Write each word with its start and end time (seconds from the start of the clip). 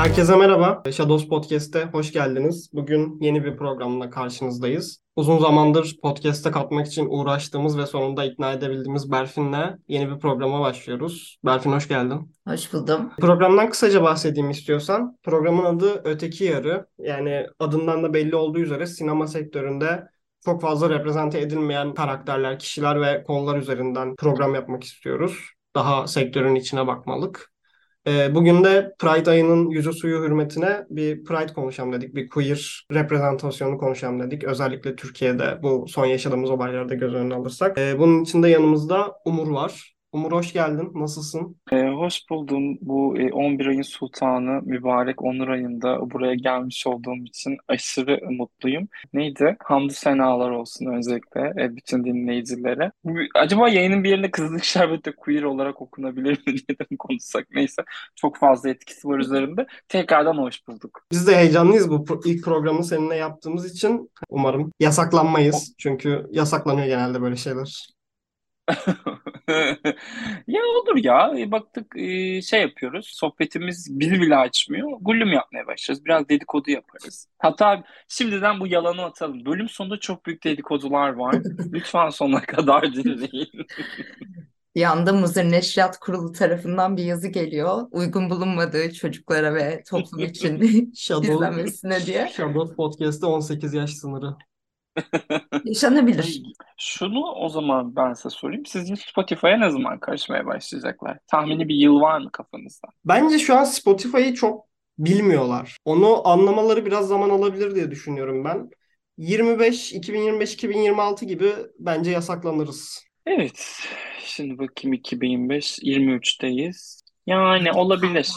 Herkese 0.00 0.36
merhaba. 0.36 0.82
Shadows 0.92 1.28
Podcast'te 1.28 1.84
hoş 1.84 2.12
geldiniz. 2.12 2.70
Bugün 2.72 3.18
yeni 3.20 3.44
bir 3.44 3.56
programla 3.56 4.10
karşınızdayız. 4.10 5.02
Uzun 5.16 5.38
zamandır 5.38 5.96
podcast'e 6.02 6.50
katmak 6.50 6.86
için 6.86 7.06
uğraştığımız 7.10 7.78
ve 7.78 7.86
sonunda 7.86 8.24
ikna 8.24 8.52
edebildiğimiz 8.52 9.12
Berfin'le 9.12 9.78
yeni 9.88 10.10
bir 10.10 10.18
programa 10.18 10.60
başlıyoruz. 10.60 11.38
Berfin 11.44 11.72
hoş 11.72 11.88
geldin. 11.88 12.36
Hoş 12.48 12.72
buldum. 12.72 13.10
Programdan 13.18 13.70
kısaca 13.70 14.02
bahsedeyim 14.02 14.50
istiyorsan. 14.50 15.18
Programın 15.22 15.64
adı 15.64 16.00
Öteki 16.04 16.44
Yarı. 16.44 16.86
Yani 16.98 17.46
adından 17.58 18.02
da 18.02 18.14
belli 18.14 18.36
olduğu 18.36 18.58
üzere 18.58 18.86
sinema 18.86 19.26
sektöründe 19.26 20.04
çok 20.44 20.60
fazla 20.62 20.90
reprezente 20.90 21.40
edilmeyen 21.40 21.94
karakterler, 21.94 22.58
kişiler 22.58 23.00
ve 23.00 23.22
konular 23.22 23.58
üzerinden 23.58 24.16
program 24.16 24.54
yapmak 24.54 24.84
istiyoruz. 24.84 25.50
Daha 25.74 26.06
sektörün 26.06 26.54
içine 26.54 26.86
bakmalık. 26.86 27.50
Ee, 28.06 28.34
bugün 28.34 28.64
de 28.64 28.94
Pride 28.98 29.30
ayının 29.30 29.70
yüzü 29.70 29.92
suyu 29.92 30.22
hürmetine 30.24 30.86
bir 30.90 31.24
Pride 31.24 31.52
konuşalım 31.52 31.92
dedik. 31.92 32.14
Bir 32.14 32.28
queer 32.28 32.86
reprezentasyonu 32.92 33.78
konuşalım 33.78 34.20
dedik. 34.20 34.44
Özellikle 34.44 34.96
Türkiye'de 34.96 35.62
bu 35.62 35.86
son 35.88 36.06
yaşadığımız 36.06 36.50
olayları 36.50 36.88
da 36.88 36.94
göz 36.94 37.14
önüne 37.14 37.34
alırsak. 37.34 37.78
Ee, 37.78 37.98
bunun 37.98 38.22
için 38.22 38.42
de 38.42 38.48
yanımızda 38.48 39.12
Umur 39.24 39.50
var. 39.50 39.99
Umur 40.12 40.32
hoş 40.32 40.52
geldin. 40.52 40.92
Nasılsın? 40.94 41.56
Ee, 41.72 41.88
hoş 41.88 42.30
buldum. 42.30 42.78
Bu 42.80 43.18
e, 43.18 43.32
11 43.32 43.66
ayın 43.66 43.82
sultanı 43.82 44.62
mübarek 44.62 45.22
Onur 45.22 45.48
ayında 45.48 46.10
buraya 46.10 46.34
gelmiş 46.34 46.86
olduğum 46.86 47.24
için 47.24 47.56
aşırı 47.68 48.20
mutluyum. 48.30 48.88
Neydi? 49.12 49.56
Hamdü 49.64 49.92
senalar 49.92 50.50
olsun 50.50 50.86
öncelikle 50.86 51.40
e, 51.64 51.76
bütün 51.76 52.04
dinleyicilere. 52.04 52.92
Bu, 53.04 53.14
acaba 53.34 53.68
yayının 53.68 54.04
bir 54.04 54.10
yerinde 54.10 54.30
Kızılcık 54.30 54.64
Şerbeti 54.64 55.12
queer 55.12 55.42
olarak 55.42 55.82
okunabilir 55.82 56.30
mi 56.30 56.44
diye 56.46 56.78
de 56.78 56.96
konuşsak? 56.98 57.46
Neyse 57.54 57.82
çok 58.16 58.36
fazla 58.36 58.70
etkisi 58.70 59.08
var 59.08 59.18
üzerimde. 59.18 59.66
Tekrardan 59.88 60.38
hoş 60.38 60.68
bulduk. 60.68 61.06
Biz 61.12 61.26
de 61.26 61.36
heyecanlıyız 61.36 61.90
bu 61.90 61.94
pro- 61.94 62.28
ilk 62.28 62.44
programı 62.44 62.84
seninle 62.84 63.16
yaptığımız 63.16 63.74
için. 63.74 64.10
Umarım 64.28 64.72
yasaklanmayız. 64.80 65.74
Çünkü 65.78 66.26
yasaklanıyor 66.30 66.86
genelde 66.86 67.22
böyle 67.22 67.36
şeyler. 67.36 67.99
Ya 70.46 70.62
olur 70.62 71.04
ya. 71.04 71.32
E, 71.38 71.50
baktık 71.50 71.96
e, 71.96 72.42
şey 72.42 72.60
yapıyoruz. 72.60 73.06
Sohbetimiz 73.06 74.00
bizi 74.00 74.20
bile 74.20 74.36
açmıyor. 74.36 74.88
Gullüm 75.00 75.32
yapmaya 75.32 75.66
başlarız. 75.66 76.04
Biraz 76.04 76.28
dedikodu 76.28 76.70
yaparız. 76.70 77.28
Hatta 77.38 77.84
şimdiden 78.08 78.60
bu 78.60 78.66
yalanı 78.66 79.04
atalım. 79.04 79.44
Bölüm 79.44 79.68
sonunda 79.68 80.00
çok 80.00 80.26
büyük 80.26 80.44
dedikodular 80.44 81.12
var. 81.12 81.34
Lütfen 81.72 82.08
sonuna 82.08 82.40
kadar 82.40 82.94
dinleyin. 82.94 83.50
Bir 84.74 84.82
anda 84.82 85.12
Muzır 85.12 85.44
Neşriyat 85.44 85.98
Kurulu 85.98 86.32
tarafından 86.32 86.96
bir 86.96 87.04
yazı 87.04 87.28
geliyor. 87.28 87.86
Uygun 87.90 88.30
bulunmadığı 88.30 88.92
çocuklara 88.92 89.54
ve 89.54 89.82
toplum 89.90 90.20
için 90.24 90.92
Shadow, 90.94 91.34
izlenmesine 91.34 92.06
diye. 92.06 92.28
Shadow 92.28 92.74
Podcast'te 92.74 93.26
18 93.26 93.74
yaş 93.74 93.90
sınırı. 93.90 94.36
Yaşanabilir. 95.64 96.42
Şunu 96.78 97.32
o 97.32 97.48
zaman 97.48 97.96
ben 97.96 98.12
size 98.12 98.30
sorayım. 98.30 98.66
Sizce 98.66 98.96
Spotify'a 98.96 99.56
ne 99.56 99.70
zaman 99.70 100.00
karışmaya 100.00 100.46
başlayacaklar? 100.46 101.18
Tahmini 101.26 101.68
bir 101.68 101.74
yıl 101.74 102.00
var 102.00 102.20
mı 102.20 102.32
kafanızda? 102.32 102.88
Bence 103.04 103.38
şu 103.38 103.56
an 103.56 103.64
Spotify'ı 103.64 104.34
çok 104.34 104.66
bilmiyorlar. 104.98 105.76
Onu 105.84 106.28
anlamaları 106.28 106.86
biraz 106.86 107.08
zaman 107.08 107.30
alabilir 107.30 107.74
diye 107.74 107.90
düşünüyorum 107.90 108.44
ben. 108.44 108.70
25, 109.18 109.92
2025, 109.92 110.54
2026 110.54 111.24
gibi 111.24 111.52
bence 111.78 112.10
yasaklanırız. 112.10 113.04
Evet. 113.26 113.82
Şimdi 114.24 114.58
bakayım 114.58 114.92
2025, 114.92 115.78
23'teyiz. 115.78 117.00
Yani 117.26 117.72
olabilir. 117.72 118.30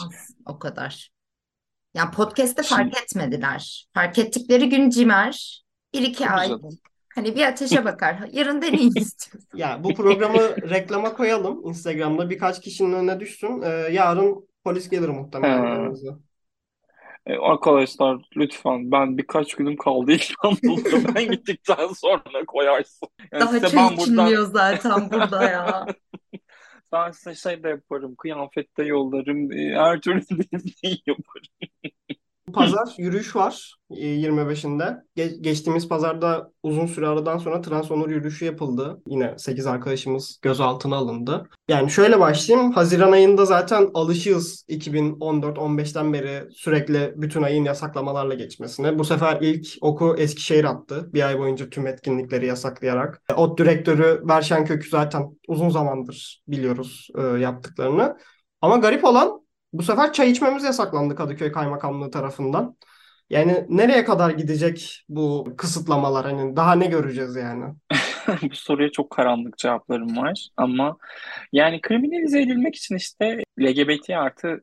O 0.46 0.58
kadar. 0.58 1.10
Yani 1.94 2.10
podcast'te 2.10 2.62
Şimdi 2.62 2.80
fark 2.80 3.02
etmediler. 3.02 3.86
Fark 3.94 4.18
ettikleri 4.18 4.68
gün 4.68 4.90
cimer. 4.90 5.63
Bir 5.94 6.02
iki 6.02 6.28
ay. 6.28 6.50
Hani 7.14 7.36
bir 7.36 7.42
ateşe 7.46 7.84
bakar. 7.84 8.28
Yarın 8.32 8.62
deneyin 8.62 8.92
istiyorsan. 8.96 9.58
Ya 9.58 9.84
bu 9.84 9.94
programı 9.94 10.38
reklama 10.70 11.14
koyalım. 11.14 11.66
Instagram'da 11.68 12.30
birkaç 12.30 12.60
kişinin 12.60 12.92
önüne 12.92 13.20
düşsün. 13.20 13.62
Ee, 13.62 13.68
yarın 13.68 14.48
polis 14.64 14.88
gelir 14.90 15.08
muhtemelen 15.08 15.58
Ha. 15.58 15.68
yanınıza. 15.68 16.18
E, 17.26 17.36
arkadaşlar 17.38 18.22
lütfen 18.36 18.90
ben 18.92 19.18
birkaç 19.18 19.54
günüm 19.54 19.76
kaldı 19.76 20.12
İstanbul'da. 20.12 21.14
Ben 21.14 21.30
gittikten 21.30 21.86
sonra 21.94 22.44
koyarsın. 22.46 23.08
Yani 23.32 23.40
Daha 23.40 23.48
size 23.52 23.68
çay 23.68 23.76
ben 23.76 23.96
buradan 23.96 24.02
içilmiyor 24.02 24.46
zaten 24.52 25.10
burada 25.10 25.44
ya. 25.44 25.86
ben 26.92 27.10
size 27.10 27.34
şey 27.34 27.62
de 27.62 27.68
yaparım. 27.68 28.14
Kıyafette 28.16 28.84
yollarım. 28.84 29.52
e, 29.52 29.74
Her 29.78 30.00
türlü 30.00 30.20
desteği 30.52 31.02
yaparım. 31.06 31.46
Pazar 32.52 32.94
yürüyüş 32.98 33.36
var 33.36 33.74
e, 33.90 34.06
25'inde. 34.06 35.02
Ge- 35.16 35.40
geçtiğimiz 35.40 35.88
pazarda 35.88 36.50
uzun 36.62 36.86
süre 36.86 37.08
aradan 37.08 37.38
sonra 37.38 37.60
Trans 37.60 37.90
Onur 37.90 38.10
yürüyüşü 38.10 38.44
yapıldı. 38.44 39.02
Yine 39.06 39.34
8 39.38 39.66
arkadaşımız 39.66 40.38
gözaltına 40.42 40.96
alındı. 40.96 41.48
Yani 41.68 41.90
şöyle 41.90 42.20
başlayayım. 42.20 42.72
Haziran 42.72 43.12
ayında 43.12 43.44
zaten 43.44 43.90
alışığız 43.94 44.64
2014-15'ten 44.68 46.12
beri 46.12 46.48
sürekli 46.52 47.12
bütün 47.16 47.42
ayın 47.42 47.64
yasaklamalarla 47.64 48.34
geçmesine. 48.34 48.98
Bu 48.98 49.04
sefer 49.04 49.38
ilk 49.40 49.66
oku 49.80 50.16
Eskişehir 50.18 50.64
attı. 50.64 51.10
Bir 51.14 51.22
ay 51.22 51.38
boyunca 51.38 51.70
tüm 51.70 51.86
etkinlikleri 51.86 52.46
yasaklayarak. 52.46 53.22
E, 53.30 53.34
ODTÜ 53.34 53.64
direktörü 53.64 54.20
Berşen 54.28 54.64
Kökü 54.64 54.88
zaten 54.88 55.38
uzun 55.48 55.68
zamandır 55.68 56.42
biliyoruz 56.48 57.08
e, 57.18 57.22
yaptıklarını. 57.22 58.16
Ama 58.60 58.76
garip 58.76 59.04
olan 59.04 59.43
bu 59.74 59.82
sefer 59.82 60.12
çay 60.12 60.30
içmemiz 60.30 60.64
yasaklandı 60.64 61.14
Kadıköy 61.16 61.52
Kaymakamlığı 61.52 62.10
tarafından. 62.10 62.76
Yani 63.30 63.66
nereye 63.68 64.04
kadar 64.04 64.30
gidecek 64.30 65.04
bu 65.08 65.54
kısıtlamalar? 65.58 66.24
Hani 66.26 66.56
daha 66.56 66.74
ne 66.74 66.86
göreceğiz 66.86 67.36
yani? 67.36 67.74
Bu 68.42 68.54
soruya 68.54 68.90
çok 68.92 69.10
karanlık 69.10 69.58
cevaplarım 69.58 70.16
var 70.16 70.48
ama 70.56 70.96
yani 71.52 71.80
kriminalize 71.80 72.42
edilmek 72.42 72.76
için 72.76 72.96
işte 72.96 73.42
LGBT 73.60 74.10
artı 74.10 74.60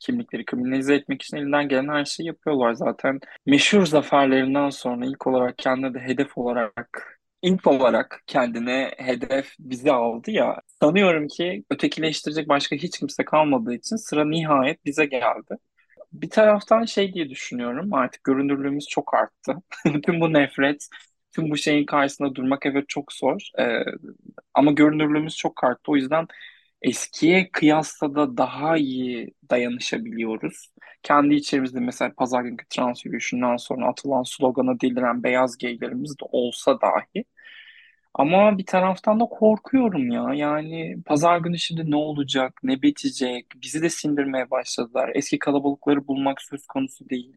kimlikleri 0.00 0.44
kriminalize 0.44 0.94
etmek 0.94 1.22
için 1.22 1.36
elinden 1.36 1.68
gelen 1.68 1.88
her 1.88 2.04
şeyi 2.04 2.26
yapıyorlar 2.26 2.72
zaten. 2.74 3.20
Meşhur 3.46 3.86
zaferlerinden 3.86 4.70
sonra 4.70 5.06
ilk 5.06 5.26
olarak 5.26 5.58
kendine 5.58 5.94
de 5.94 5.98
hedef 5.98 6.38
olarak 6.38 7.11
ilk 7.42 7.66
olarak 7.66 8.22
kendine 8.26 8.94
hedef 8.98 9.54
bizi 9.58 9.92
aldı 9.92 10.30
ya. 10.30 10.60
Sanıyorum 10.80 11.28
ki 11.28 11.64
ötekileştirecek 11.70 12.48
başka 12.48 12.76
hiç 12.76 12.98
kimse 12.98 13.24
kalmadığı 13.24 13.74
için 13.74 13.96
sıra 13.96 14.24
nihayet 14.24 14.84
bize 14.84 15.04
geldi. 15.06 15.56
Bir 16.12 16.30
taraftan 16.30 16.84
şey 16.84 17.14
diye 17.14 17.30
düşünüyorum 17.30 17.94
artık 17.94 18.24
görünürlüğümüz 18.24 18.88
çok 18.88 19.14
arttı. 19.14 19.56
Tüm 20.06 20.20
bu 20.20 20.32
nefret, 20.32 20.88
tüm 21.36 21.50
bu 21.50 21.56
şeyin 21.56 21.86
karşısında 21.86 22.34
durmak 22.34 22.66
evet 22.66 22.84
çok 22.88 23.12
zor. 23.12 23.40
Ee, 23.60 23.84
ama 24.54 24.72
görünürlüğümüz 24.72 25.36
çok 25.36 25.64
arttı. 25.64 25.82
O 25.92 25.96
yüzden 25.96 26.26
eskiye 26.82 27.50
kıyasla 27.52 28.14
da 28.14 28.36
daha 28.36 28.76
iyi 28.76 29.34
dayanışabiliyoruz. 29.50 30.68
Kendi 31.02 31.34
içerimizde 31.34 31.80
mesela 31.80 32.12
pazar 32.16 32.42
günkü 32.42 32.66
trans 32.68 33.04
yürüyüşünden 33.06 33.56
sonra 33.56 33.88
atılan 33.88 34.22
slogana 34.22 34.80
deliren 34.80 35.22
beyaz 35.22 35.58
geylerimiz 35.58 36.10
de 36.20 36.24
olsa 36.32 36.80
dahi. 36.80 37.24
Ama 38.14 38.58
bir 38.58 38.66
taraftan 38.66 39.20
da 39.20 39.24
korkuyorum 39.24 40.10
ya. 40.10 40.34
Yani 40.34 41.02
pazar 41.06 41.38
günü 41.38 41.58
şimdi 41.58 41.90
ne 41.90 41.96
olacak, 41.96 42.60
ne 42.62 42.82
bitecek? 42.82 43.46
Bizi 43.56 43.82
de 43.82 43.90
sindirmeye 43.90 44.50
başladılar. 44.50 45.10
Eski 45.14 45.38
kalabalıkları 45.38 46.06
bulmak 46.08 46.42
söz 46.42 46.66
konusu 46.66 47.08
değil. 47.08 47.36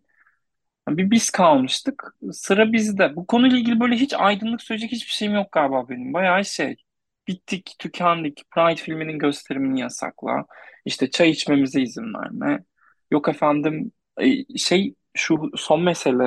Bir 0.90 1.12
biz 1.12 1.30
kalmıştık. 1.30 2.16
Sıra 2.34 2.72
bizde. 2.74 3.16
Bu 3.16 3.28
konuyla 3.28 3.58
ilgili 3.58 3.80
böyle 3.80 3.96
hiç 3.96 4.14
aydınlık 4.14 4.62
söyleyecek 4.62 4.92
hiçbir 4.92 5.12
şeyim 5.12 5.34
yok 5.36 5.52
galiba 5.52 5.90
benim. 5.90 6.14
Bayağı 6.14 6.46
şey. 6.46 6.85
Bittik, 7.28 7.76
tükendik. 7.80 8.44
Pride 8.52 8.76
filminin 8.82 9.20
gösterimini 9.20 9.80
yasakla. 9.80 10.46
İşte 10.86 11.10
çay 11.10 11.30
içmemize 11.30 11.82
izin 11.82 12.14
verme. 12.14 12.64
Yok 13.12 13.30
efendim 13.30 13.92
e, 14.22 14.58
şey 14.58 14.96
şu 15.14 15.52
son 15.56 15.82
mesele 15.84 16.24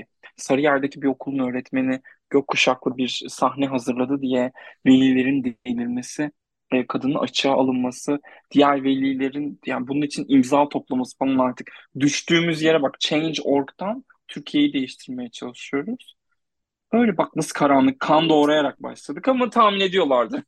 e, 0.00 0.06
Sarıyer'deki 0.36 1.02
bir 1.02 1.06
okulun 1.06 1.48
öğretmeni 1.48 2.00
gökkuşaklı 2.30 2.96
bir 2.96 3.24
sahne 3.28 3.66
hazırladı 3.66 4.22
diye 4.22 4.52
velilerin 4.86 5.56
delirmesi, 5.66 6.32
e, 6.72 6.86
kadının 6.86 7.14
açığa 7.14 7.52
alınması, 7.54 8.20
diğer 8.50 8.84
velilerin 8.84 9.60
yani 9.66 9.88
bunun 9.88 10.02
için 10.02 10.26
imza 10.28 10.68
toplaması 10.68 11.18
falan 11.18 11.38
artık 11.38 11.70
düştüğümüz 12.00 12.62
yere 12.62 12.82
bak 12.82 13.00
Change.org'dan 13.00 14.04
Türkiye'yi 14.28 14.72
değiştirmeye 14.72 15.30
çalışıyoruz. 15.30 16.14
Böyle 16.92 17.16
bak 17.16 17.36
nasıl 17.36 17.52
karanlık 17.52 18.00
kan 18.00 18.28
doğrayarak 18.28 18.82
başladık 18.82 19.28
ama 19.28 19.50
tahmin 19.50 19.80
ediyorlardı. 19.80 20.44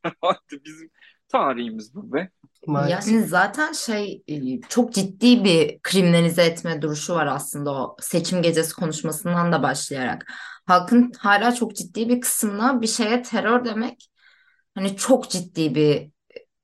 Bizim 0.64 0.90
tarihimiz 1.28 1.94
bu 1.94 2.12
be. 2.12 2.30
Maalesef. 2.66 3.12
Yani 3.12 3.24
zaten 3.24 3.72
şey 3.72 4.22
e, 4.28 4.60
çok 4.60 4.92
ciddi 4.92 5.44
bir 5.44 5.78
kriminalize 5.82 6.42
etme 6.42 6.82
duruşu 6.82 7.14
var 7.14 7.26
aslında 7.26 7.72
o 7.72 7.96
seçim 8.00 8.42
gecesi 8.42 8.74
konuşmasından 8.74 9.52
da 9.52 9.62
başlayarak. 9.62 10.32
Halkın 10.66 11.12
hala 11.18 11.54
çok 11.54 11.76
ciddi 11.76 12.08
bir 12.08 12.20
kısmına 12.20 12.82
bir 12.82 12.86
şeye 12.86 13.22
terör 13.22 13.64
demek 13.64 14.10
hani 14.74 14.96
çok 14.96 15.30
ciddi 15.30 15.74
bir 15.74 16.10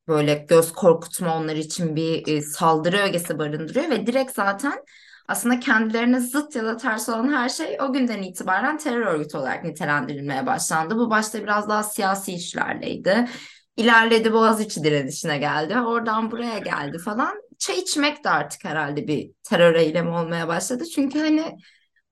böyle 0.08 0.34
göz 0.34 0.72
korkutma 0.72 1.36
onlar 1.36 1.56
için 1.56 1.96
bir 1.96 2.28
e, 2.28 2.42
saldırı 2.42 2.96
ögesi 2.98 3.38
barındırıyor 3.38 3.90
ve 3.90 4.06
direkt 4.06 4.32
zaten 4.32 4.84
aslında 5.30 5.60
kendilerine 5.60 6.20
zıt 6.20 6.56
ya 6.56 6.64
da 6.64 6.76
ters 6.76 7.08
olan 7.08 7.32
her 7.32 7.48
şey 7.48 7.78
o 7.80 7.92
günden 7.92 8.22
itibaren 8.22 8.78
terör 8.78 9.06
örgütü 9.06 9.36
olarak 9.36 9.64
nitelendirilmeye 9.64 10.46
başlandı. 10.46 10.96
Bu 10.96 11.10
başta 11.10 11.42
biraz 11.42 11.68
daha 11.68 11.82
siyasi 11.82 12.32
işlerleydi. 12.32 13.28
İlerledi 13.76 14.32
Boğaziçi 14.32 14.84
direnişine 14.84 15.38
geldi. 15.38 15.78
Oradan 15.78 16.30
buraya 16.30 16.58
geldi 16.58 16.98
falan. 16.98 17.42
Çay 17.58 17.78
içmek 17.78 18.24
de 18.24 18.30
artık 18.30 18.64
herhalde 18.64 19.08
bir 19.08 19.30
terör 19.42 19.74
eylemi 19.74 20.10
olmaya 20.10 20.48
başladı. 20.48 20.84
Çünkü 20.94 21.18
hani 21.18 21.56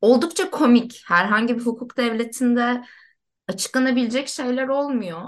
oldukça 0.01 0.51
komik. 0.51 1.03
Herhangi 1.07 1.57
bir 1.59 1.67
hukuk 1.67 1.97
devletinde 1.97 2.85
açıklanabilecek 3.49 4.29
şeyler 4.29 4.69
olmuyor. 4.69 5.23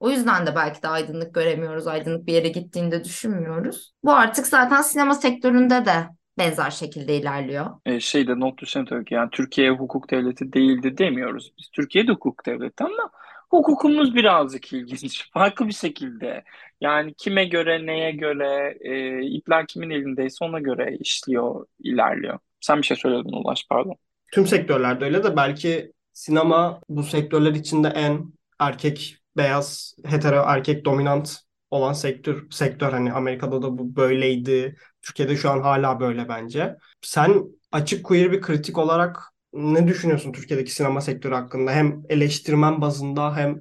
O 0.00 0.10
yüzden 0.10 0.46
de 0.46 0.56
belki 0.56 0.82
de 0.82 0.88
aydınlık 0.88 1.34
göremiyoruz, 1.34 1.86
aydınlık 1.86 2.26
bir 2.26 2.32
yere 2.32 2.48
gittiğinde 2.48 3.04
düşünmüyoruz. 3.04 3.94
Bu 4.04 4.12
artık 4.12 4.46
zaten 4.46 4.82
sinema 4.82 5.14
sektöründe 5.14 5.84
de 5.84 6.08
benzer 6.38 6.70
şekilde 6.70 7.16
ilerliyor. 7.16 7.66
E, 7.86 8.00
şeyde 8.00 8.40
not 8.40 8.58
düşen 8.58 8.84
tabii 8.84 9.04
ki 9.04 9.14
yani 9.14 9.30
Türkiye 9.30 9.70
hukuk 9.70 10.10
devleti 10.10 10.52
değildi 10.52 10.98
demiyoruz. 10.98 11.52
Biz 11.58 11.68
Türkiye'de 11.68 12.12
hukuk 12.12 12.46
devleti 12.46 12.84
ama 12.84 13.10
hukukumuz 13.50 14.14
birazcık 14.14 14.72
ilginç. 14.72 15.30
Farklı 15.32 15.68
bir 15.68 15.72
şekilde. 15.72 16.44
Yani 16.80 17.14
kime 17.14 17.44
göre, 17.44 17.86
neye 17.86 18.10
göre, 18.10 18.78
e, 18.80 19.22
ipler 19.26 19.66
kimin 19.66 19.90
elindeyse 19.90 20.44
ona 20.44 20.60
göre 20.60 20.96
işliyor, 21.00 21.66
ilerliyor. 21.78 22.38
Sen 22.60 22.78
bir 22.78 22.86
şey 22.86 22.96
söyledin 22.96 23.32
Ulaş, 23.32 23.66
pardon. 23.70 23.96
Tüm 24.32 24.46
sektörlerde 24.46 25.04
öyle 25.04 25.24
de 25.24 25.36
belki 25.36 25.92
sinema 26.12 26.80
bu 26.88 27.02
sektörler 27.02 27.52
içinde 27.54 27.88
en 27.88 28.32
erkek 28.58 29.16
beyaz 29.36 29.96
hetero 30.04 30.44
erkek 30.46 30.84
dominant 30.84 31.38
olan 31.70 31.92
sektör 31.92 32.50
sektör 32.50 32.92
hani 32.92 33.12
Amerika'da 33.12 33.62
da 33.62 33.78
bu 33.78 33.96
böyleydi. 33.96 34.76
Türkiye'de 35.06 35.36
şu 35.36 35.50
an 35.50 35.60
hala 35.60 36.00
böyle 36.00 36.28
bence. 36.28 36.76
Sen 37.00 37.42
açık 37.72 38.04
queer 38.04 38.32
bir 38.32 38.40
kritik 38.40 38.78
olarak 38.78 39.18
ne 39.52 39.88
düşünüyorsun 39.88 40.32
Türkiye'deki 40.32 40.72
sinema 40.72 41.00
sektörü 41.00 41.34
hakkında? 41.34 41.72
Hem 41.72 42.02
eleştirmen 42.08 42.80
bazında 42.80 43.36
hem 43.36 43.60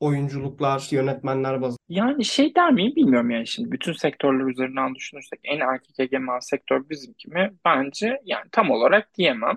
oyunculuklar, 0.00 0.88
yönetmenler 0.90 1.62
bazında. 1.62 1.78
Yani 1.88 2.24
şey 2.24 2.54
der 2.54 2.72
miyim 2.72 2.96
bilmiyorum 2.96 3.30
yani 3.30 3.46
şimdi 3.46 3.70
bütün 3.70 3.92
sektörler 3.92 4.50
üzerinden 4.50 4.94
düşünürsek 4.94 5.40
en 5.44 5.60
erkek 5.60 6.00
egemen 6.00 6.38
sektör 6.38 6.88
bizimki 6.90 7.30
mi? 7.30 7.52
Bence 7.64 8.20
yani 8.24 8.44
tam 8.52 8.70
olarak 8.70 9.14
diyemem. 9.14 9.56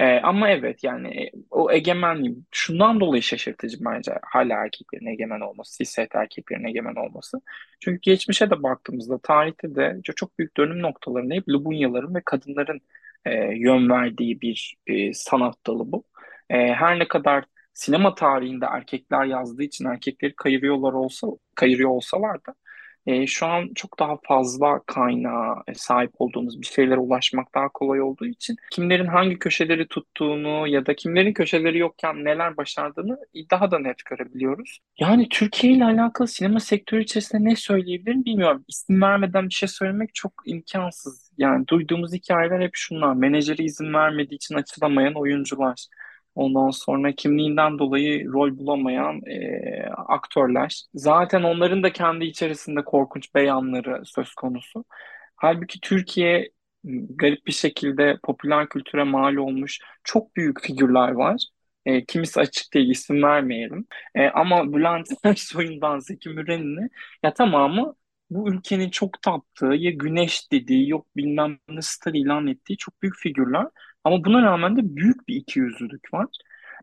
Ee, 0.00 0.20
ama 0.22 0.50
evet 0.50 0.84
yani 0.84 1.08
e, 1.24 1.32
o 1.50 1.72
egemenliği 1.72 2.36
şundan 2.50 3.00
dolayı 3.00 3.22
şaşırtıcı 3.22 3.78
bence 3.80 4.12
hala 4.22 4.54
erkeklerin 4.64 5.06
egemen 5.06 5.40
olması, 5.40 5.78
cishet 5.84 6.14
erkeklerin 6.14 6.64
egemen 6.64 6.94
olması. 6.94 7.40
Çünkü 7.80 8.00
geçmişe 8.00 8.50
de 8.50 8.62
baktığımızda 8.62 9.18
tarihte 9.18 9.74
de 9.74 10.00
çok 10.16 10.38
büyük 10.38 10.56
dönüm 10.56 10.82
noktalarında 10.82 11.34
hep 11.34 11.48
Lubunyaların 11.48 12.14
ve 12.14 12.22
kadınların 12.24 12.80
e, 13.24 13.32
yön 13.54 13.90
verdiği 13.90 14.40
bir 14.40 14.76
e, 14.86 15.14
sanat 15.14 15.66
dalı 15.66 15.92
bu. 15.92 16.04
E, 16.50 16.56
her 16.74 16.98
ne 16.98 17.08
kadar 17.08 17.44
sinema 17.74 18.14
tarihinde 18.14 18.66
erkekler 18.66 19.24
yazdığı 19.24 19.62
için 19.62 19.84
erkekleri 19.84 20.34
kayırıyorlar 20.36 20.92
olsa 20.92 21.28
kayırıyor 21.54 21.90
olsalar 21.90 22.46
da 22.46 22.54
e, 23.06 23.26
şu 23.26 23.46
an 23.46 23.70
çok 23.74 23.98
daha 23.98 24.18
fazla 24.22 24.80
kaynağa 24.86 25.62
sahip 25.74 26.10
olduğumuz 26.18 26.60
bir 26.60 26.66
şeylere 26.66 26.98
ulaşmak 26.98 27.54
daha 27.54 27.68
kolay 27.68 28.02
olduğu 28.02 28.26
için 28.26 28.56
kimlerin 28.72 29.06
hangi 29.06 29.38
köşeleri 29.38 29.88
tuttuğunu 29.88 30.68
ya 30.68 30.86
da 30.86 30.94
kimlerin 30.94 31.32
köşeleri 31.32 31.78
yokken 31.78 32.24
neler 32.24 32.56
başardığını 32.56 33.18
daha 33.50 33.70
da 33.70 33.78
net 33.78 34.04
görebiliyoruz. 34.04 34.78
Yani 34.98 35.28
Türkiye 35.28 35.72
ile 35.72 35.84
alakalı 35.84 36.28
sinema 36.28 36.60
sektörü 36.60 37.02
içerisinde 37.02 37.44
ne 37.44 37.56
söyleyebilirim 37.56 38.24
bilmiyorum. 38.24 38.64
İsim 38.68 39.02
vermeden 39.02 39.48
bir 39.48 39.54
şey 39.54 39.68
söylemek 39.68 40.14
çok 40.14 40.32
imkansız. 40.46 41.30
Yani 41.38 41.68
duyduğumuz 41.68 42.12
hikayeler 42.12 42.60
hep 42.60 42.70
şunlar. 42.74 43.14
Menajeri 43.14 43.62
izin 43.64 43.94
vermediği 43.94 44.36
için 44.36 44.54
açılamayan 44.54 45.14
oyuncular 45.14 45.86
Ondan 46.34 46.70
sonra 46.70 47.12
kimliğinden 47.12 47.78
dolayı 47.78 48.28
rol 48.32 48.58
bulamayan 48.58 49.20
e, 49.26 49.86
aktörler. 50.08 50.82
Zaten 50.94 51.42
onların 51.42 51.82
da 51.82 51.92
kendi 51.92 52.24
içerisinde 52.24 52.84
korkunç 52.84 53.34
beyanları 53.34 54.02
söz 54.06 54.34
konusu. 54.34 54.84
Halbuki 55.36 55.80
Türkiye 55.80 56.50
garip 57.10 57.46
bir 57.46 57.52
şekilde 57.52 58.18
popüler 58.22 58.68
kültüre 58.68 59.04
mal 59.04 59.36
olmuş 59.36 59.78
çok 60.04 60.36
büyük 60.36 60.60
figürler 60.62 61.10
var. 61.12 61.42
E, 61.86 62.04
kimisi 62.04 62.40
açık 62.40 62.74
değil 62.74 62.90
isim 62.90 63.22
vermeyelim. 63.22 63.86
E, 64.14 64.26
ama 64.28 64.72
Bülent 64.72 65.08
Ersoy'undan 65.24 65.98
Zeki 65.98 66.28
Müren'ini 66.28 66.88
ya 67.22 67.34
tamamı 67.34 67.94
bu 68.30 68.52
ülkenin 68.54 68.90
çok 68.90 69.22
taptığı 69.22 69.66
ya 69.66 69.90
güneş 69.90 70.52
dediği 70.52 70.88
yok 70.88 71.06
bilmem 71.16 71.58
ne 71.68 71.82
star 71.82 72.14
ilan 72.14 72.46
ettiği 72.46 72.76
çok 72.76 73.02
büyük 73.02 73.16
figürler. 73.16 73.66
Ama 74.04 74.24
buna 74.24 74.42
rağmen 74.42 74.76
de 74.76 74.96
büyük 74.96 75.28
bir 75.28 75.36
ikiyüzlülük 75.36 76.14
var. 76.14 76.26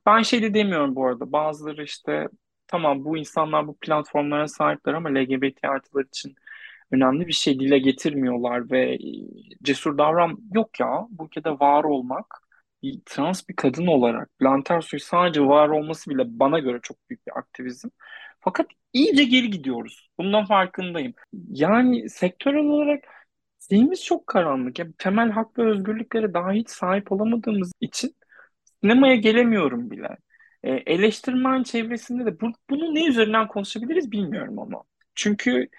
Ben 0.05 0.21
şey 0.21 0.41
de 0.41 0.53
demiyorum 0.53 0.95
bu 0.95 1.05
arada. 1.07 1.31
Bazıları 1.31 1.83
işte 1.83 2.27
tamam 2.67 3.05
bu 3.05 3.17
insanlar 3.17 3.67
bu 3.67 3.77
platformlara 3.77 4.47
sahipler 4.47 4.93
ama 4.93 5.09
LGBT 5.09 5.67
artılar 5.67 6.03
için 6.05 6.35
önemli 6.91 7.27
bir 7.27 7.33
şey 7.33 7.59
dile 7.59 7.79
getirmiyorlar 7.79 8.71
ve 8.71 8.93
e, 8.93 8.99
cesur 9.63 9.97
davran 9.97 10.39
yok 10.53 10.79
ya 10.79 11.07
bu 11.09 11.25
ülkede 11.25 11.49
var 11.51 11.83
olmak 11.83 12.25
bir 12.83 13.01
trans 13.05 13.49
bir 13.49 13.55
kadın 13.55 13.87
olarak 13.87 14.29
Bülent 14.41 14.71
Ersoy 14.71 14.99
sadece 14.99 15.41
var 15.41 15.69
olması 15.69 16.09
bile 16.09 16.23
bana 16.27 16.59
göre 16.59 16.79
çok 16.83 17.09
büyük 17.09 17.27
bir 17.27 17.37
aktivizm. 17.37 17.89
Fakat 18.39 18.67
iyice 18.93 19.23
geri 19.23 19.49
gidiyoruz. 19.49 20.09
Bundan 20.17 20.45
farkındayım. 20.45 21.13
Yani 21.49 22.09
sektörel 22.09 22.65
olarak 22.65 23.03
Zihnimiz 23.69 24.03
çok 24.05 24.27
karanlık. 24.27 24.79
Ya, 24.79 24.85
temel 24.97 25.29
hak 25.31 25.57
ve 25.59 25.63
özgürlüklere 25.71 26.33
daha 26.33 26.51
hiç 26.51 26.69
sahip 26.69 27.11
olamadığımız 27.11 27.71
için 27.81 28.15
sinemaya 28.83 29.15
gelemiyorum 29.15 29.91
bile. 29.91 30.17
E, 30.63 30.71
eleştirmen 30.71 31.63
çevresinde 31.63 32.25
de 32.25 32.41
bu, 32.41 32.51
bunu 32.69 32.95
ne 32.95 33.07
üzerinden 33.07 33.47
konuşabiliriz 33.47 34.11
bilmiyorum 34.11 34.59
ama. 34.59 34.83
Çünkü 35.15 35.69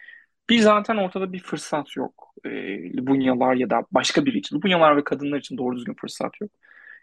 bir 0.50 0.60
zaten 0.60 0.96
ortada 0.96 1.32
bir 1.32 1.40
fırsat 1.40 1.96
yok. 1.96 2.34
E, 2.44 2.50
Lubunyalar 2.96 3.54
ya 3.56 3.70
da 3.70 3.82
başka 3.92 4.26
biri 4.26 4.38
için. 4.38 4.56
Lubunyalar 4.56 4.96
ve 4.96 5.04
kadınlar 5.04 5.38
için 5.38 5.58
doğru 5.58 5.76
düzgün 5.76 5.94
fırsat 5.94 6.40
yok. 6.40 6.50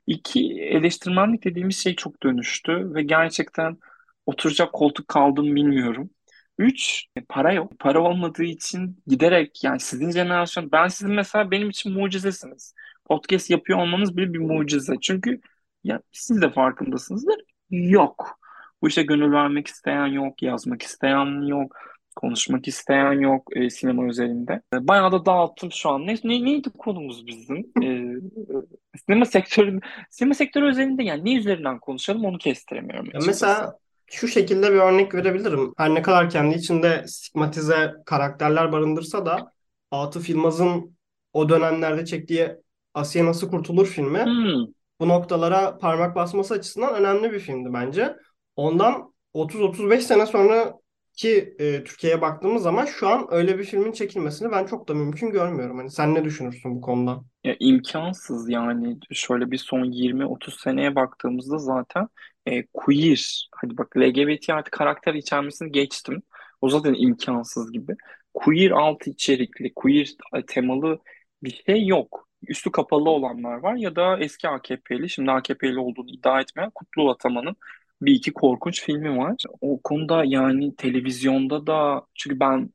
İki, 0.08 0.62
eleştirmenlik 0.62 1.44
dediğimiz 1.46 1.78
şey 1.84 1.96
çok 1.96 2.24
dönüştü 2.24 2.96
ve 2.96 3.04
gerçekten 3.04 3.78
oturacak 4.26 4.74
koltuk 4.74 5.08
kaldım 5.08 5.56
bilmiyorum. 5.56 6.10
Üç, 6.58 7.06
e, 7.16 7.22
para 7.22 7.54
yok. 7.54 7.80
Para 7.80 8.02
olmadığı 8.04 8.44
için 8.44 9.04
giderek 9.08 9.64
yani 9.64 9.80
sizin 9.80 10.12
jenerasyon, 10.12 10.72
ben 10.72 10.88
sizin 10.88 11.14
mesela 11.14 11.52
benim 11.52 11.70
için 11.70 11.94
mucizesiniz. 11.94 12.74
Podcast 13.06 13.50
yapıyor 13.50 13.80
olmanız 13.80 14.18
bile 14.18 14.34
bir 14.34 14.40
mucize. 14.40 14.94
Çünkü 15.02 15.42
ya 15.84 16.02
siz 16.12 16.42
de 16.42 16.52
farkındasınızdır. 16.52 17.36
Yok. 17.70 18.40
Bu 18.82 18.88
işe 18.88 19.04
gönül 19.04 19.32
vermek 19.32 19.68
isteyen 19.68 20.06
yok, 20.06 20.44
yazmak 20.44 20.82
isteyen 20.82 21.48
yok, 21.48 21.78
konuşmak 22.16 22.68
isteyen 22.68 23.12
yok 23.12 23.48
e, 23.56 23.70
sinema 23.70 24.08
özelinde. 24.08 24.62
E, 24.74 24.88
bayağı 24.88 25.12
da 25.12 25.26
dağıttım 25.26 25.72
şu 25.72 25.90
an. 25.90 26.08
Ne, 26.08 26.16
ne, 26.24 26.46
neydi 26.46 26.70
konumuz 26.70 27.28
bizim? 27.28 27.58
E, 27.82 27.86
e 27.86 28.98
sinema 29.06 29.26
sektörü 29.26 29.80
sinema 30.10 30.34
sektörü 30.34 30.66
özelinde 30.66 31.04
yani 31.04 31.26
ne 31.26 31.38
üzerinden 31.38 31.80
konuşalım 31.80 32.26
onu 32.26 32.38
kestiremiyorum. 32.38 33.06
Ya 33.14 33.20
mesela 33.26 33.78
şu 34.08 34.28
şekilde 34.28 34.72
bir 34.72 34.78
örnek 34.78 35.16
verebilirim. 35.16 35.74
Her 35.78 35.94
ne 35.96 36.02
kadar 36.02 36.30
kendi 36.30 36.56
içinde 36.56 37.06
stigmatize 37.08 37.94
karakterler 38.06 38.72
barındırsa 38.72 39.26
da 39.26 39.52
Atıf 39.92 40.30
Yılmaz'ın 40.30 40.98
o 41.34 41.50
dönemlerde 41.50 42.06
çektiği 42.06 42.52
Asiye 42.94 43.26
Nasıl 43.26 43.50
Kurtulur 43.50 43.86
filmi 43.88 44.26
Hmm. 44.26 44.74
bu 45.00 45.08
noktalara 45.10 45.78
parmak 45.78 46.16
basması 46.16 46.54
açısından 46.54 46.96
önemli 46.96 47.32
bir 47.32 47.40
filmdi 47.40 47.74
bence. 47.74 48.16
Ondan 48.56 49.14
30-35 49.34 50.04
sene 50.06 50.26
sonra 50.26 50.74
ki 51.14 51.56
e, 51.60 51.84
Türkiye'ye 51.84 52.22
baktığımız 52.22 52.64
zaman 52.64 52.86
şu 52.86 53.08
an 53.10 53.28
öyle 53.32 53.58
bir 53.60 53.64
filmin 53.64 53.92
çekilmesini 53.92 54.52
ben 54.52 54.66
çok 54.66 54.88
da 54.88 54.94
mümkün 54.94 55.32
görmüyorum. 55.32 55.78
Hani 55.78 55.92
sen 55.92 56.16
ne 56.16 56.24
düşünürsün 56.26 56.76
bu 56.76 56.82
konuda? 56.82 57.22
Ya 57.44 57.56
imkansız 57.60 58.50
yani 58.50 58.98
şöyle 59.12 59.52
bir 59.52 59.58
son 59.58 59.86
20-30 59.86 60.60
seneye 60.62 60.96
baktığımızda 60.96 61.58
zaten 61.58 62.08
e, 62.46 62.66
queer 62.74 63.50
hadi 63.52 63.78
bak 63.78 63.98
LGBT 63.98 64.50
artı 64.54 64.72
karakter 64.72 65.14
içermesini 65.14 65.72
geçtim. 65.72 66.24
O 66.62 66.70
zaten 66.70 66.96
imkansız 66.98 67.72
gibi. 67.72 67.96
Queer 68.34 68.72
altı 68.72 69.10
içerikli, 69.10 69.74
queer 69.74 70.08
temalı 70.48 71.00
bir 71.44 71.64
şey 71.66 71.86
yok. 71.88 72.28
Üstü 72.48 72.72
kapalı 72.72 73.10
olanlar 73.10 73.58
var 73.58 73.76
ya 73.76 73.96
da 73.96 74.20
eski 74.20 74.48
AKP'li, 74.50 75.10
şimdi 75.10 75.32
AKP'li 75.32 75.80
olduğunu 75.80 76.10
iddia 76.12 76.42
etmeyen 76.42 76.70
Kutlu 76.76 77.10
Ataman'ın 77.10 77.56
bir 78.02 78.14
iki 78.14 78.34
korkunç 78.34 78.84
filmi 78.84 79.18
var. 79.18 79.36
O 79.62 79.82
konuda 79.84 80.24
yani 80.26 80.76
televizyonda 80.76 81.68
da 81.68 82.06
çünkü 82.16 82.40
ben 82.40 82.70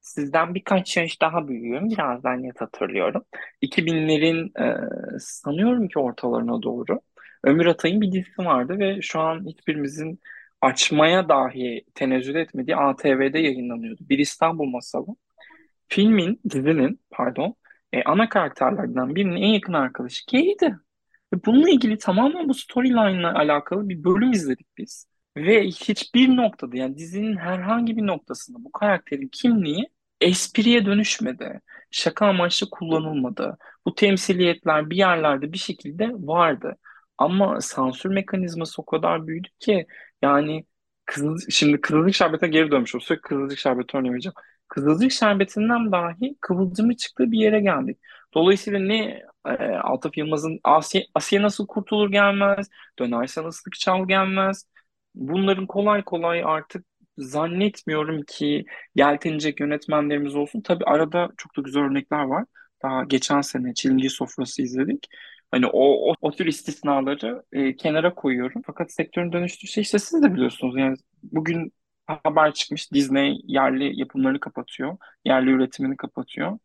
sizden 0.00 0.54
birkaç 0.54 0.96
yaş 0.96 1.20
daha 1.20 1.48
büyüğüm. 1.48 1.90
Birazdan 1.90 2.42
net 2.42 2.60
hatırlıyorum. 2.60 3.24
2000'lerin 3.62 4.52
e, 4.62 5.18
sanıyorum 5.20 5.88
ki 5.88 5.98
ortalarına 5.98 6.62
doğru 6.62 7.00
Ömür 7.44 7.66
Atay'ın 7.66 8.00
bir 8.00 8.12
dizisi 8.12 8.38
vardı 8.38 8.78
ve 8.78 9.02
şu 9.02 9.20
an 9.20 9.46
hiçbirimizin 9.46 10.20
açmaya 10.60 11.28
dahi 11.28 11.84
tenezzül 11.94 12.34
etmediği 12.34 12.76
ATV'de 12.76 13.38
yayınlanıyordu. 13.38 14.00
Bir 14.08 14.18
İstanbul 14.18 14.66
Masalı. 14.66 15.06
Filmin, 15.88 16.40
dizinin 16.50 17.00
pardon, 17.10 17.54
e, 17.92 18.02
ana 18.02 18.28
karakterlerden 18.28 19.14
birinin 19.14 19.36
en 19.36 19.48
yakın 19.48 19.72
arkadaşı 19.72 20.26
Kay'di. 20.26 20.76
Ve 21.34 21.44
bununla 21.46 21.70
ilgili 21.70 21.98
tamamen 21.98 22.48
bu 22.48 22.54
storyline 22.54 23.20
ile 23.20 23.26
alakalı 23.26 23.88
bir 23.88 24.04
bölüm 24.04 24.32
izledik 24.32 24.66
biz. 24.78 25.06
Ve 25.36 25.64
hiçbir 25.66 26.36
noktada 26.36 26.76
yani 26.76 26.98
dizinin 26.98 27.36
herhangi 27.36 27.96
bir 27.96 28.06
noktasında 28.06 28.64
bu 28.64 28.72
karakterin 28.72 29.28
kimliği 29.28 29.88
espriye 30.20 30.86
dönüşmedi. 30.86 31.60
Şaka 31.90 32.26
amaçlı 32.26 32.70
kullanılmadı. 32.70 33.58
Bu 33.86 33.94
temsiliyetler 33.94 34.90
bir 34.90 34.96
yerlerde 34.96 35.52
bir 35.52 35.58
şekilde 35.58 36.10
vardı. 36.12 36.76
Ama 37.18 37.60
sansür 37.60 38.10
mekanizması 38.10 38.82
o 38.82 38.84
kadar 38.84 39.26
büyüdü 39.26 39.48
ki 39.60 39.86
yani 40.22 40.66
kızıl, 41.06 41.38
şimdi 41.50 41.80
Kızılcık 41.80 42.14
Şerbeti'ne 42.14 42.48
geri 42.50 42.70
dönmüş 42.70 42.94
olsak 42.94 43.22
Kızılcık 43.22 43.58
Şerbeti 43.58 43.98
vereceğim. 43.98 44.34
Kızılcık 44.68 45.12
Şerbeti'nden 45.12 45.92
dahi 45.92 46.36
kıvılcımı 46.40 46.96
çıktığı 46.96 47.32
bir 47.32 47.38
yere 47.38 47.60
geldik. 47.60 47.98
Dolayısıyla 48.34 48.78
ne 48.80 49.22
e, 49.46 49.52
Atıf 49.64 50.16
Yılmaz'ın 50.16 50.60
Asiye, 50.64 51.06
Asiye 51.14 51.42
nasıl 51.42 51.66
kurtulur 51.66 52.10
gelmez, 52.10 52.68
dönerse 52.98 53.42
nasıl 53.42 53.70
çal 53.70 54.08
gelmez. 54.08 54.66
Bunların 55.14 55.66
kolay 55.66 56.04
kolay 56.04 56.42
artık 56.44 56.86
zannetmiyorum 57.18 58.22
ki 58.22 58.64
yeltenecek 58.94 59.60
yönetmenlerimiz 59.60 60.34
olsun. 60.36 60.60
Tabii 60.60 60.84
arada 60.84 61.30
çok 61.36 61.56
da 61.56 61.60
güzel 61.60 61.82
örnekler 61.82 62.24
var. 62.24 62.44
Daha 62.82 63.04
geçen 63.04 63.40
sene 63.40 63.74
Çilingir 63.74 64.10
Sofrası 64.10 64.62
izledik. 64.62 65.08
Hani 65.54 65.66
o, 65.66 66.10
o, 66.10 66.14
o 66.20 66.30
tür 66.32 66.46
istisnaları 66.46 67.42
e, 67.52 67.76
kenara 67.76 68.14
koyuyorum. 68.14 68.62
Fakat 68.66 68.92
sektörün 68.92 69.32
dönüştüğü 69.32 69.80
işte 69.80 69.98
siz 69.98 70.22
de 70.22 70.34
biliyorsunuz. 70.34 70.74
Yani 70.78 70.96
bugün 71.22 71.72
haber 72.06 72.54
çıkmış 72.54 72.92
Disney 72.92 73.40
yerli 73.44 74.00
yapımları 74.00 74.40
kapatıyor. 74.40 74.96
Yerli 75.24 75.50
üretimini 75.50 75.96
kapatıyor. 75.96 76.58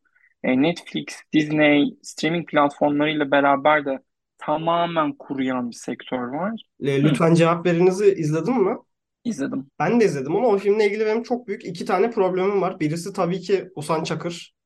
E, 0.43 0.61
Netflix, 0.61 1.05
Disney 1.33 1.97
streaming 2.03 2.49
platformlarıyla 2.49 3.31
beraber 3.31 3.85
de 3.85 3.99
tamamen 4.37 5.13
kuruyan 5.13 5.69
bir 5.69 5.75
sektör 5.75 6.27
var. 6.27 6.61
E, 6.83 7.03
Lütfen 7.03 7.33
Cevap 7.33 7.65
Verinizi 7.65 8.13
izledin 8.13 8.63
mi? 8.63 8.77
İzledim. 9.23 9.67
Ben 9.79 9.99
de 9.99 10.05
izledim 10.05 10.35
ama 10.35 10.47
o 10.47 10.57
filmle 10.57 10.87
ilgili 10.87 11.05
benim 11.05 11.23
çok 11.23 11.47
büyük 11.47 11.65
iki 11.65 11.85
tane 11.85 12.11
problemim 12.11 12.61
var. 12.61 12.79
Birisi 12.79 13.13
tabii 13.13 13.39
ki 13.39 13.69
Oğuzhan 13.75 14.03
Çakır. 14.03 14.58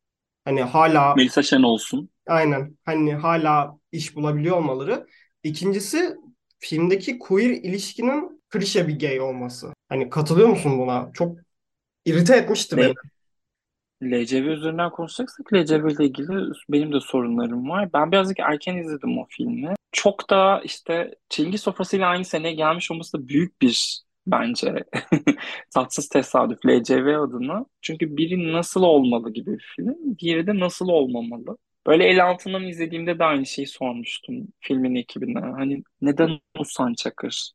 Hani 0.46 0.62
hala 0.62 1.16
Melisa 1.16 1.44
Şen 1.44 1.64
olsun. 1.64 2.10
aynen 2.28 2.78
hani 2.86 3.14
hala 3.14 3.78
iş 3.92 4.16
bulabiliyor 4.16 4.58
olmaları. 4.58 5.08
İkincisi 5.44 6.16
filmdeki 6.60 7.20
queer 7.20 7.50
ilişkinin 7.50 8.44
klişe 8.50 8.88
bir 8.88 9.00
gay 9.00 9.22
olması. 9.22 9.74
Hani 9.90 10.10
katılıyor 10.10 10.48
musun 10.48 10.80
buna? 10.80 11.12
Çok 11.14 11.38
irite 12.06 12.36
etmişti 12.36 12.78
beni. 12.78 12.94
LCV 14.04 14.46
üzerinden 14.46 14.90
konuşacaksak 14.90 15.54
LCV 15.54 15.92
ile 15.92 16.06
ilgili 16.06 16.52
benim 16.70 16.94
de 16.94 17.00
sorunlarım 17.00 17.70
var. 17.70 17.94
Ben 17.94 18.12
birazcık 18.12 18.40
erken 18.40 18.78
izledim 18.78 19.18
o 19.18 19.26
filmi. 19.30 19.74
Çok 19.92 20.30
da 20.30 20.62
işte 20.64 21.16
Çilgi 21.30 21.58
Sofrası 21.58 22.06
aynı 22.06 22.26
seneye 22.26 22.54
gelmiş 22.54 22.92
olması 22.92 23.18
da 23.18 23.28
büyük 23.28 23.62
bir 23.62 24.04
bence 24.28 24.74
tatsız 25.74 26.10
tesadüf 26.10 26.66
LCV 26.66 27.20
adına. 27.20 27.66
Çünkü 27.82 28.18
biri 28.18 28.54
nasıl 28.54 28.84
olmalı 28.84 29.34
gibi 29.34 29.54
bir 29.54 29.74
film, 29.76 30.18
diğeri 30.20 30.48
de 30.48 30.60
nasıl 30.60 30.88
olmamalı. 30.88 31.58
Böyle 31.88 32.06
el 32.06 32.26
altından 32.26 32.64
izlediğimde 32.64 33.20
de 33.20 33.24
aynı 33.24 33.46
şeyi 33.46 33.68
sormuştum 33.68 34.48
filmin 34.60 34.96
ekibine. 34.96 35.40
Hani 35.40 35.84
neden 36.02 36.30
Usan 36.60 36.94
Çakır? 36.94 37.52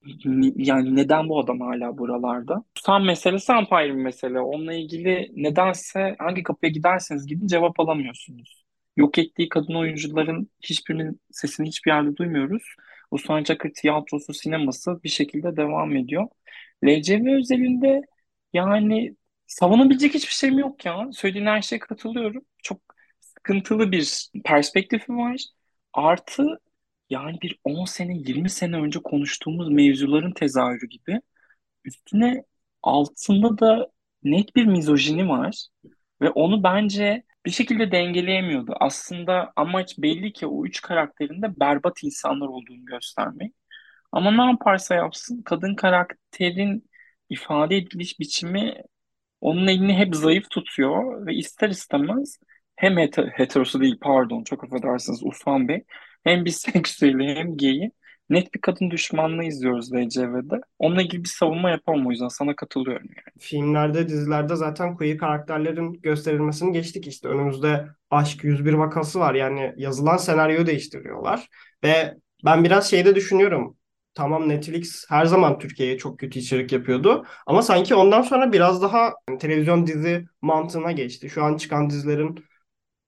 Yani 0.56 0.96
neden 0.96 1.28
bu 1.28 1.40
adam 1.40 1.60
hala 1.60 1.98
buralarda? 1.98 2.64
Usan 2.76 3.04
meselesi 3.04 3.52
apayrı 3.52 3.96
bir 3.96 4.02
mesele. 4.02 4.40
Onunla 4.40 4.72
ilgili 4.74 5.30
nedense 5.36 6.16
hangi 6.18 6.42
kapıya 6.42 6.72
giderseniz 6.72 7.26
gidin 7.26 7.46
cevap 7.46 7.80
alamıyorsunuz. 7.80 8.64
Yok 8.96 9.18
ettiği 9.18 9.48
kadın 9.48 9.74
oyuncuların 9.74 10.50
hiçbirinin 10.62 11.20
sesini 11.30 11.68
hiçbir 11.68 11.90
yerde 11.90 12.16
duymuyoruz. 12.16 12.62
Usan 13.10 13.42
Çakır 13.44 13.70
tiyatrosu, 13.74 14.34
sineması 14.34 15.02
bir 15.04 15.08
şekilde 15.08 15.56
devam 15.56 15.96
ediyor. 15.96 16.26
LCV 16.84 17.38
özelinde 17.38 18.02
yani 18.52 19.16
savunabilecek 19.46 20.14
hiçbir 20.14 20.34
şeyim 20.34 20.58
yok 20.58 20.84
ya. 20.84 21.08
Söylediğin 21.12 21.46
her 21.46 21.62
şeye 21.62 21.78
katılıyorum. 21.78 22.44
Çok 22.62 22.80
sıkıntılı 23.20 23.92
bir 23.92 24.30
perspektifi 24.44 25.12
var. 25.12 25.44
Artı 25.92 26.60
yani 27.10 27.38
bir 27.42 27.58
10 27.64 27.84
sene 27.84 28.14
20 28.16 28.50
sene 28.50 28.76
önce 28.76 29.00
konuştuğumuz 29.02 29.68
mevzuların 29.70 30.32
tezahürü 30.32 30.86
gibi 30.88 31.20
üstüne 31.84 32.44
altında 32.82 33.58
da 33.58 33.88
net 34.22 34.56
bir 34.56 34.64
mizojini 34.66 35.28
var 35.28 35.66
ve 36.22 36.30
onu 36.30 36.62
bence 36.62 37.24
bir 37.46 37.50
şekilde 37.50 37.92
dengeleyemiyordu. 37.92 38.74
Aslında 38.80 39.52
amaç 39.56 39.98
belli 39.98 40.32
ki 40.32 40.46
o 40.46 40.66
üç 40.66 40.80
karakterin 40.82 41.42
de 41.42 41.60
berbat 41.60 42.02
insanlar 42.04 42.46
olduğunu 42.48 42.84
göstermek. 42.84 43.54
Ama 44.12 44.30
ne 44.30 44.50
yaparsa 44.50 44.94
yapsın 44.94 45.42
kadın 45.42 45.74
karakterin 45.74 46.90
ifade 47.30 47.76
ediliş 47.76 48.20
biçimi 48.20 48.82
onun 49.40 49.66
elini 49.66 49.94
hep 49.98 50.14
zayıf 50.16 50.50
tutuyor 50.50 51.26
ve 51.26 51.34
ister 51.34 51.68
istemez 51.68 52.38
hem 52.76 52.98
heter 52.98 53.26
heterosu 53.26 53.80
değil 53.80 53.98
pardon 54.00 54.44
çok 54.44 54.64
affedersiniz 54.64 55.22
Ufan 55.22 55.68
Bey 55.68 55.84
hem 56.24 56.44
biseksüeli 56.44 57.34
hem 57.36 57.56
geyi 57.56 57.92
net 58.30 58.54
bir 58.54 58.60
kadın 58.60 58.90
düşmanlığı 58.90 59.44
izliyoruz 59.44 59.92
LCV'de. 59.92 60.60
Onunla 60.78 61.02
ilgili 61.02 61.24
bir 61.24 61.28
savunma 61.28 61.70
yapamam 61.70 62.06
o 62.06 62.10
yüzden 62.10 62.28
sana 62.28 62.56
katılıyorum 62.56 63.06
yani. 63.06 63.38
Filmlerde, 63.40 64.08
dizilerde 64.08 64.56
zaten 64.56 64.96
queer 64.96 65.18
karakterlerin 65.18 65.92
gösterilmesini 65.92 66.72
geçtik 66.72 67.06
işte. 67.06 67.28
Önümüzde 67.28 67.86
Aşk 68.10 68.44
101 68.44 68.72
vakası 68.72 69.20
var. 69.20 69.34
Yani 69.34 69.74
yazılan 69.76 70.16
senaryoyu 70.16 70.66
değiştiriyorlar. 70.66 71.48
Ve 71.84 72.14
ben 72.44 72.64
biraz 72.64 72.90
şeyde 72.90 73.14
düşünüyorum. 73.14 73.76
Tamam 74.14 74.48
Netflix 74.48 75.04
her 75.08 75.24
zaman 75.26 75.58
Türkiye'ye 75.58 75.98
çok 75.98 76.18
kötü 76.18 76.38
içerik 76.38 76.72
yapıyordu. 76.72 77.26
Ama 77.46 77.62
sanki 77.62 77.94
ondan 77.94 78.22
sonra 78.22 78.52
biraz 78.52 78.82
daha 78.82 79.14
televizyon 79.40 79.86
dizi 79.86 80.26
mantığına 80.42 80.92
geçti. 80.92 81.30
Şu 81.30 81.44
an 81.44 81.56
çıkan 81.56 81.90
dizilerin 81.90 82.44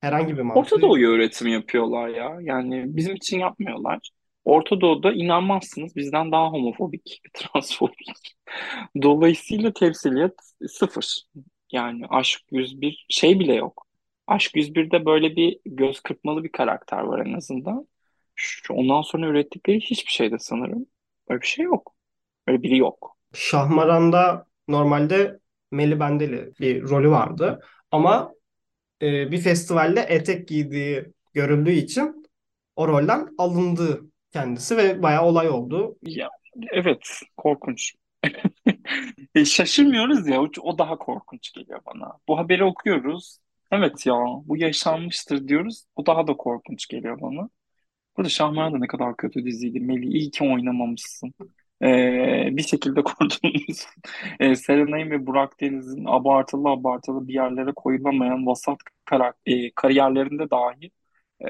herhangi 0.00 0.36
bir 0.36 0.42
mantığı 0.42 0.60
Orta 0.60 0.80
Doğu'ya 0.80 1.08
üretim 1.08 1.48
yapıyorlar 1.48 2.08
ya. 2.08 2.38
Yani 2.40 2.84
bizim 2.96 3.14
için 3.14 3.38
yapmıyorlar. 3.38 4.10
Orta 4.44 4.80
Doğu'da 4.80 5.12
inanmazsınız 5.12 5.96
bizden 5.96 6.32
daha 6.32 6.46
homofobik, 6.46 7.22
transfobik. 7.34 8.36
Dolayısıyla 9.02 9.72
temsiliyet 9.72 10.34
sıfır. 10.68 11.22
Yani 11.72 12.06
Aşk 12.10 12.40
101 12.52 13.06
şey 13.08 13.40
bile 13.40 13.54
yok. 13.54 13.86
Aşk 14.26 14.56
101'de 14.56 15.04
böyle 15.06 15.36
bir 15.36 15.60
göz 15.66 16.00
kırpmalı 16.00 16.44
bir 16.44 16.52
karakter 16.52 17.00
var 17.02 17.26
en 17.26 17.32
azından. 17.32 17.86
Şu, 18.42 18.74
ondan 18.74 19.02
sonra 19.02 19.26
ürettikleri 19.28 19.80
hiçbir 19.80 20.10
şeyde 20.12 20.38
sanırım. 20.38 20.86
Öyle 21.28 21.40
bir 21.40 21.46
şey 21.46 21.64
yok. 21.64 21.94
Öyle 22.46 22.62
biri 22.62 22.76
yok. 22.78 23.18
Şahmaran'da 23.34 24.46
normalde 24.68 25.40
Melih 25.70 26.00
Bendeli 26.00 26.52
bir 26.60 26.82
rolü 26.82 27.10
vardı. 27.10 27.60
Ama 27.90 28.32
e, 29.02 29.32
bir 29.32 29.38
festivalde 29.38 30.00
etek 30.00 30.48
giydiği 30.48 31.06
görüldüğü 31.34 31.72
için 31.72 32.24
o 32.76 32.88
rolden 32.88 33.28
alındı 33.38 34.02
kendisi 34.32 34.76
ve 34.76 35.02
bayağı 35.02 35.24
olay 35.24 35.48
oldu. 35.48 35.98
Ya, 36.02 36.28
evet, 36.72 37.20
korkunç. 37.36 37.94
E, 39.34 39.44
şaşırmıyoruz 39.44 40.28
ya, 40.28 40.40
o 40.62 40.78
daha 40.78 40.98
korkunç 40.98 41.52
geliyor 41.52 41.80
bana. 41.86 42.12
Bu 42.28 42.38
haberi 42.38 42.64
okuyoruz. 42.64 43.38
Evet 43.72 44.06
ya, 44.06 44.14
bu 44.44 44.56
yaşanmıştır 44.56 45.48
diyoruz. 45.48 45.84
O 45.96 46.06
daha 46.06 46.26
da 46.26 46.36
korkunç 46.36 46.88
geliyor 46.88 47.20
bana. 47.20 47.48
Burada 48.16 48.28
Şahmaran 48.28 48.74
da 48.74 48.78
ne 48.78 48.86
kadar 48.86 49.16
kötü 49.16 49.44
diziydi. 49.44 49.80
Melih 49.80 50.08
iyi 50.08 50.30
ki 50.30 50.44
oynamamışsın. 50.44 51.34
Ee, 51.82 52.48
bir 52.52 52.62
şekilde 52.62 53.02
kurtulmuşsun. 53.04 53.90
Ee, 54.40 54.54
Serenay'ın 54.56 55.10
ve 55.10 55.26
Burak 55.26 55.60
Deniz'in 55.60 56.04
abartılı 56.04 56.68
abartılı 56.68 57.28
bir 57.28 57.34
yerlere 57.34 57.72
koyulamayan 57.76 58.46
vasat 58.46 58.78
karak 59.04 59.36
e, 59.46 59.70
kariyerlerinde 59.72 60.50
dahi 60.50 60.90
e, 61.40 61.48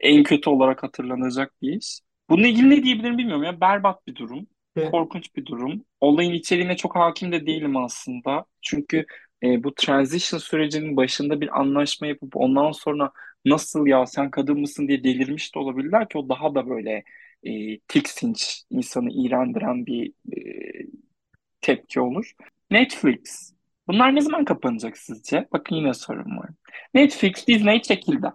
en 0.00 0.22
kötü 0.22 0.50
olarak 0.50 0.82
hatırlanacak 0.82 1.62
bir 1.62 1.72
iş. 1.72 2.00
Bununla 2.30 2.46
ilgili 2.46 2.70
ne 2.70 2.82
diyebilirim 2.82 3.18
bilmiyorum 3.18 3.44
ya. 3.44 3.60
Berbat 3.60 4.06
bir 4.06 4.14
durum. 4.14 4.46
Ve 4.76 4.90
Korkunç 4.90 5.36
bir 5.36 5.46
durum. 5.46 5.84
Olayın 6.00 6.32
içeriğine 6.32 6.76
çok 6.76 6.96
hakim 6.96 7.32
de 7.32 7.46
değilim 7.46 7.76
aslında. 7.76 8.44
Çünkü 8.62 9.06
e, 9.42 9.64
bu 9.64 9.74
transition 9.74 10.38
sürecinin 10.40 10.96
başında 10.96 11.40
bir 11.40 11.60
anlaşma 11.60 12.06
yapıp 12.06 12.36
ondan 12.36 12.72
sonra 12.72 13.12
nasıl 13.44 13.86
ya 13.86 14.06
sen 14.06 14.30
kadın 14.30 14.60
mısın 14.60 14.88
diye 14.88 15.04
delirmiş 15.04 15.54
de 15.54 15.58
olabilirler 15.58 16.08
ki 16.08 16.18
o 16.18 16.28
daha 16.28 16.54
da 16.54 16.68
böyle 16.68 17.04
e, 17.42 17.78
tiksinç, 17.80 18.62
insanı 18.70 19.10
iğrendiren 19.12 19.86
bir 19.86 20.12
e, 20.36 20.38
tepki 21.60 22.00
olur. 22.00 22.32
Netflix. 22.70 23.52
Bunlar 23.88 24.14
ne 24.14 24.20
zaman 24.20 24.44
kapanacak 24.44 24.98
sizce? 24.98 25.48
Bakın 25.52 25.76
yine 25.76 25.94
sorum 25.94 26.38
var. 26.38 26.50
Netflix 26.94 27.46
Disney 27.48 27.82
çekildi. 27.82 28.32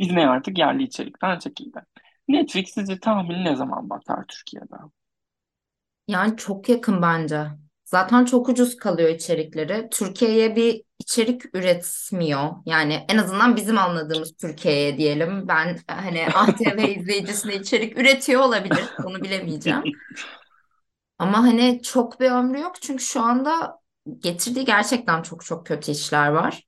Disney 0.00 0.24
artık 0.24 0.58
yerli 0.58 0.82
içerikten 0.82 1.38
çekildi. 1.38 1.80
Netflix 2.28 2.74
sizce 2.74 3.00
tahmini 3.00 3.44
ne 3.44 3.56
zaman 3.56 3.90
batar 3.90 4.24
Türkiye'de? 4.28 4.76
Yani 6.08 6.36
çok 6.36 6.68
yakın 6.68 7.02
bence. 7.02 7.46
Zaten 7.92 8.24
çok 8.24 8.48
ucuz 8.48 8.76
kalıyor 8.76 9.08
içerikleri. 9.08 9.88
Türkiye'ye 9.90 10.56
bir 10.56 10.82
içerik 10.98 11.54
üretmiyor. 11.54 12.50
Yani 12.66 13.06
en 13.08 13.18
azından 13.18 13.56
bizim 13.56 13.78
anladığımız 13.78 14.36
Türkiye'ye 14.36 14.98
diyelim. 14.98 15.48
Ben 15.48 15.78
hani 15.86 16.26
ATV 16.34 16.98
izleyicisine 16.98 17.54
içerik 17.56 17.98
üretiyor 17.98 18.42
olabilir. 18.42 18.84
Onu 19.04 19.22
bilemeyeceğim. 19.22 19.82
Ama 21.18 21.38
hani 21.38 21.82
çok 21.82 22.20
bir 22.20 22.30
ömrü 22.30 22.60
yok. 22.60 22.82
Çünkü 22.82 23.04
şu 23.04 23.20
anda 23.20 23.78
getirdiği 24.18 24.64
gerçekten 24.64 25.22
çok 25.22 25.44
çok 25.44 25.66
kötü 25.66 25.92
işler 25.92 26.28
var. 26.28 26.62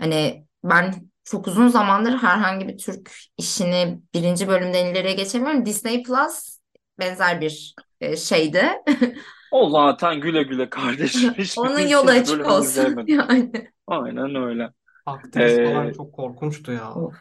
Hani 0.00 0.46
ben 0.64 0.94
çok 1.24 1.46
uzun 1.46 1.68
zamandır 1.68 2.12
herhangi 2.12 2.68
bir 2.68 2.78
Türk 2.78 3.12
işini 3.38 4.00
birinci 4.14 4.48
bölümden 4.48 4.86
ileriye 4.86 5.14
geçemiyorum. 5.14 5.66
Disney 5.66 6.02
Plus 6.02 6.58
benzer 6.98 7.40
bir 7.40 7.74
e, 8.00 8.16
şeydi. 8.16 8.64
O 9.54 9.70
zaten 9.70 10.20
güle 10.20 10.42
güle 10.42 10.70
kardeşim. 10.70 11.34
Onun 11.58 11.88
yolu 11.88 12.10
açık 12.10 12.46
olsun 12.46 13.04
yani. 13.06 13.50
Aynen 13.86 14.34
öyle. 14.34 14.70
Aktivist 15.06 15.56
falan 15.56 15.88
Ee, 15.88 15.92
çok 15.92 16.12
korkunçtu 16.12 16.72
ya. 16.72 16.94
Of. 16.94 17.14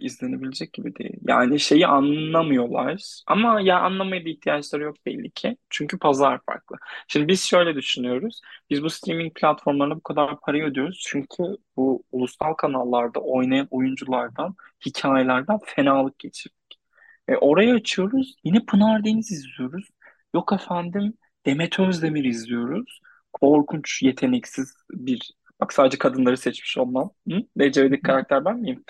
İzlenebilecek 0.00 0.72
gibi 0.72 0.96
değil. 0.96 1.16
Yani 1.28 1.60
şeyi 1.60 1.86
anlamıyorlar. 1.86 3.22
Ama 3.26 3.60
ya 3.60 3.80
anlamaya 3.80 4.24
da 4.24 4.28
ihtiyaçları 4.28 4.82
yok 4.82 4.96
belli 5.06 5.30
ki. 5.30 5.56
Çünkü 5.70 5.98
pazar 5.98 6.40
farklı. 6.46 6.76
Şimdi 7.08 7.28
biz 7.28 7.44
şöyle 7.44 7.74
düşünüyoruz. 7.74 8.40
Biz 8.70 8.82
bu 8.82 8.90
streaming 8.90 9.34
platformlarına 9.34 9.96
bu 9.96 10.02
kadar 10.02 10.40
parayı 10.40 10.64
ödüyoruz. 10.64 11.02
Çünkü 11.06 11.42
bu 11.76 12.02
ulusal 12.12 12.54
kanallarda 12.54 13.20
oynayan 13.20 13.68
oyunculardan, 13.70 14.54
hikayelerden 14.86 15.58
fenalık 15.64 16.18
geçirdik. 16.18 16.80
E, 17.28 17.36
orayı 17.36 17.74
açıyoruz. 17.74 18.34
Yine 18.44 18.64
Pınar 18.66 19.04
Deniz 19.04 19.32
izliyoruz. 19.32 19.88
Yok 20.34 20.52
efendim 20.52 21.14
Demet 21.46 21.80
Özdemir 21.80 22.24
izliyoruz. 22.24 23.00
Korkunç, 23.32 24.02
yeteneksiz 24.02 24.74
bir... 24.90 25.32
Bak 25.60 25.72
sadece 25.72 25.98
kadınları 25.98 26.36
seçmiş 26.36 26.78
olmam. 26.78 27.10
Hı? 27.28 27.34
DC'deki 27.58 28.02
karakter 28.02 28.44
ben 28.44 28.56
miyim? 28.60 28.84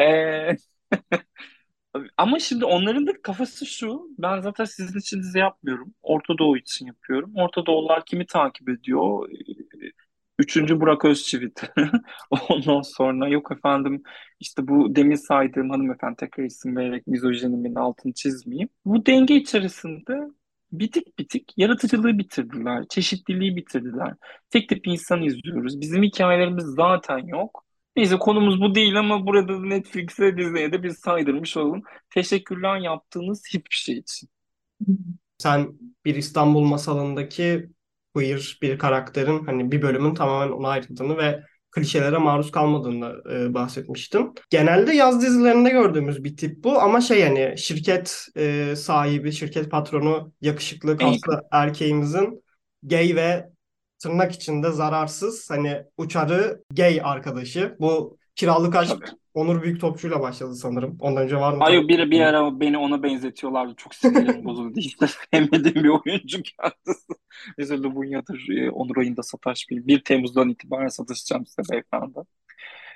Ee, 0.00 0.56
ama 2.16 2.38
şimdi 2.38 2.64
onların 2.64 3.06
da 3.06 3.22
kafası 3.22 3.66
şu. 3.66 4.08
Ben 4.18 4.40
zaten 4.40 4.64
sizin 4.64 4.98
için 4.98 5.20
dizi 5.22 5.38
yapmıyorum. 5.38 5.94
Orta 6.02 6.38
Doğu 6.38 6.56
için 6.56 6.86
yapıyorum. 6.86 7.32
Orta 7.36 7.66
Doğular 7.66 8.04
kimi 8.06 8.26
takip 8.26 8.68
ediyor? 8.68 9.30
Ee, 9.30 9.90
Üçüncü 10.38 10.80
Burak 10.80 11.04
Özçivit. 11.04 11.62
Ondan 12.48 12.82
sonra 12.82 13.28
yok 13.28 13.52
efendim 13.52 14.02
işte 14.40 14.68
bu 14.68 14.96
demin 14.96 15.16
saydığım 15.16 15.70
hanımefendi 15.70 16.16
tekrar 16.16 16.44
isim 16.44 16.76
vererek 16.76 17.06
mizojinimin 17.06 17.74
altını 17.74 18.12
çizmeyeyim. 18.12 18.68
Bu 18.84 19.06
denge 19.06 19.36
içerisinde 19.36 20.20
bitik 20.78 21.18
bitik 21.18 21.52
yaratıcılığı 21.56 22.18
bitirdiler. 22.18 22.84
Çeşitliliği 22.88 23.56
bitirdiler. 23.56 24.14
Tek 24.50 24.68
tip 24.68 24.86
insan 24.86 25.22
izliyoruz. 25.22 25.80
Bizim 25.80 26.02
hikayelerimiz 26.02 26.64
zaten 26.64 27.18
yok. 27.18 27.64
Neyse 27.96 28.18
konumuz 28.18 28.60
bu 28.60 28.74
değil 28.74 28.98
ama 28.98 29.26
burada 29.26 29.60
Netflix'e, 29.60 30.36
Disney'e 30.36 30.72
de 30.72 30.82
biz 30.82 30.98
saydırmış 30.98 31.56
olalım. 31.56 31.82
Teşekkürler 32.10 32.78
yaptığınız 32.78 33.42
hiçbir 33.48 33.76
şey 33.76 33.98
için. 33.98 34.28
Sen 35.38 35.68
bir 36.04 36.14
İstanbul 36.14 36.64
masalındaki 36.64 37.68
queer 38.14 38.58
bir 38.62 38.78
karakterin 38.78 39.46
hani 39.46 39.72
bir 39.72 39.82
bölümün 39.82 40.14
tamamen 40.14 40.52
ona 40.52 40.68
ayrıldığını 40.68 41.16
ve 41.16 41.42
klişelere 41.74 42.18
maruz 42.18 42.50
kalmadığını 42.50 43.22
e, 43.32 43.54
bahsetmiştin. 43.54 44.34
Genelde 44.50 44.94
yaz 44.94 45.22
dizilerinde 45.22 45.70
gördüğümüz 45.70 46.24
bir 46.24 46.36
tip 46.36 46.64
bu 46.64 46.80
ama 46.80 47.00
şey 47.00 47.22
hani 47.22 47.58
şirket 47.58 48.26
e, 48.36 48.74
sahibi, 48.76 49.32
şirket 49.32 49.70
patronu 49.70 50.32
yakışıklı 50.40 50.96
kaslı 50.96 51.42
erkeğimizin 51.52 52.44
gay 52.82 53.16
ve 53.16 53.48
tırnak 53.98 54.32
içinde 54.32 54.70
zararsız 54.70 55.50
hani 55.50 55.82
uçarı 55.96 56.62
gay 56.76 57.00
arkadaşı. 57.04 57.76
Bu 57.80 58.18
Kiralık 58.36 58.76
Aşk 58.76 58.90
Tabii. 58.90 59.18
Onur 59.34 59.62
Büyüktopçu'yla 59.62 60.20
başladı 60.20 60.54
sanırım. 60.54 60.96
Ondan 61.00 61.22
önce 61.24 61.36
var 61.36 61.52
mı? 61.52 61.64
Ay 61.64 61.76
Tam 61.76 61.88
bir, 61.88 62.10
bir 62.10 62.20
ara 62.20 62.60
beni 62.60 62.78
ona 62.78 63.02
benzetiyorlardı. 63.02 63.74
Çok 63.76 63.94
sinirlerim 63.94 64.44
bozuldu. 64.44 64.80
Hiç 64.80 65.00
de 65.00 65.06
sevmediğim 65.06 65.84
bir 65.84 65.88
oyuncu 65.88 66.42
kendisi. 66.42 67.12
Neyse 67.58 67.78
Lubunya'dır. 67.78 68.48
e, 68.58 68.70
Onur 68.70 68.96
ayında 68.96 69.22
sataşmayayım. 69.22 69.88
1 69.88 70.04
Temmuz'dan 70.04 70.48
itibaren 70.48 70.88
satışacağım 70.88 71.46
size 71.46 71.62
beyefendi. 71.72 72.18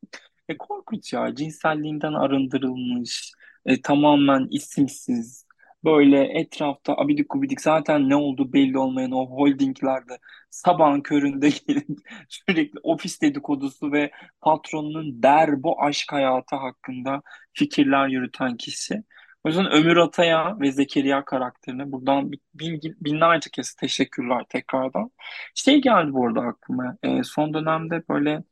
E, 0.49 0.59
korkunç 0.59 1.13
ya. 1.13 1.35
Cinselliğinden 1.35 2.13
arındırılmış, 2.13 3.33
e, 3.67 3.83
tamamen 3.83 4.49
isimsiz, 4.51 5.46
böyle 5.87 6.25
etrafta 6.41 6.95
abidik 6.97 7.31
gubidik 7.31 7.63
zaten 7.63 8.11
ne 8.11 8.17
oldu 8.17 8.55
belli 8.55 8.79
olmayan 8.79 9.13
o 9.13 9.27
holdinglerde 9.31 10.19
sabahın 10.51 11.03
köründe 11.03 11.51
gelip 11.69 11.89
sürekli 12.29 12.81
ofis 12.85 13.23
dedikodusu 13.23 13.93
ve 13.93 14.13
patronunun 14.43 15.23
der 15.23 15.63
bu 15.65 15.83
aşk 15.85 16.13
hayatı 16.13 16.57
hakkında 16.57 17.23
fikirler 17.55 18.09
yürüten 18.09 18.57
kişi. 18.57 19.05
O 19.45 19.49
yüzden 19.49 19.71
Ömür 19.73 19.97
Atay'a 19.97 20.61
ve 20.61 20.73
Zekeriya 20.73 21.25
karakterine 21.25 21.93
buradan 21.93 22.33
bin, 22.55 22.81
binlerce 23.01 23.51
kez 23.51 23.75
teşekkürler 23.75 24.45
tekrardan. 24.49 25.11
Şey 25.55 25.81
geldi 25.83 26.13
bu 26.13 26.27
arada 26.27 26.41
aklıma. 26.41 26.97
E, 27.03 27.23
son 27.25 27.55
dönemde 27.55 28.03
böyle 28.09 28.43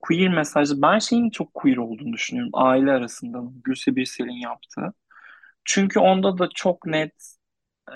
queer 0.00 0.28
mesajı 0.28 0.82
ben 0.82 0.98
şeyin 0.98 1.30
çok 1.30 1.54
queer 1.54 1.76
olduğunu 1.76 2.12
düşünüyorum 2.12 2.50
aile 2.54 2.90
arasında 2.92 3.38
Gülse 3.64 3.96
Birsel'in 3.96 4.32
yaptığı. 4.42 4.94
Çünkü 5.64 6.00
onda 6.00 6.38
da 6.38 6.48
çok 6.54 6.86
net 6.86 7.12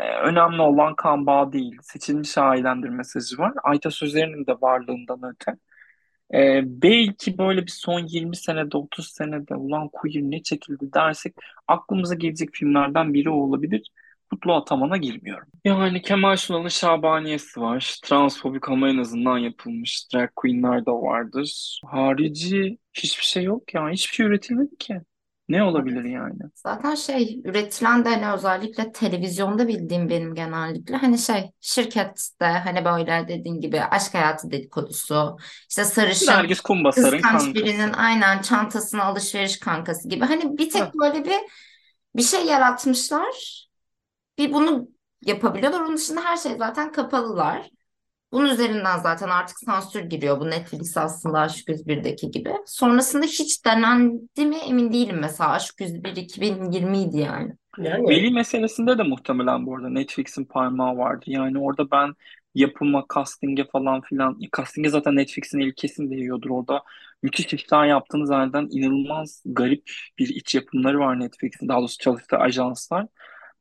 e, 0.00 0.04
önemli 0.18 0.62
olan 0.62 0.94
kan 0.96 1.26
bağı 1.26 1.52
değil 1.52 1.78
seçilmiş 1.82 2.38
ailendir 2.38 2.88
mesajı 2.88 3.38
var. 3.38 3.52
Ayta 3.64 3.90
Sözler'in 3.90 4.46
de 4.46 4.52
varlığından 4.60 5.20
öte. 5.32 5.56
E, 6.34 6.62
belki 6.64 7.38
böyle 7.38 7.62
bir 7.62 7.70
son 7.70 8.00
20 8.00 8.36
senede 8.36 8.76
30 8.76 9.08
senede 9.08 9.54
ulan 9.56 9.88
queer 9.88 10.22
ne 10.22 10.42
çekildi 10.42 10.92
dersek 10.94 11.34
aklımıza 11.68 12.14
gelecek 12.14 12.48
filmlerden 12.52 13.14
biri 13.14 13.30
olabilir. 13.30 13.90
Kutlu 14.30 14.54
Ataman'a 14.54 14.96
girmiyorum. 14.96 15.48
Yani 15.64 16.02
Kemal 16.02 16.36
Sunal'ın 16.36 16.68
Şabaniyesi 16.68 17.60
var. 17.60 17.98
Transfobik 18.04 18.68
ama 18.68 18.88
en 18.88 18.98
azından 18.98 19.38
yapılmış. 19.38 20.08
Drag 20.14 20.30
Queen'ler 20.36 20.86
de 20.86 20.90
vardır. 20.90 21.80
Harici 21.86 22.78
hiçbir 22.92 23.24
şey 23.24 23.44
yok 23.44 23.74
ya. 23.74 23.90
Hiçbir 23.90 24.14
şey 24.14 24.26
üretilmedi 24.26 24.76
ki. 24.78 25.00
Ne 25.48 25.62
olabilir 25.62 26.04
yani? 26.04 26.38
Zaten 26.54 26.94
şey 26.94 27.40
üretilen 27.44 28.04
de 28.04 28.08
hani 28.08 28.32
özellikle 28.34 28.92
televizyonda 28.92 29.68
bildiğim 29.68 30.08
benim 30.08 30.34
genellikle 30.34 30.96
hani 30.96 31.18
şey 31.18 31.50
şirkette 31.60 32.44
hani 32.46 32.84
böyle 32.84 33.28
dediğin 33.28 33.60
gibi 33.60 33.80
aşk 33.82 34.14
hayatı 34.14 34.50
dedikodusu 34.50 35.36
işte 35.70 35.84
sarışın 35.84 36.26
Nergis 36.26 36.60
Kumbasar'ın 36.60 37.22
kıskanç 37.22 37.54
birinin 37.54 37.78
kankası. 37.78 38.00
aynen 38.00 38.42
çantasına 38.42 39.04
alışveriş 39.04 39.58
kankası 39.60 40.08
gibi 40.08 40.24
hani 40.24 40.58
bir 40.58 40.70
Heh. 40.72 40.80
tek 40.84 40.94
böyle 40.94 41.24
bir 41.24 41.36
bir 42.16 42.22
şey 42.22 42.46
yaratmışlar 42.46 43.66
bir 44.38 44.52
bunu 44.52 44.88
yapabiliyorlar 45.22 45.80
onun 45.80 45.96
dışında 45.96 46.24
her 46.24 46.36
şey 46.36 46.56
zaten 46.58 46.92
kapalılar. 46.92 47.70
Bunun 48.34 48.48
üzerinden 48.48 48.98
zaten 48.98 49.28
artık 49.28 49.58
sansür 49.58 50.00
giriyor. 50.00 50.40
Bu 50.40 50.50
Netflix 50.50 50.96
aslında 50.96 51.38
Aşk 51.38 51.68
101'deki 51.68 52.30
gibi. 52.30 52.52
Sonrasında 52.66 53.26
hiç 53.26 53.64
denendi 53.64 54.46
mi 54.46 54.56
emin 54.56 54.92
değilim 54.92 55.18
mesela. 55.20 55.50
Aşk 55.50 55.80
101 55.80 56.16
2020 56.16 57.02
idi 57.02 57.18
yani. 57.18 57.52
Yani 57.78 58.08
Veli 58.08 58.30
meselesinde 58.30 58.98
de 58.98 59.02
muhtemelen 59.02 59.66
bu 59.66 59.76
arada 59.76 59.88
Netflix'in 59.88 60.44
parmağı 60.44 60.96
vardı. 60.96 61.24
Yani 61.26 61.58
orada 61.58 61.90
ben 61.90 62.14
yapıma, 62.54 63.04
casting'e 63.14 63.64
falan 63.64 64.00
filan, 64.00 64.38
casting'e 64.56 64.88
zaten 64.88 65.16
Netflix'in 65.16 65.60
eli 65.60 65.74
kesin 65.74 66.10
değiyordur. 66.10 66.50
Orada 66.50 66.82
müthiş 67.22 67.54
işler 67.54 67.86
yaptığını 67.86 68.26
zanneden 68.26 68.68
inanılmaz 68.70 69.42
garip 69.46 69.90
bir 70.18 70.28
iç 70.28 70.54
yapımları 70.54 70.98
var 70.98 71.20
Netflix'in. 71.20 71.68
Daha 71.68 71.78
doğrusu 71.78 71.98
çalıştığı 71.98 72.36
ajanslar. 72.36 73.06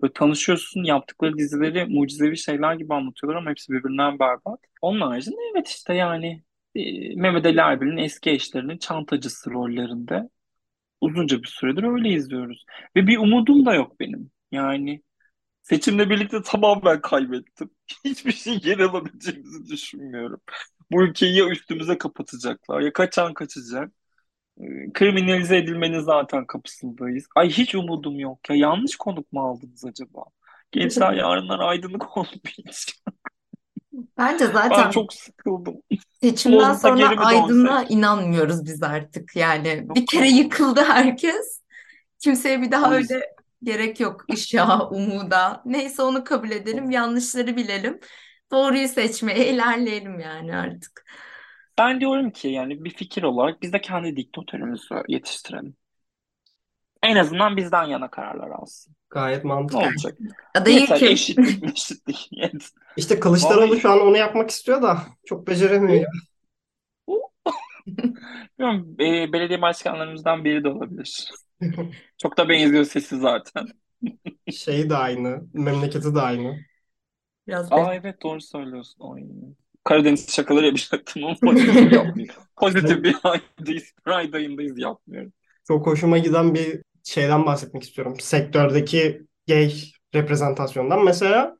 Böyle 0.03 0.13
tanışıyorsun, 0.13 0.83
yaptıkları 0.85 1.39
dizileri 1.39 1.85
mucizevi 1.85 2.37
şeyler 2.37 2.75
gibi 2.75 2.95
anlatıyorlar 2.95 3.41
ama 3.41 3.51
hepsi 3.51 3.73
birbirinden 3.73 4.19
berbat. 4.19 4.61
Onun 4.83 5.01
haricinde 5.01 5.37
evet 5.53 5.69
işte 5.69 5.95
yani 5.95 6.43
e, 6.75 7.15
Mehmet 7.15 7.47
Ali 7.47 7.59
Erbil'in 7.59 7.97
eski 7.97 8.31
eşlerinin 8.31 8.79
çantacısı 8.79 9.51
rollerinde 9.51 10.29
uzunca 11.01 11.43
bir 11.43 11.47
süredir 11.47 11.83
öyle 11.83 12.09
izliyoruz. 12.09 12.65
Ve 12.95 13.07
bir 13.07 13.17
umudum 13.17 13.65
da 13.65 13.73
yok 13.75 13.99
benim. 13.99 14.31
Yani 14.51 15.03
seçimle 15.61 16.09
birlikte 16.09 16.41
tamamen 16.43 17.01
kaybettim. 17.01 17.69
Hiçbir 18.05 18.31
şey 18.31 18.61
geri 18.61 18.85
alabileceğimizi 18.85 19.65
düşünmüyorum. 19.71 20.41
Bu 20.91 21.03
ülkeyi 21.03 21.37
ya 21.37 21.49
üstümüze 21.49 21.97
kapatacaklar 21.97 22.81
ya 22.81 22.93
kaçan 22.93 23.33
kaçacak. 23.33 23.91
Kriminalize 24.93 25.57
edilmenin 25.57 25.99
zaten 25.99 26.45
kapısındayız. 26.45 27.25
Ay 27.35 27.49
hiç 27.49 27.75
umudum 27.75 28.19
yok 28.19 28.49
ya. 28.49 28.55
Yanlış 28.55 28.95
konuk 28.95 29.33
mu 29.33 29.41
aldınız 29.41 29.85
acaba? 29.85 30.23
Gençler 30.71 31.13
yarınlar 31.13 31.59
aydınlık 31.59 32.17
olmayacak. 32.17 32.95
Bence 34.17 34.45
Ben 34.47 34.51
zaten 34.53 34.89
çok 34.89 35.13
sıkıldım. 35.13 35.75
seçimden 36.21 36.73
sonra 36.73 37.25
aydınlığa 37.25 37.83
inanmıyoruz 37.83 38.65
biz 38.65 38.83
artık. 38.83 39.35
Yani 39.35 39.87
bir 39.95 40.05
kere 40.05 40.29
yıkıldı 40.29 40.81
herkes. 40.81 41.61
Kimseye 42.19 42.61
bir 42.61 42.71
daha 42.71 42.95
öyle 42.95 43.33
Gerek 43.63 43.99
yok 43.99 44.25
ışığa, 44.33 44.89
umuda. 44.89 45.61
Neyse 45.65 46.01
onu 46.01 46.23
kabul 46.23 46.51
edelim, 46.51 46.91
yanlışları 46.91 47.55
bilelim. 47.55 47.99
Doğruyu 48.51 48.87
seçmeye 48.87 49.47
ilerleyelim 49.53 50.19
yani 50.19 50.55
artık. 50.55 51.05
Ben 51.77 51.99
diyorum 52.01 52.31
ki 52.31 52.47
yani 52.47 52.83
bir 52.85 52.89
fikir 52.89 53.23
olarak 53.23 53.61
biz 53.61 53.73
de 53.73 53.81
kendi 53.81 54.15
diktatörümüzü 54.17 55.03
yetiştirelim. 55.07 55.75
En 57.03 57.15
azından 57.15 57.57
bizden 57.57 57.83
yana 57.83 58.09
kararlar 58.11 58.49
alsın. 58.49 58.95
Gayet 59.09 59.43
Ne 59.43 59.47
mantıklı. 59.47 59.87
olacak? 59.87 60.17
Adayı 60.55 60.79
Yeter 60.79 60.99
kim? 60.99 61.07
eşitlik. 61.11 61.89
Yeter. 62.31 62.61
İşte 62.95 63.19
Kılıçdaroğlu 63.19 63.75
Vallahi 63.75 63.79
şu 63.79 63.91
an 63.91 64.01
onu 64.01 64.17
yapmak 64.17 64.49
istiyor 64.49 64.81
da 64.81 64.97
çok 65.25 65.47
beceremiyor. 65.47 66.05
bilmiyorum, 68.59 68.95
e, 68.99 69.33
belediye 69.33 69.61
başkanlarımızdan 69.61 70.45
biri 70.45 70.63
de 70.63 70.69
olabilir. 70.69 71.29
Çok 72.17 72.37
da 72.37 72.49
benziyor 72.49 72.85
sesi 72.85 73.17
zaten. 73.19 73.67
Şeyi 74.49 74.89
de 74.89 74.95
aynı, 74.95 75.47
memleketi 75.53 76.15
de 76.15 76.21
aynı. 76.21 76.65
Biraz 77.47 77.71
Aa 77.71 77.95
evet 77.95 78.21
doğru 78.23 78.41
söylüyorsun. 78.41 79.13
Ay. 79.15 79.23
Karadeniz 79.83 80.31
şakaları 80.35 80.65
yapacaktım 80.65 81.23
ama 81.25 81.59
yapmıyorum. 81.91 82.43
Pozitif 82.55 83.03
bir 83.03 83.15
aydayız. 83.23 83.93
Pride 84.05 84.37
ayındayız 84.37 84.79
yapmıyorum. 84.79 85.33
Çok 85.67 85.87
hoşuma 85.87 86.17
giden 86.17 86.55
bir 86.55 86.81
şeyden 87.03 87.45
bahsetmek 87.45 87.83
istiyorum. 87.83 88.19
Sektördeki 88.19 89.21
gay 89.47 89.73
reprezentasyondan. 90.15 91.03
Mesela 91.05 91.57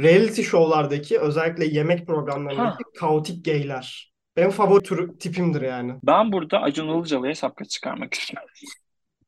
reality 0.00 0.42
show'lardaki 0.42 1.20
özellikle 1.20 1.64
yemek 1.66 2.06
Ha, 2.06 2.06
programlarındaki 2.06 2.84
kaotik 2.98 3.44
gayler. 3.44 4.12
Benim 4.36 4.50
favori 4.50 4.82
tür, 4.82 5.18
tipimdir 5.18 5.62
yani. 5.62 5.94
ben 6.02 6.32
burada 6.32 6.60
Acun 6.60 6.88
Ilıcalı'ya 6.88 7.34
şapka 7.34 7.64
çıkarmak 7.64 8.14
istiyorum. 8.14 8.48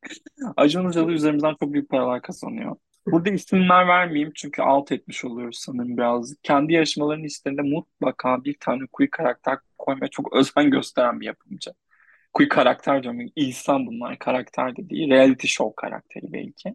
Acun 0.56 0.84
Ilıcalı 0.84 1.12
üzerimizden 1.12 1.56
çok 1.60 1.72
büyük 1.72 1.88
paralar 1.90 2.22
kazanıyor. 2.22 2.76
Burada 3.06 3.30
isimler 3.30 3.88
vermeyeyim 3.88 4.32
çünkü 4.34 4.62
alt 4.62 4.92
etmiş 4.92 5.24
oluyoruz 5.24 5.58
sanırım 5.58 5.96
biraz. 5.96 6.34
Kendi 6.42 6.72
yarışmalarının 6.72 7.24
içlerinde 7.24 7.62
mutlaka 7.62 8.44
bir 8.44 8.56
tane 8.60 8.86
queer 8.92 9.10
karakter 9.10 9.58
koymaya 9.78 10.08
çok 10.08 10.36
özen 10.36 10.70
gösteren 10.70 11.20
bir 11.20 11.26
yapımcı. 11.26 11.70
Queer 12.32 12.48
karakter 12.48 13.02
diyorum. 13.02 13.20
İnsan 13.36 13.86
bunlar. 13.86 14.18
Karakter 14.18 14.76
de 14.76 14.90
değil. 14.90 15.10
Reality 15.10 15.46
show 15.46 15.74
karakteri 15.76 16.32
belki. 16.32 16.68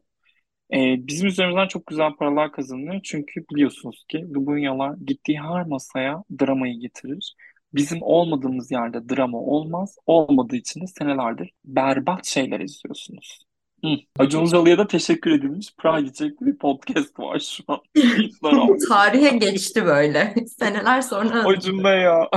Ee, 0.73 1.07
bizim 1.07 1.27
üzerimizden 1.27 1.67
çok 1.67 1.87
güzel 1.87 2.15
paralar 2.15 2.51
kazanılıyor. 2.51 3.01
Çünkü 3.03 3.45
biliyorsunuz 3.51 4.05
ki 4.09 4.17
Lubunyalar 4.33 4.97
gittiği 5.07 5.39
her 5.41 5.65
masaya 5.67 6.23
dramayı 6.41 6.79
getirir. 6.79 7.35
Bizim 7.73 7.99
olmadığımız 8.01 8.71
yerde 8.71 9.09
drama 9.09 9.37
olmaz. 9.39 9.97
Olmadığı 10.05 10.55
için 10.55 10.81
de 10.81 10.87
senelerdir 10.87 11.51
berbat 11.65 12.25
şeyler 12.25 12.59
izliyorsunuz. 12.59 13.48
Hı. 13.83 13.89
Acun 14.19 14.41
Ilıcalı'ya 14.41 14.77
da 14.77 14.87
teşekkür 14.87 15.31
edilmiş. 15.31 15.75
Pride 15.75 16.09
içerikli 16.09 16.45
bir 16.45 16.57
podcast 16.57 17.19
var 17.19 17.39
şu 17.39 17.63
an. 17.67 17.79
Tarihe 18.89 19.37
geçti 19.37 19.85
böyle. 19.85 20.35
Seneler 20.59 21.01
sonra 21.01 21.43
Acun 21.47 21.83
ne 21.83 21.89
ya? 21.89 22.29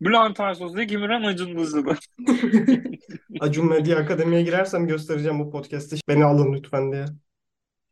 Bülent 0.00 0.40
Ersoy, 0.40 0.68
Zeki 0.68 0.98
Müren, 0.98 1.22
Acun 1.22 1.48
Ilıcalı. 1.48 1.96
Acun 3.40 3.66
Medya 3.66 3.98
Akademi'ye 3.98 4.42
girersem 4.42 4.86
göstereceğim 4.86 5.40
bu 5.40 5.50
podcast'i. 5.50 5.96
Beni 6.08 6.24
alın 6.24 6.52
lütfen 6.52 6.92
diye. 6.92 7.04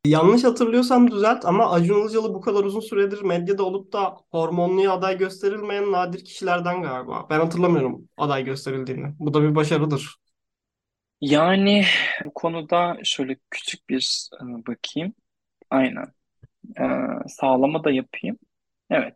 Yanlış 0.07 0.45
hatırlıyorsam 0.45 1.11
düzelt 1.11 1.45
ama 1.45 1.71
Acun 1.71 2.03
Ilıcalı 2.03 2.35
bu 2.35 2.41
kadar 2.41 2.65
uzun 2.65 2.81
süredir 2.81 3.23
medyada 3.23 3.63
olup 3.63 3.93
da 3.93 4.17
hormonluya 4.31 4.93
aday 4.93 5.19
gösterilmeyen 5.19 5.93
nadir 5.93 6.25
kişilerden 6.25 6.83
galiba. 6.83 7.27
Ben 7.31 7.41
hatırlamıyorum 7.41 8.09
aday 8.17 8.45
gösterildiğini. 8.45 9.07
Bu 9.19 9.35
da 9.35 9.43
bir 9.43 9.55
başarıdır. 9.55 10.17
Yani 11.21 11.85
bu 12.25 12.35
konuda 12.35 12.99
şöyle 13.05 13.37
küçük 13.51 13.89
bir 13.89 14.29
e, 14.43 14.45
bakayım. 14.67 15.15
Aynen. 15.71 16.07
E, 16.81 16.85
sağlama 17.29 17.85
da 17.85 17.91
yapayım. 17.91 18.39
Evet. 18.91 19.15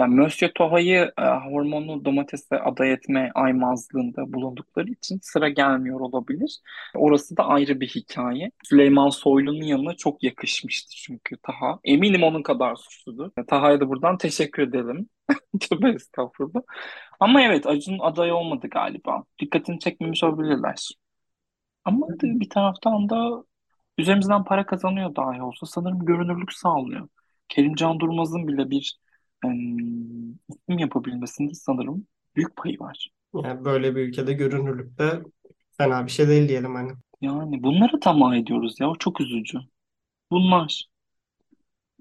Yani 0.00 0.16
Monsieur 0.16 0.52
Toha'yı 0.54 1.12
e, 1.18 1.22
hormonlu 1.22 2.04
domatese 2.04 2.60
aday 2.60 2.92
etme 2.92 3.30
aymazlığında 3.34 4.32
bulundukları 4.32 4.90
için 4.90 5.20
sıra 5.22 5.48
gelmiyor 5.48 6.00
olabilir. 6.00 6.60
Orası 6.96 7.36
da 7.36 7.44
ayrı 7.46 7.80
bir 7.80 7.88
hikaye. 7.88 8.50
Süleyman 8.64 9.08
Soylu'nun 9.10 9.62
yanına 9.62 9.96
çok 9.96 10.24
yakışmıştı 10.24 10.90
çünkü 10.96 11.36
Taha. 11.42 11.80
Eminim 11.84 12.22
onun 12.22 12.42
kadar 12.42 12.76
suçludur. 12.76 13.30
Taha'ya 13.48 13.80
da 13.80 13.88
buradan 13.88 14.18
teşekkür 14.18 14.62
edelim. 14.62 15.08
Tövbe 15.60 15.90
estağfurullah. 15.90 16.62
Ama 17.20 17.42
evet 17.42 17.66
Acun 17.66 17.98
aday 18.00 18.32
olmadı 18.32 18.68
galiba. 18.70 19.24
Dikkatini 19.40 19.80
çekmemiş 19.80 20.24
olabilirler. 20.24 20.90
Ama 21.84 22.06
bir 22.22 22.50
taraftan 22.50 23.08
da 23.08 23.44
üzerimizden 23.98 24.44
para 24.44 24.66
kazanıyor 24.66 25.16
dahi 25.16 25.42
olsa 25.42 25.66
sanırım 25.66 26.04
görünürlük 26.04 26.52
sağlıyor. 26.52 27.08
Kerimcan 27.48 28.00
Durmaz'ın 28.00 28.48
bile 28.48 28.70
bir 28.70 28.98
em, 29.44 29.78
isim 30.48 30.78
yapabilmesinde 30.78 31.54
sanırım 31.54 32.06
büyük 32.36 32.56
payı 32.56 32.78
var. 32.80 33.10
Yani 33.34 33.64
böyle 33.64 33.96
bir 33.96 34.00
ülkede 34.08 34.32
görünürlükte 34.32 35.22
fena 35.78 36.06
bir 36.06 36.10
şey 36.10 36.28
değil 36.28 36.48
diyelim 36.48 36.74
hani. 36.74 36.92
Yani 37.20 37.62
bunları 37.62 38.00
tamah 38.00 38.36
ediyoruz 38.36 38.80
ya. 38.80 38.90
O 38.90 38.96
çok 38.98 39.20
üzücü. 39.20 39.58
Bunlar. 40.30 40.84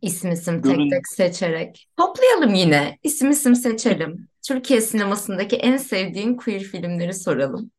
isim 0.02 0.32
isim 0.32 0.62
tek 0.62 0.64
Görün. 0.64 0.90
tek 0.90 1.08
seçerek. 1.08 1.88
Toplayalım 1.98 2.54
yine. 2.54 2.98
İsim 3.04 3.30
isim 3.30 3.56
seçelim. 3.56 4.28
Türkiye 4.48 4.82
sinemasındaki 4.82 5.56
en 5.56 5.78
sevdiğin 5.78 6.36
queer 6.36 6.62
filmleri 6.62 7.14
soralım. 7.14 7.72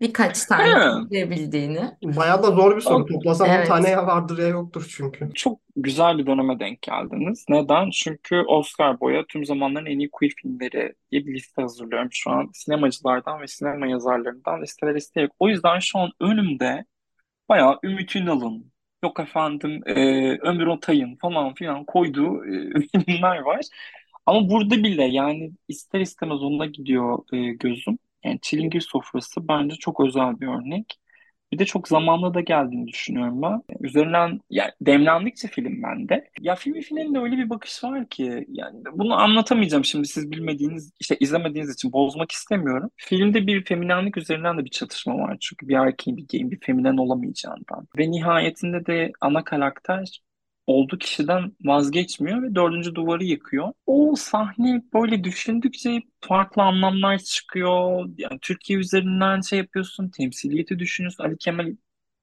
Birkaç 0.00 0.44
tane 0.44 0.64
He. 0.64 0.90
söyleyebildiğini. 0.92 1.80
Bayağı 2.02 2.42
da 2.42 2.50
zor 2.50 2.76
bir 2.76 2.80
soru. 2.80 3.02
O- 3.02 3.06
Toplasam 3.06 3.48
bir 3.48 3.52
Evet. 3.52 3.66
tane 3.68 3.90
ya 3.90 4.06
vardır 4.06 4.38
ya 4.38 4.48
yoktur 4.48 4.86
çünkü. 4.96 5.30
Çok 5.34 5.60
güzel 5.76 6.18
bir 6.18 6.26
döneme 6.26 6.60
denk 6.60 6.82
geldiniz. 6.82 7.44
Neden? 7.48 7.90
Çünkü 7.90 8.40
Oscar 8.48 9.00
boya 9.00 9.24
tüm 9.28 9.44
zamanların 9.44 9.86
en 9.86 9.98
iyi 9.98 10.10
queer 10.10 10.32
filmleri 10.42 10.94
diye 11.12 11.26
bir 11.26 11.34
liste 11.34 11.62
hazırlıyorum 11.62 12.08
şu 12.12 12.30
an. 12.30 12.50
Sinemacılardan 12.54 13.40
ve 13.40 13.46
sinema 13.48 13.86
yazarlarından 13.86 14.62
listeler 14.62 14.94
isteyerek. 14.94 15.32
O 15.38 15.48
yüzden 15.48 15.78
şu 15.78 15.98
an 15.98 16.10
önümde 16.20 16.84
bayağı 17.48 17.78
Ümit 17.84 18.16
Ünal'ın, 18.16 18.72
yok 19.04 19.20
efendim 19.20 19.80
e, 19.86 19.94
Ömür 20.38 20.66
Otay'ın 20.66 21.16
falan 21.16 21.54
filan 21.54 21.84
koyduğu 21.84 22.44
e, 22.46 22.80
filmler 23.04 23.38
var. 23.38 23.60
Ama 24.26 24.48
burada 24.50 24.76
bile 24.76 25.04
yani 25.04 25.52
ister 25.68 26.00
istemez 26.00 26.42
onunla 26.42 26.66
gidiyor 26.66 27.18
e, 27.32 27.36
gözüm. 27.52 27.98
Yani 28.28 28.40
Çilingir 28.42 28.80
Sofrası 28.80 29.48
bence 29.48 29.76
çok 29.76 30.00
özel 30.00 30.40
bir 30.40 30.46
örnek. 30.46 30.98
Bir 31.52 31.58
de 31.58 31.64
çok 31.64 31.88
zamanla 31.88 32.34
da 32.34 32.40
geldiğini 32.40 32.88
düşünüyorum 32.88 33.42
ben. 33.42 33.62
Üzerinden 33.80 34.40
yani 34.50 34.70
demlendikçe 34.80 35.48
film 35.48 35.82
bende. 35.82 36.30
Ya 36.40 36.54
filmi 36.54 36.82
finalinde 36.82 37.18
öyle 37.18 37.36
bir 37.36 37.50
bakış 37.50 37.84
var 37.84 38.08
ki 38.08 38.46
yani 38.48 38.82
bunu 38.92 39.14
anlatamayacağım 39.14 39.84
şimdi 39.84 40.08
siz 40.08 40.30
bilmediğiniz 40.30 40.92
işte 41.00 41.16
izlemediğiniz 41.20 41.74
için 41.74 41.92
bozmak 41.92 42.32
istemiyorum. 42.32 42.90
Filmde 42.96 43.46
bir 43.46 43.64
feminenlik 43.64 44.16
üzerinden 44.16 44.58
de 44.58 44.64
bir 44.64 44.70
çatışma 44.70 45.18
var 45.18 45.36
çünkü 45.40 45.68
bir 45.68 45.74
erkeğin 45.74 46.16
bir 46.16 46.28
geyin 46.28 46.50
bir 46.50 46.60
feminen 46.60 46.96
olamayacağından. 46.96 47.88
Ve 47.98 48.10
nihayetinde 48.10 48.86
de 48.86 49.12
ana 49.20 49.44
karakter 49.44 50.20
olduğu 50.68 50.98
kişiden 50.98 51.52
vazgeçmiyor 51.64 52.42
ve 52.42 52.54
dördüncü 52.54 52.94
duvarı 52.94 53.24
yıkıyor. 53.24 53.72
O 53.86 54.14
sahne 54.16 54.82
böyle 54.94 55.24
düşündükçe 55.24 56.02
farklı 56.20 56.62
anlamlar 56.62 57.18
çıkıyor. 57.18 58.08
Yani 58.18 58.38
Türkiye 58.42 58.78
üzerinden 58.78 59.40
şey 59.40 59.58
yapıyorsun, 59.58 60.10
temsiliyeti 60.10 60.78
düşünüyorsun. 60.78 61.24
Ali 61.24 61.38
Kemal 61.38 61.76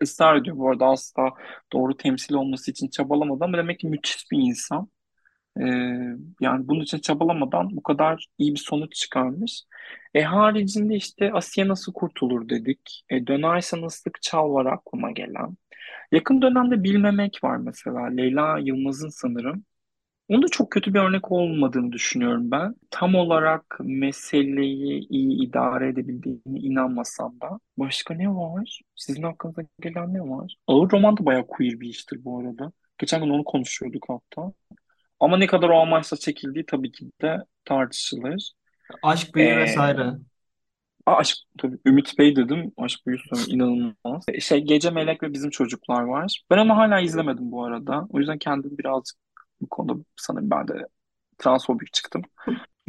ısrar 0.03 0.36
ediyor 0.38 0.58
bu 0.58 0.69
arada 0.69 0.86
asla 0.86 1.31
doğru 1.73 1.97
temsil 1.97 2.34
olması 2.36 2.71
için 2.71 2.88
çabalamadı 2.89 3.43
ama 3.43 3.58
demek 3.58 3.79
ki 3.79 3.88
müthiş 3.88 4.31
bir 4.31 4.38
insan. 4.38 4.89
Ee, 5.60 5.63
yani 6.41 6.67
bunun 6.67 6.81
için 6.81 6.99
çabalamadan 6.99 7.77
bu 7.77 7.84
kadar 7.84 8.27
iyi 8.38 8.53
bir 8.55 8.60
sonuç 8.60 8.95
çıkarmış. 8.95 9.63
E 10.13 10.21
haricinde 10.23 10.95
işte 10.95 11.31
Asiye 11.34 11.67
nasıl 11.67 11.93
kurtulur 11.93 12.49
dedik. 12.49 13.05
E, 13.10 13.27
dönersen 13.27 13.84
ıslık 13.84 14.21
çal 14.21 14.53
var 14.53 14.65
aklıma 14.65 15.12
gelen. 15.12 15.58
Yakın 16.11 16.41
dönemde 16.41 16.83
Bilmemek 16.83 17.43
var 17.43 17.57
mesela. 17.57 18.05
Leyla 18.07 18.59
Yılmaz'ın 18.59 19.09
sanırım. 19.09 19.65
Onun 20.29 20.43
da 20.43 20.47
çok 20.49 20.71
kötü 20.71 20.93
bir 20.93 20.99
örnek 20.99 21.31
olmadığını 21.31 21.91
düşünüyorum 21.91 22.51
ben. 22.51 22.75
Tam 22.91 23.15
olarak 23.15 23.77
meseleyi 23.79 25.07
iyi 25.09 25.47
idare 25.47 25.89
edebildiğine 25.89 26.59
inanmasam 26.59 27.41
da. 27.41 27.59
Başka 27.77 28.13
ne 28.13 28.29
var? 28.29 28.81
Sizin 28.95 29.23
aklınıza 29.23 29.61
gelen 29.81 30.13
ne 30.13 30.21
var? 30.21 30.55
Ağır 30.67 30.91
roman 30.91 31.17
da 31.17 31.25
bayağı 31.25 31.47
queer 31.47 31.79
bir 31.79 31.89
iştir 31.89 32.25
bu 32.25 32.39
arada. 32.39 32.71
Geçen 32.97 33.21
gün 33.23 33.29
onu 33.29 33.43
konuşuyorduk 33.43 34.05
hatta. 34.09 34.53
Ama 35.19 35.37
ne 35.37 35.47
kadar 35.47 35.69
o 35.69 35.79
amaçla 35.81 36.17
çekildiği 36.17 36.65
tabii 36.65 36.91
ki 36.91 37.11
de 37.21 37.37
tartışılır. 37.65 38.53
Aşk 39.01 39.35
büyü 39.35 39.55
Ee, 39.55 39.57
vesaire. 39.57 40.13
Aa, 41.05 41.15
aşk 41.17 41.37
tabii 41.57 41.77
Ümit 41.85 42.17
Bey 42.19 42.35
dedim. 42.35 42.71
Aşk 42.77 42.99
Büyüsü 43.07 43.35
inanılmaz. 43.47 44.25
Şey 44.41 44.61
Gece 44.61 44.89
Melek 44.89 45.23
ve 45.23 45.33
Bizim 45.33 45.49
Çocuklar 45.49 46.01
var. 46.03 46.43
Ben 46.49 46.57
onu 46.57 46.77
hala 46.77 46.99
izlemedim 46.99 47.51
bu 47.51 47.63
arada. 47.65 48.07
O 48.09 48.19
yüzden 48.19 48.37
kendim 48.37 48.77
birazcık 48.77 49.17
bu 49.61 49.69
konuda 49.69 50.03
sanırım 50.15 50.49
ben 50.49 50.67
de 50.67 50.87
transfobik 51.37 51.93
çıktım. 51.93 52.21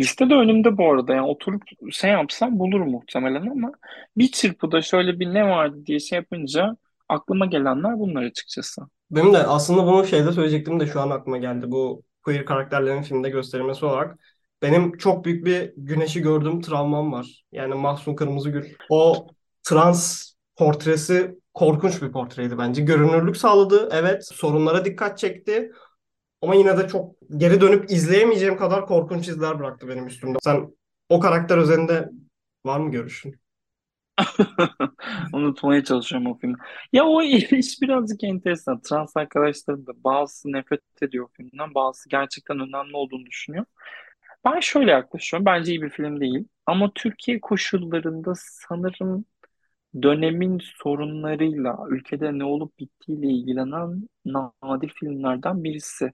Liste 0.00 0.31
de 0.31 0.35
önümde 0.35 0.79
bu 0.79 0.90
arada. 0.92 1.14
Yani 1.14 1.26
oturup 1.26 1.62
şey 1.92 2.11
yapsam 2.11 2.59
bulurum 2.59 2.90
muhtemelen 2.90 3.46
ama 3.50 3.72
bir 4.16 4.29
çırpıda 4.33 4.83
şöyle 4.83 5.20
bir 5.20 5.35
ne 5.35 5.44
vardı 5.48 5.87
diye 5.87 6.00
şey 6.00 6.16
yapınca 6.16 6.76
aklıma 7.09 7.46
gelenler 7.46 7.98
bunlar 7.98 8.22
açıkçası. 8.22 8.83
Benim 9.11 9.33
de 9.35 9.38
aslında 9.38 9.87
bunu 9.87 10.07
şeyde 10.07 10.33
söyleyecektim 10.33 10.81
de 10.81 10.87
şu 10.87 11.00
an 11.00 11.11
aklıma 11.11 11.38
geldi. 11.38 11.70
Bu 11.70 12.02
queer 12.22 12.44
karakterlerin 12.46 13.02
filmde 13.02 13.31
gösterilmesi 13.31 13.85
olarak. 13.87 14.18
Benim 14.62 14.97
çok 14.97 15.25
büyük 15.25 15.47
bir 15.47 15.73
güneşi 15.77 16.21
gördüğüm 16.23 16.61
travmam 16.61 17.12
var. 17.12 17.45
Yani 17.53 17.75
Mahsun 17.75 18.14
Kırmızıgül. 18.14 18.64
O 18.90 19.27
trans 19.62 20.33
portresi 20.57 21.35
korkunç 21.55 22.03
bir 22.03 22.12
portreydi 22.12 22.59
bence. 22.59 22.83
Görünürlük 22.83 23.37
sağladı. 23.37 23.88
Evet, 23.92 24.27
sorunlara 24.27 24.85
dikkat 24.85 25.19
çekti. 25.19 25.73
Ama 26.42 26.55
yine 26.55 26.79
de 26.79 26.88
çok 26.88 27.14
geri 27.37 27.61
dönüp 27.61 27.90
izleyemeyeceğim 27.90 28.57
kadar 28.57 28.87
korkunç 28.87 29.29
izler 29.29 29.59
bıraktı 29.59 29.88
benim 29.88 30.07
üstümde. 30.07 30.38
Sen 30.42 30.77
o 31.09 31.21
karakter 31.21 31.59
üzerinde 31.59 32.11
var 32.66 32.81
mı 32.81 32.90
görüşün? 32.90 33.40
Unutmaya 35.33 35.85
çalışıyorum 35.85 36.27
o 36.27 36.38
filmi. 36.38 36.57
Ya 36.92 37.05
o 37.05 37.23
iş 37.23 37.83
birazcık 37.83 38.25
enteresan. 38.25 38.81
Trans 38.81 39.16
arkadaşlarım 39.16 39.87
da 39.87 40.05
bazısı 40.05 40.53
nefret 40.53 40.81
ediyor 41.03 41.29
filmden, 41.33 41.75
bazısı 41.75 42.09
gerçekten 42.09 42.61
önemli 42.61 42.97
olduğunu 42.97 43.27
düşünüyor. 43.27 43.64
Ben 44.44 44.61
şöyle 44.61 44.90
yaklaşıyorum. 44.90 45.46
Bence 45.46 45.72
iyi 45.72 45.83
bir 45.83 45.90
film 45.90 46.20
değil. 46.20 46.49
Ama 46.66 46.92
Türkiye 46.94 47.40
koşullarında 47.40 48.33
sanırım 48.37 49.25
dönemin 50.03 50.61
sorunlarıyla, 50.64 51.79
ülkede 51.90 52.38
ne 52.38 52.44
olup 52.44 52.79
bittiğiyle 52.79 53.27
ilgilenen 53.29 54.09
nadir 54.27 54.88
filmlerden 55.01 55.64
birisi 55.64 56.12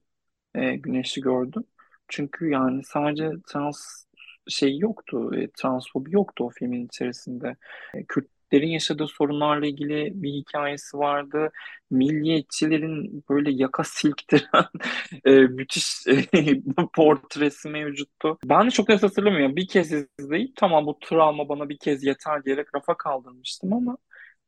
e, 0.55 0.77
Güneş'i 0.77 1.21
gördüm. 1.21 1.65
Çünkü 2.09 2.51
yani 2.51 2.85
sadece 2.85 3.31
trans 3.49 4.05
şey 4.49 4.79
yoktu, 4.79 5.35
e, 5.37 5.51
transfobi 5.53 6.15
yoktu 6.15 6.45
o 6.45 6.51
filmin 6.51 6.87
içerisinde. 6.87 7.57
E, 7.95 8.05
Kürtlerin 8.53 8.71
yaşadığı 8.71 9.07
sorunlarla 9.07 9.67
ilgili 9.67 10.13
bir 10.15 10.33
hikayesi 10.33 10.99
vardı. 10.99 11.51
Milliyetçilerin 11.91 13.25
böyle 13.29 13.51
yaka 13.53 13.85
silktiren 13.85 14.67
e, 15.25 15.31
müthiş 15.33 16.07
e, 16.07 16.63
portresi 16.95 17.69
mevcuttu. 17.69 18.39
Ben 18.45 18.67
de 18.67 18.71
çok 18.71 18.89
net 18.89 19.03
hatırlamıyorum. 19.03 19.57
Bir 19.57 19.69
kez 19.69 19.93
izleyip 19.93 20.57
tamam 20.57 20.87
bu 20.87 20.99
travma 20.99 21.49
bana 21.49 21.69
bir 21.69 21.79
kez 21.79 22.05
yeter 22.05 22.45
diyerek 22.45 22.67
rafa 22.75 22.97
kaldırmıştım 22.97 23.73
ama 23.73 23.97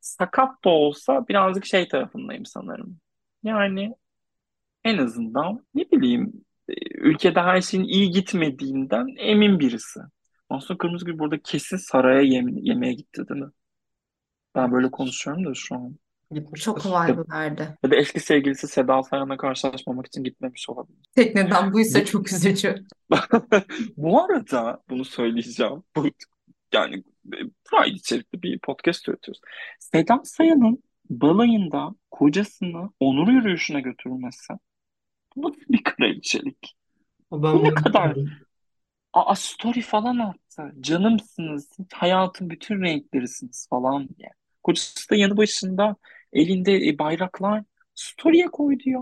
sakat 0.00 0.64
da 0.64 0.70
olsa 0.70 1.28
birazcık 1.28 1.66
şey 1.66 1.88
tarafındayım 1.88 2.46
sanırım. 2.46 3.00
Yani 3.42 3.94
en 4.84 4.98
azından 4.98 5.66
ne 5.74 5.82
bileyim 5.92 6.32
e, 6.68 6.72
ülkede 6.98 7.40
her 7.40 7.60
şeyin 7.60 7.84
iyi 7.84 8.10
gitmediğinden 8.10 9.06
emin 9.18 9.60
birisi. 9.60 10.00
Mahsun 10.50 10.76
Kırmızıgül 10.76 11.18
burada 11.18 11.38
kesin 11.42 11.76
saraya 11.76 12.22
yem 12.22 12.48
yemeğe 12.58 12.92
gitti 12.92 13.28
değil 13.28 13.40
mi? 13.40 13.50
Ben 14.54 14.72
böyle 14.72 14.90
konuşuyorum 14.90 15.46
da 15.46 15.54
şu 15.54 15.74
an. 15.74 15.98
Çok 16.60 16.84
Gitmiştir. 16.84 16.90
Ya, 17.08 17.08
vibe 17.08 17.22
verdi. 17.32 17.78
ya 17.84 17.90
da 17.90 17.96
eski 17.96 18.20
sevgilisi 18.20 18.68
Seda 18.68 19.02
Sayan'la 19.02 19.36
karşılaşmamak 19.36 20.06
için 20.06 20.24
gitmemiş 20.24 20.68
olabilir. 20.68 20.98
Tekneden 21.14 21.72
buysa 21.72 22.00
Bu, 22.00 22.04
çok 22.04 22.32
üzücü. 22.32 22.84
bu 23.96 24.22
arada 24.24 24.82
bunu 24.90 25.04
söyleyeceğim. 25.04 25.82
Bu, 25.96 26.06
yani 26.72 26.94
e, 27.26 27.38
Pride 27.64 27.96
içerikli 27.96 28.42
bir 28.42 28.58
podcast 28.58 29.08
üretiyoruz. 29.08 29.40
Seda 29.80 30.20
Sayan'ın 30.24 30.82
balayında 31.10 31.94
kocasını 32.10 32.90
onur 33.00 33.28
yürüyüşüne 33.28 33.80
götürülmesi 33.80 34.52
bu 35.36 35.42
nasıl 35.42 35.60
bir 35.68 35.84
kraliçelik? 35.84 36.76
Ben 37.32 37.42
Bu 37.42 37.64
ne 37.64 37.70
bunu 37.70 37.74
kadar 37.74 38.16
bilmiyorum. 38.16 38.46
Aa 39.12 39.34
story 39.34 39.80
falan 39.80 40.18
attı. 40.18 40.74
Canımsınız. 40.80 41.68
siz 41.76 41.86
Hayatın 41.92 42.50
bütün 42.50 42.82
renklerisiniz 42.82 43.68
falan 43.70 44.08
diye. 44.08 44.30
Kocası 44.64 45.11
da 45.11 45.16
yanı 45.16 45.37
başında 45.37 45.96
elinde 46.33 46.88
e, 46.88 46.98
bayraklar 46.98 47.62
story'e 47.94 48.46
koydu 48.46 48.83
ya. 48.87 49.00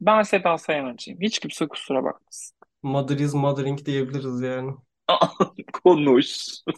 Ben 0.00 0.22
Seda 0.22 0.58
Sayancıyım. 0.58 1.20
Hiç 1.20 1.38
kimse 1.38 1.68
kusura 1.68 2.04
bakmasın. 2.04 2.56
Mother 2.82 3.18
is 3.18 3.34
mothering 3.34 3.86
diyebiliriz 3.86 4.40
yani. 4.40 4.72
Konuş. 5.72 6.36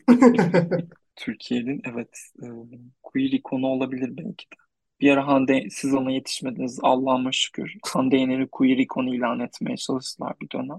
Türkiye'nin 1.16 1.82
evet 1.84 2.18
e, 2.42 2.46
queer 3.02 3.30
ikonu 3.32 3.66
olabilir 3.66 4.16
belki 4.16 4.44
de. 4.44 4.56
Bir 5.00 5.10
ara 5.10 5.26
Hande 5.26 5.66
siz 5.70 5.94
ona 5.94 6.10
yetişmediniz 6.10 6.78
Allah'ıma 6.82 7.32
şükür. 7.32 7.74
Hande 7.92 8.16
Yener'i 8.16 8.48
queer 8.48 8.76
ikonu 8.78 9.14
ilan 9.14 9.40
etmeye 9.40 9.76
çalıştılar 9.76 10.34
bir 10.42 10.50
dönem. 10.50 10.78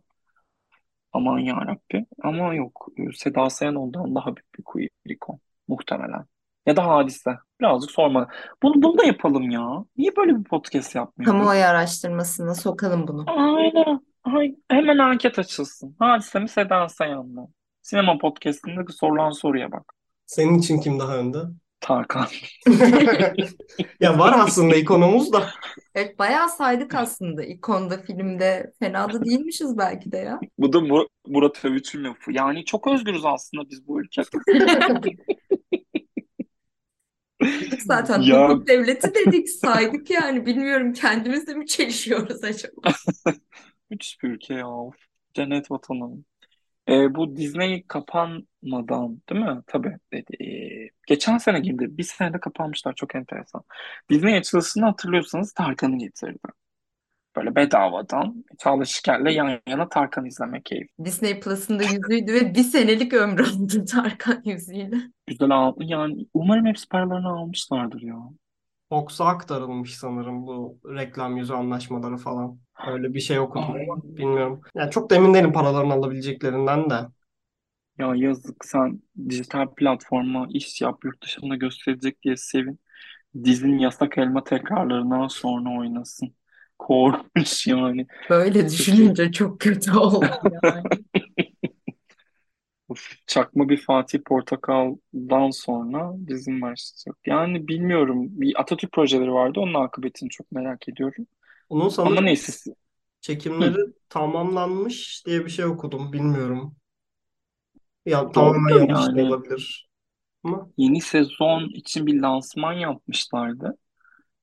Aman 1.13 1.39
yarabbi. 1.39 2.06
Ama 2.24 2.54
yok. 2.54 2.88
Seda 3.13 3.50
Sayan 3.50 3.76
ondan 3.76 4.15
daha 4.15 4.36
büyük 4.36 4.58
bir 4.58 4.63
queer 4.63 4.89
ikon. 5.06 5.39
Muhtemelen. 5.67 6.26
Ya 6.65 6.76
da 6.76 6.88
Hadise. 6.88 7.32
Birazcık 7.62 7.91
sorma. 7.91 8.28
Bunu, 8.63 8.73
bunu 8.84 8.97
da 8.97 9.06
yapalım 9.06 9.49
ya. 9.49 9.86
Niye 9.97 10.15
böyle 10.15 10.39
bir 10.39 10.43
podcast 10.43 10.95
yapmıyoruz? 10.95 11.32
Kamuoyu 11.38 11.63
araştırmasına 11.63 12.56
sokalım 12.56 13.08
bunu. 13.08 13.26
Aynen. 13.28 13.99
Ay, 14.23 14.56
hemen 14.69 14.97
anket 14.97 15.39
açılsın. 15.39 15.95
Hadise 15.99 16.39
mi 16.39 16.49
Seda 16.49 16.89
Sayan 16.89 17.26
mı? 17.28 17.47
Sinema 17.82 18.17
podcastinde 18.17 18.82
sorulan 18.91 19.30
soruya 19.30 19.71
bak. 19.71 19.93
Senin 20.26 20.60
için 20.60 20.80
kim 20.80 20.99
daha 20.99 21.17
önde? 21.17 21.38
Tarkan. 21.80 22.28
Ya 23.99 24.19
var 24.19 24.34
aslında 24.39 24.76
ikonumuz 24.76 25.34
da. 25.34 25.49
Evet 25.95 26.19
bayağı 26.19 26.49
saydık 26.49 26.95
aslında 26.95 27.43
ikonda 27.43 27.97
filmde 27.97 28.73
fena 28.80 29.13
da 29.13 29.26
değilmişiz 29.26 29.78
belki 29.78 30.12
de 30.12 30.17
ya. 30.17 30.39
Bu 30.58 30.73
da 30.73 30.78
Mur- 30.78 31.08
Murat 31.28 31.65
Övüç'ün 31.65 32.04
lafı. 32.04 32.32
Yani 32.32 32.65
çok 32.65 32.88
özgürüz 32.88 33.26
aslında 33.26 33.69
biz 33.69 33.88
bu 33.88 34.02
ülkede. 34.02 34.28
Zaten 37.86 38.21
Ya 38.21 38.49
hukuk 38.49 38.67
devleti 38.67 39.13
dedik 39.15 39.49
saydık 39.49 40.10
yani 40.10 40.45
bilmiyorum 40.45 40.93
kendimizle 40.93 41.53
mi 41.53 41.67
çelişiyoruz 41.67 42.43
acaba? 42.43 42.82
müthiş 43.89 44.23
bir 44.23 44.29
ülke 44.29 44.53
ya. 44.53 44.69
Of. 44.69 44.95
Cennet 45.34 45.71
vatanı. 45.71 46.23
Ee, 46.89 47.15
bu 47.15 47.36
Disney 47.36 47.84
kapanmadan 47.88 49.21
değil 49.29 49.41
mi? 49.41 49.62
Tabii. 49.67 49.97
Ee, 50.13 50.89
geçen 51.08 51.38
sene 51.38 51.60
gibi 51.60 51.97
bir 51.97 52.03
senede 52.03 52.39
kapanmışlar. 52.39 52.95
Çok 52.95 53.15
enteresan. 53.15 53.63
Disney 54.10 54.38
açılışını 54.38 54.86
hatırlıyorsanız 54.86 55.53
Tarkan'ı 55.53 55.97
getirdi. 55.97 56.39
Böyle 57.36 57.56
bedavadan 57.56 58.46
Çağla 58.60 58.86
Şiker'le 58.86 59.32
yan 59.32 59.60
yana 59.67 59.89
Tarkan 59.89 60.26
izlemek 60.26 60.65
keyif. 60.65 60.88
Disney 61.06 61.39
Plus'ın 61.39 61.80
da 61.80 61.84
yüzüydü 61.84 62.34
ve 62.34 62.56
bir 62.56 62.63
senelik 62.63 63.13
ömrü 63.13 63.43
oldu 63.43 63.86
Tarkan 63.86 64.41
yüzüyle. 64.46 64.98
Güzel 65.28 65.52
al 65.52 65.74
yani 65.80 66.28
umarım 66.34 66.65
hepsi 66.65 66.89
paralarını 66.89 67.28
almışlardır 67.28 68.02
ya. 68.02 68.15
Fox'a 68.89 69.26
aktarılmış 69.26 69.96
sanırım 69.96 70.48
bu 70.48 70.80
reklam 70.96 71.38
yüzü 71.38 71.54
anlaşmaları 71.54 72.17
falan. 72.17 72.60
Öyle 72.88 73.13
bir 73.13 73.19
şey 73.19 73.39
okudum 73.39 73.74
Ay, 73.74 73.84
ama 73.89 74.04
bilmiyorum. 74.04 74.62
Yani 74.76 74.91
çok 74.91 75.10
da 75.10 75.15
emin 75.15 75.34
değilim 75.34 75.54
paralarını 75.54 75.93
alabileceklerinden 75.93 76.89
de. 76.89 76.96
ya 77.98 78.15
yazık 78.15 78.65
sen 78.65 79.02
dijital 79.30 79.67
platforma 79.67 80.48
iş 80.50 80.82
yap 80.82 81.06
yurt 81.06 81.24
dışına 81.24 81.56
gösterecek 81.56 82.24
diye 82.24 82.38
sevin. 82.38 82.80
Dizinin 83.43 83.80
yasak 83.80 84.17
elma 84.17 84.43
tekrarlarından 84.43 85.28
sonra 85.28 85.80
oynasın. 85.80 86.36
Korkunç 86.88 87.67
yani. 87.67 88.08
Böyle 88.30 88.65
düşününce 88.65 89.32
çok 89.32 89.60
kötü 89.60 89.91
oldu 89.91 90.26
yani. 90.63 90.84
Uf, 92.89 93.12
çakma 93.28 93.69
bir 93.69 93.78
Fatih 93.78 94.19
Portakal'dan 94.26 95.50
sonra 95.50 96.13
dizim 96.28 96.62
başlayacak. 96.62 97.17
Yani 97.26 97.67
bilmiyorum. 97.67 98.28
Bir 98.32 98.62
Atatürk 98.62 98.91
projeleri 98.91 99.34
vardı. 99.34 99.60
Onun 99.60 99.74
akıbetini 99.74 100.30
çok 100.30 100.52
merak 100.52 100.89
ediyorum. 100.89 101.28
Onun 101.69 101.82
Ama 101.82 101.89
sanırım 101.89 102.26
neyse. 102.26 102.72
Hı. 102.72 102.76
çekimleri 103.22 103.93
tamamlanmış 104.10 105.24
diye 105.26 105.46
bir 105.46 105.50
şey 105.50 105.65
okudum. 105.65 106.13
Bilmiyorum. 106.13 106.76
Ya 108.06 108.32
tamamen 108.32 108.76
yanlış 108.76 109.15
da 109.15 109.19
yani. 109.19 109.30
olabilir. 109.30 109.89
Ama 110.43 110.69
Yeni 110.78 111.02
sezon 111.02 111.69
için 111.69 112.06
bir 112.06 112.22
lansman 112.22 112.74
yapmışlardı. 112.74 113.78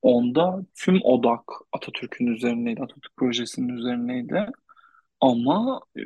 Onda 0.01 0.59
tüm 0.75 0.99
odak 1.03 1.43
Atatürk'ün 1.73 2.27
üzerineydi. 2.27 2.81
Atatürk 2.81 3.15
projesinin 3.17 3.69
üzerineydi. 3.69 4.45
Ama 5.21 5.81
e, 5.97 6.01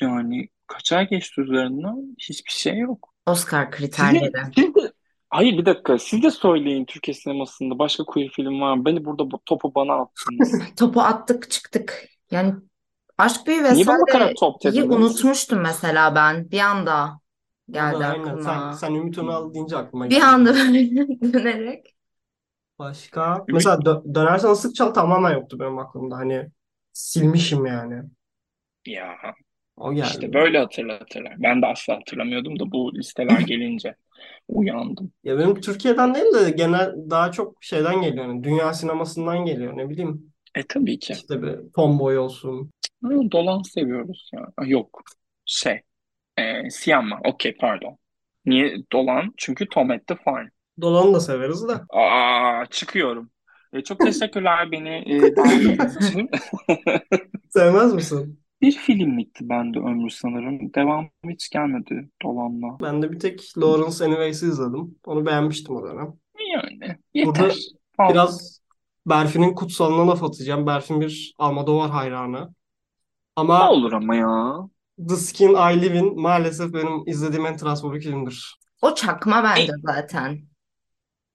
yani 0.00 0.48
kaç 0.66 0.92
ay 0.92 1.08
geçti 1.08 1.40
üzerinden 1.40 2.16
hiçbir 2.18 2.52
şey 2.52 2.78
yok. 2.78 3.14
Oscar 3.26 3.64
Siz 3.64 3.72
de, 3.72 3.76
kriterleri. 3.76 4.32
siz 4.56 4.74
de 4.74 4.92
hayır 5.30 5.58
bir 5.58 5.66
dakika 5.66 5.98
siz 5.98 6.22
de 6.22 6.30
söyleyin 6.30 6.84
Türkiye 6.84 7.14
sinemasında 7.14 7.78
başka 7.78 8.04
queer 8.04 8.28
film 8.28 8.60
var 8.60 8.74
mı? 8.76 8.84
Beni 8.84 9.04
burada 9.04 9.30
bu 9.30 9.38
topu 9.46 9.74
bana 9.74 9.92
attınız. 9.94 10.62
Topu 10.76 11.00
attık 11.00 11.50
çıktık. 11.50 12.08
Yani 12.30 12.54
Aşk 13.18 13.46
Büyü 13.46 13.62
Vesaire'yi 13.62 14.84
unutmuştum 14.84 15.60
mesela 15.60 16.14
ben. 16.14 16.50
Bir 16.50 16.58
anda 16.60 17.20
geldi 17.70 18.00
da 18.00 18.06
aynen. 18.06 18.24
Sen, 18.24 18.30
aklıma. 18.30 18.72
sen 18.72 18.94
Ümit 18.94 19.18
Önal 19.18 19.54
deyince 19.54 19.76
aklıma 19.76 20.04
Bir 20.04 20.10
geldi. 20.10 20.24
anda 20.24 20.54
böyle 20.54 21.06
dönerek. 21.32 21.93
Başka? 22.78 23.34
Ümit 23.36 23.48
Mesela 23.48 23.84
dö 23.84 24.14
Dönersen 24.14 24.52
Isık 24.52 24.74
Çal 24.74 24.90
tamamen 24.94 25.32
yoktu 25.32 25.60
benim 25.60 25.78
aklımda. 25.78 26.16
Hani 26.16 26.46
silmişim 26.92 27.66
yani. 27.66 28.02
ya 28.86 29.16
O 29.76 29.92
işte 29.92 30.18
geldi. 30.20 30.34
böyle 30.34 30.58
hatırlatırlar. 30.58 31.34
Ben 31.38 31.62
de 31.62 31.66
asla 31.66 31.94
hatırlamıyordum 31.96 32.58
da 32.60 32.72
bu 32.72 32.94
listeler 32.94 33.40
gelince. 33.46 33.94
uyandım. 34.48 35.12
Ya 35.24 35.38
benim 35.38 35.60
Türkiye'den 35.60 36.14
değil 36.14 36.34
de 36.34 36.50
genel 36.50 36.94
daha 37.10 37.32
çok 37.32 37.64
şeyden 37.64 38.02
geliyor. 38.02 38.24
Yani 38.26 38.44
dünya 38.44 38.74
sinemasından 38.74 39.44
geliyor 39.44 39.76
ne 39.76 39.90
bileyim. 39.90 40.32
E 40.54 40.62
tabii 40.62 40.98
ki. 40.98 41.12
İşte 41.12 41.42
bir 41.42 41.58
Tomboy 41.76 42.18
olsun. 42.18 42.70
Ha, 43.02 43.08
Dolan 43.32 43.62
seviyoruz 43.62 44.30
ya. 44.34 44.46
Ha, 44.56 44.64
Yok. 44.66 45.02
Şey. 45.44 45.80
E, 46.38 46.70
Siyama. 46.70 47.20
Okey 47.24 47.56
pardon. 47.56 47.98
Niye 48.46 48.76
Dolan? 48.92 49.34
Çünkü 49.36 49.68
Tom 49.68 49.90
at 49.90 50.06
the 50.06 50.14
Farm. 50.16 50.48
Dolan'ı 50.80 51.14
da 51.14 51.20
severiz 51.20 51.68
de. 51.68 51.72
Aa, 51.90 52.66
çıkıyorum. 52.70 53.30
E, 53.72 53.84
çok 53.84 54.00
teşekkürler 54.00 54.72
beni 54.72 54.88
e, 55.06 55.36
davet 55.36 56.02
için. 56.02 56.30
Sevmez 57.50 57.94
misin? 57.94 58.40
Bir 58.60 58.72
filmlikti 58.72 59.48
bende 59.48 59.78
ömrü 59.78 60.10
sanırım. 60.10 60.74
Devamı 60.74 61.08
hiç 61.28 61.50
gelmedi 61.50 62.10
Dolan'la. 62.22 62.78
Ben 62.82 63.02
de 63.02 63.12
bir 63.12 63.18
tek 63.18 63.58
Lawrence 63.58 64.04
Anyways'i 64.04 64.46
izledim. 64.46 64.98
Onu 65.06 65.26
beğenmiştim 65.26 65.76
o 65.76 65.82
dönem. 65.88 66.14
Yani 66.52 66.96
Burada 67.14 67.38
yeter. 67.42 67.56
Al. 67.98 68.10
biraz 68.12 68.60
Berfin'in 69.06 69.54
kutsalına 69.54 70.08
laf 70.08 70.22
atacağım. 70.22 70.66
Berfin 70.66 71.00
bir 71.00 71.34
Almodovar 71.38 71.90
hayranı. 71.90 72.40
Ne 72.40 72.50
Ama 73.36 73.70
olur 73.70 73.92
ama 73.92 74.14
ya. 74.14 74.56
The 75.08 75.16
Skin 75.16 75.54
I 75.54 75.82
Live 75.82 75.98
In 75.98 76.20
maalesef 76.20 76.74
benim 76.74 77.08
izlediğim 77.08 77.46
en 77.46 77.56
transfobik 77.56 78.02
filmdir. 78.02 78.58
O 78.82 78.94
çakma 78.94 79.44
bence 79.44 79.72
En, 79.72 79.80
zaten. 79.86 80.38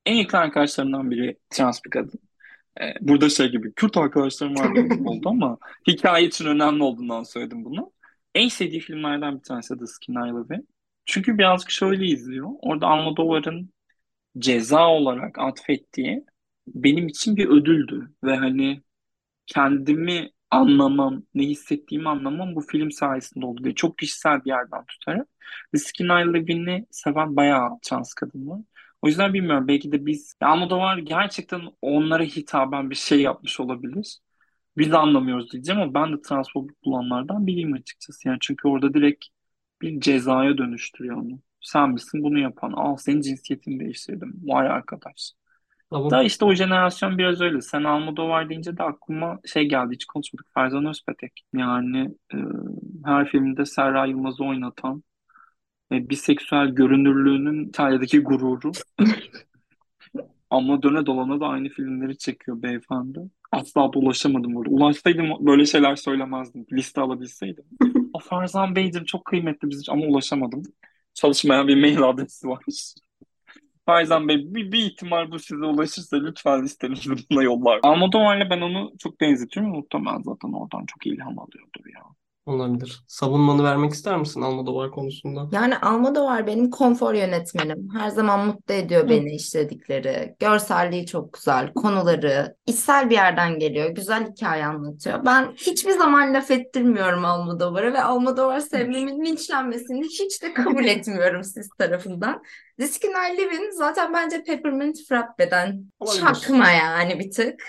En 0.09 0.13
yakın 0.15 0.37
arkadaşlarımdan 0.37 1.11
biri 1.11 1.37
trans 1.49 1.85
bir 1.85 1.89
kadın. 1.89 2.19
E, 2.81 2.93
burada 3.01 3.29
şey 3.29 3.47
gibi 3.51 3.73
Kürt 3.73 3.97
arkadaşlarım 3.97 4.55
var 4.55 4.69
oldu 5.05 5.29
ama 5.29 5.57
hikaye 5.87 6.25
için 6.27 6.45
önemli 6.45 6.83
olduğundan 6.83 7.23
söyledim 7.23 7.65
bunu. 7.65 7.91
En 8.35 8.47
sevdiği 8.47 8.81
filmlerden 8.81 9.37
bir 9.37 9.43
tanesi 9.43 9.77
The 9.77 9.85
Skin 9.87 10.13
I 10.13 10.29
Live 10.29 10.55
In. 10.55 10.67
Çünkü 11.05 11.37
birazcık 11.37 11.71
şöyle 11.71 12.05
izliyor. 12.05 12.49
Orada 12.61 12.87
Almodovar'ın 12.87 13.73
ceza 14.39 14.87
olarak 14.89 15.39
atfettiği 15.39 16.25
benim 16.67 17.07
için 17.07 17.37
bir 17.37 17.49
ödüldü. 17.49 18.13
Ve 18.23 18.35
hani 18.35 18.81
kendimi 19.47 20.31
anlamam, 20.51 21.23
ne 21.35 21.43
hissettiğimi 21.43 22.09
anlamam 22.09 22.55
bu 22.55 22.61
film 22.61 22.91
sayesinde 22.91 23.45
oldu 23.45 23.63
diye 23.63 23.75
çok 23.75 23.97
kişisel 23.97 24.45
bir 24.45 24.49
yerden 24.49 24.85
tutarak. 24.85 25.27
Skin 25.77 26.05
I 26.05 26.33
Live 26.33 26.53
In'i 26.53 26.85
seven 26.91 27.35
bayağı 27.35 27.69
trans 27.83 28.13
kadın 28.13 28.49
var. 28.49 28.61
O 29.01 29.07
yüzden 29.07 29.33
bilmiyorum 29.33 29.67
belki 29.67 29.91
de 29.91 30.05
biz 30.05 30.35
Almodovar 30.41 30.97
gerçekten 30.97 31.61
onlara 31.81 32.23
hitaben 32.23 32.89
bir 32.89 32.95
şey 32.95 33.21
yapmış 33.21 33.59
olabilir. 33.59 34.19
Biz 34.77 34.91
de 34.91 34.97
anlamıyoruz 34.97 35.51
diyeceğim 35.51 35.81
ama 35.81 35.93
ben 35.93 36.13
de 36.13 36.21
transfobik 36.21 36.85
bulanlardan 36.85 37.47
biriyim 37.47 37.73
açıkçası. 37.73 38.27
Yani 38.27 38.37
çünkü 38.41 38.67
orada 38.67 38.93
direkt 38.93 39.25
bir 39.81 39.99
cezaya 40.01 40.57
dönüştürüyor 40.57 41.17
onu. 41.17 41.39
Sen 41.61 41.89
misin 41.89 42.23
bunu 42.23 42.39
yapan? 42.39 42.71
Al 42.71 42.97
senin 42.97 43.21
cinsiyetini 43.21 43.79
değiştirdim. 43.79 44.33
Vay 44.43 44.67
arkadaş. 44.67 45.33
Da 46.09 46.09
Tamam. 46.09 46.25
işte 46.25 46.45
o 46.45 46.53
jenerasyon 46.53 47.17
biraz 47.17 47.41
öyle. 47.41 47.61
Sen 47.61 47.83
Almodovar 47.83 48.49
deyince 48.49 48.77
de 48.77 48.83
aklıma 48.83 49.39
şey 49.45 49.69
geldi. 49.69 49.93
Hiç 49.93 50.05
konuşmadık. 50.05 50.47
Ferzan 50.53 50.85
Özpetek. 50.85 51.41
Yani 51.53 52.15
e, 52.33 52.37
her 53.05 53.27
filmde 53.29 53.65
Serra 53.65 54.05
Yılmaz'ı 54.05 54.43
oynatan 54.43 55.03
ve 55.91 56.09
biseksüel 56.09 56.67
görünürlüğünün 56.67 57.69
İtalya'daki 57.69 58.19
gururu. 58.19 58.71
Ama 60.49 60.83
döne 60.83 61.05
dolana 61.05 61.39
da 61.39 61.47
aynı 61.47 61.69
filmleri 61.69 62.17
çekiyor 62.17 62.61
beyefendi. 62.61 63.19
Asla 63.51 63.93
da 63.93 63.99
ulaşamadım 63.99 64.55
burada. 64.55 64.69
Ulaşsaydım 64.69 65.45
böyle 65.45 65.65
şeyler 65.65 65.95
söylemezdim. 65.95 66.65
Liste 66.71 67.01
alabilseydim. 67.01 67.65
O 68.13 68.19
Ferzan 68.19 68.75
Beyciğim 68.75 69.05
çok 69.05 69.25
kıymetli 69.25 69.69
bizim 69.69 69.93
ama 69.93 70.05
ulaşamadım. 70.05 70.63
Çalışmayan 71.13 71.67
bir 71.67 71.81
mail 71.81 72.01
adresi 72.01 72.47
var. 72.47 72.63
Ferzan 73.85 74.27
Bey 74.27 74.37
bir, 74.55 74.71
bir 74.71 74.85
ihtimal 74.85 75.31
bu 75.31 75.39
size 75.39 75.65
ulaşırsa 75.65 76.17
lütfen 76.17 76.63
listenizi 76.63 77.09
buna 77.31 77.43
yollar. 77.43 77.79
Almodovar'la 77.83 78.49
ben 78.49 78.61
onu 78.61 78.93
çok 78.99 79.21
benzetiyorum. 79.21 79.71
Muhtemelen 79.71 80.21
zaten 80.21 80.53
oradan 80.53 80.85
çok 80.85 81.07
ilham 81.07 81.39
alıyordur 81.39 81.85
ya. 81.93 82.01
Olabilir. 82.49 83.03
Savunmanı 83.07 83.63
vermek 83.63 83.93
ister 83.93 84.17
misin 84.17 84.41
Almodovar 84.41 84.91
konusunda? 84.91 85.47
Yani 85.51 85.77
Almodovar 85.77 86.47
benim 86.47 86.69
konfor 86.69 87.13
yönetmenim. 87.13 87.89
Her 87.97 88.09
zaman 88.09 88.45
mutlu 88.47 88.73
ediyor 88.73 89.03
Hı. 89.03 89.09
beni 89.09 89.35
işledikleri. 89.35 90.35
Görselliği 90.39 91.05
çok 91.05 91.33
güzel, 91.33 91.73
konuları 91.73 92.55
içsel 92.67 93.09
bir 93.09 93.15
yerden 93.15 93.59
geliyor. 93.59 93.89
Güzel 93.89 94.31
hikaye 94.31 94.65
anlatıyor. 94.65 95.25
Ben 95.25 95.51
hiçbir 95.57 95.91
zaman 95.91 96.33
laf 96.33 96.51
ettirmiyorum 96.51 97.25
Almodovar'a 97.25 97.93
ve 97.93 98.01
Almodovar 98.03 98.59
sevmemin 98.59 99.25
linçlenmesini 99.25 100.03
hiç 100.05 100.43
de 100.43 100.53
kabul 100.53 100.85
etmiyorum 100.85 101.43
siz 101.43 101.69
tarafından. 101.77 102.41
Diskin 102.79 103.11
I 103.33 103.37
Live 103.37 103.55
In 103.55 103.71
zaten 103.71 104.13
bence 104.13 104.43
Peppermint 104.43 104.97
Frappe'den 105.07 105.83
Olabilir. 105.99 106.21
çakma 106.21 106.69
yani 106.69 107.19
bir 107.19 107.31
tık. 107.31 107.63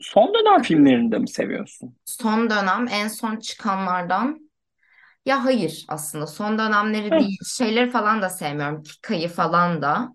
Son 0.00 0.34
dönem 0.34 0.62
filmlerinde 0.62 1.18
mi 1.18 1.28
seviyorsun? 1.28 1.96
Son 2.04 2.50
dönem 2.50 2.88
en 2.88 3.08
son 3.08 3.36
çıkanlardan 3.40 4.50
ya 5.26 5.44
hayır 5.44 5.86
aslında 5.88 6.26
son 6.26 6.58
dönemleri 6.58 7.12
Hı. 7.12 7.18
değil 7.18 7.38
şeyleri 7.46 7.90
falan 7.90 8.22
da 8.22 8.30
sevmiyorum. 8.30 8.82
Kika'yı 8.82 9.28
falan 9.28 9.82
da. 9.82 10.14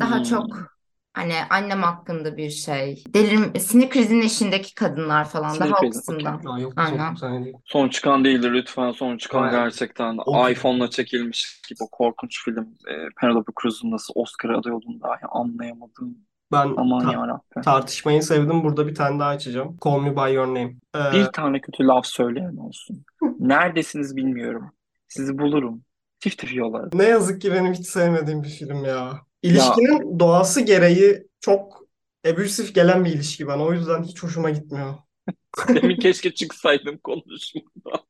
Daha 0.00 0.22
Hmm. 0.22 0.24
çok 0.24 0.74
hani 1.14 1.34
annem 1.50 1.82
hakkında 1.82 2.36
bir 2.36 2.50
şey. 2.50 3.04
Delir, 3.14 3.60
sinir 3.60 3.90
krizinin 3.90 4.22
eşindeki 4.22 4.74
kadınlar 4.76 5.28
falan 5.30 5.60
Sinir 5.60 5.74
daha 5.74 5.82
o 5.82 5.88
krizi, 5.88 6.02
okey. 6.06 6.30
kısımdan. 6.30 6.42
Aa, 6.44 6.58
yok 6.58 6.74
Aynen. 6.76 7.16
çok. 7.16 7.24
Son 7.64 7.88
çıkan 7.88 8.24
değildir 8.24 8.52
lütfen. 8.52 8.92
Son 8.92 9.16
çıkan 9.18 9.48
Aynen. 9.48 9.50
gerçekten 9.50 10.16
O 10.26 10.48
iPhone'la 10.50 10.90
çekilmiş 10.90 11.60
gibi 11.68 11.82
o 11.82 11.88
korkunç 11.90 12.44
film. 12.44 12.74
E, 12.88 13.08
Penelope 13.20 13.52
Cruz'un 13.62 13.90
nasıl 13.90 14.12
Oscar'a 14.16 14.58
aday 14.58 14.72
olduğunu 14.72 15.00
dahi 15.00 15.26
anlayamadım. 15.28 16.18
Ben 16.54 16.74
Aman 16.76 17.04
ta- 17.04 17.12
yarabbim. 17.12 17.62
tartışmayı 17.64 18.22
sevdim. 18.22 18.64
Burada 18.64 18.86
bir 18.86 18.94
tane 18.94 19.20
daha 19.20 19.28
açacağım. 19.28 19.76
Call 19.84 19.98
Me 20.00 20.16
By 20.16 20.32
Your 20.34 20.46
Name. 20.46 20.74
Ee, 20.96 21.12
Bir 21.12 21.24
tane 21.32 21.60
kötü 21.60 21.86
laf 21.86 22.06
söyleyen 22.06 22.56
olsun. 22.56 23.04
Neredesiniz 23.38 24.16
bilmiyorum. 24.16 24.70
Sizi 25.08 25.38
bulurum. 25.38 25.82
Tif 26.20 26.38
tif 26.38 26.54
yollarım. 26.54 26.90
ne 26.94 27.04
yazık 27.04 27.40
ki 27.42 27.52
benim 27.52 27.72
hiç 27.72 27.86
sevmediğim 27.86 28.42
bir 28.42 28.48
film 28.48 28.84
ya. 28.84 29.20
İlişkinin 29.42 30.18
doğası 30.18 30.60
gereği 30.60 31.26
çok 31.40 31.84
ebürsif 32.26 32.74
gelen 32.74 33.04
bir 33.04 33.10
ilişki 33.10 33.46
bana. 33.46 33.62
O 33.62 33.72
yüzden 33.72 34.02
hiç 34.02 34.22
hoşuma 34.22 34.50
gitmiyor. 34.50 34.94
Demin 35.68 35.96
keşke 36.00 36.34
çıksaydım 36.34 36.98
konuşmadan. 36.98 38.00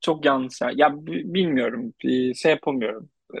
Çok 0.00 0.24
yanlış 0.24 0.60
ya. 0.60 0.70
Ya 0.74 1.06
bi- 1.06 1.34
bilmiyorum. 1.34 1.92
Bir 2.04 2.34
şey 2.34 2.50
yapamıyorum. 2.50 3.08
Ee, 3.34 3.38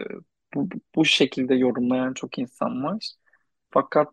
Bu, 0.54 0.68
bu 0.96 1.04
şekilde 1.04 1.54
yorumlayan 1.54 2.14
çok 2.14 2.38
insan 2.38 2.84
var. 2.84 3.10
Fakat 3.76 4.10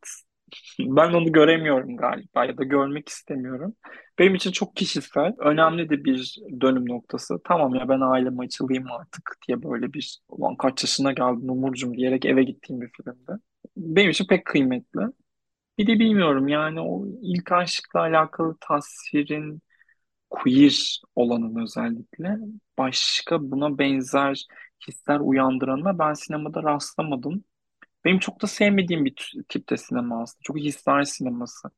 ben 0.80 1.14
onu 1.14 1.32
göremiyorum 1.32 1.98
galiba 1.98 2.46
ya 2.46 2.58
da 2.58 2.64
görmek 2.64 3.10
istemiyorum. 3.10 3.76
Benim 4.20 4.36
için 4.36 4.52
çok 4.52 4.76
kişisel, 4.76 5.36
önemli 5.40 5.90
de 5.90 6.04
bir 6.06 6.38
dönüm 6.62 6.90
noktası. 6.90 7.40
Tamam 7.46 7.76
ya 7.76 7.90
ben 7.90 8.02
aileme 8.02 8.44
açılayım 8.46 8.92
artık 8.92 9.36
diye 9.48 9.64
böyle 9.64 9.94
bir 9.94 10.20
ulan 10.30 10.56
kaç 10.58 10.84
yaşına 10.84 11.12
geldin 11.14 11.48
Umurcuğum 11.48 11.94
diyerek 11.94 12.26
eve 12.26 12.44
gittiğim 12.44 12.82
bir 12.82 12.90
filmde. 12.90 13.32
Benim 13.78 14.10
için 14.10 14.26
pek 14.28 14.46
kıymetli. 14.46 15.02
Bir 15.78 15.88
de 15.88 16.00
bilmiyorum 16.00 16.48
yani 16.48 16.82
o 16.82 17.06
ilk 17.22 17.52
aşkla 17.52 18.00
alakalı 18.00 18.58
tasvirin 18.62 19.62
queer 20.30 21.02
olanın 21.16 21.64
özellikle 21.64 22.38
başka 22.78 23.52
buna 23.52 23.78
benzer 23.78 24.46
hisler 24.88 25.20
uyandırana 25.20 26.00
ben 26.00 26.14
sinemada 26.14 26.64
rastlamadım. 26.64 27.46
Benim 28.06 28.20
çok 28.20 28.42
da 28.42 28.48
sevmediğim 28.48 29.06
bir 29.06 29.16
tü- 29.16 29.44
tipte 29.50 29.78
sinema 29.78 30.22
aslında. 30.22 30.42
Çok 30.44 30.58
hisler 30.58 31.04
sineması. 31.04 31.70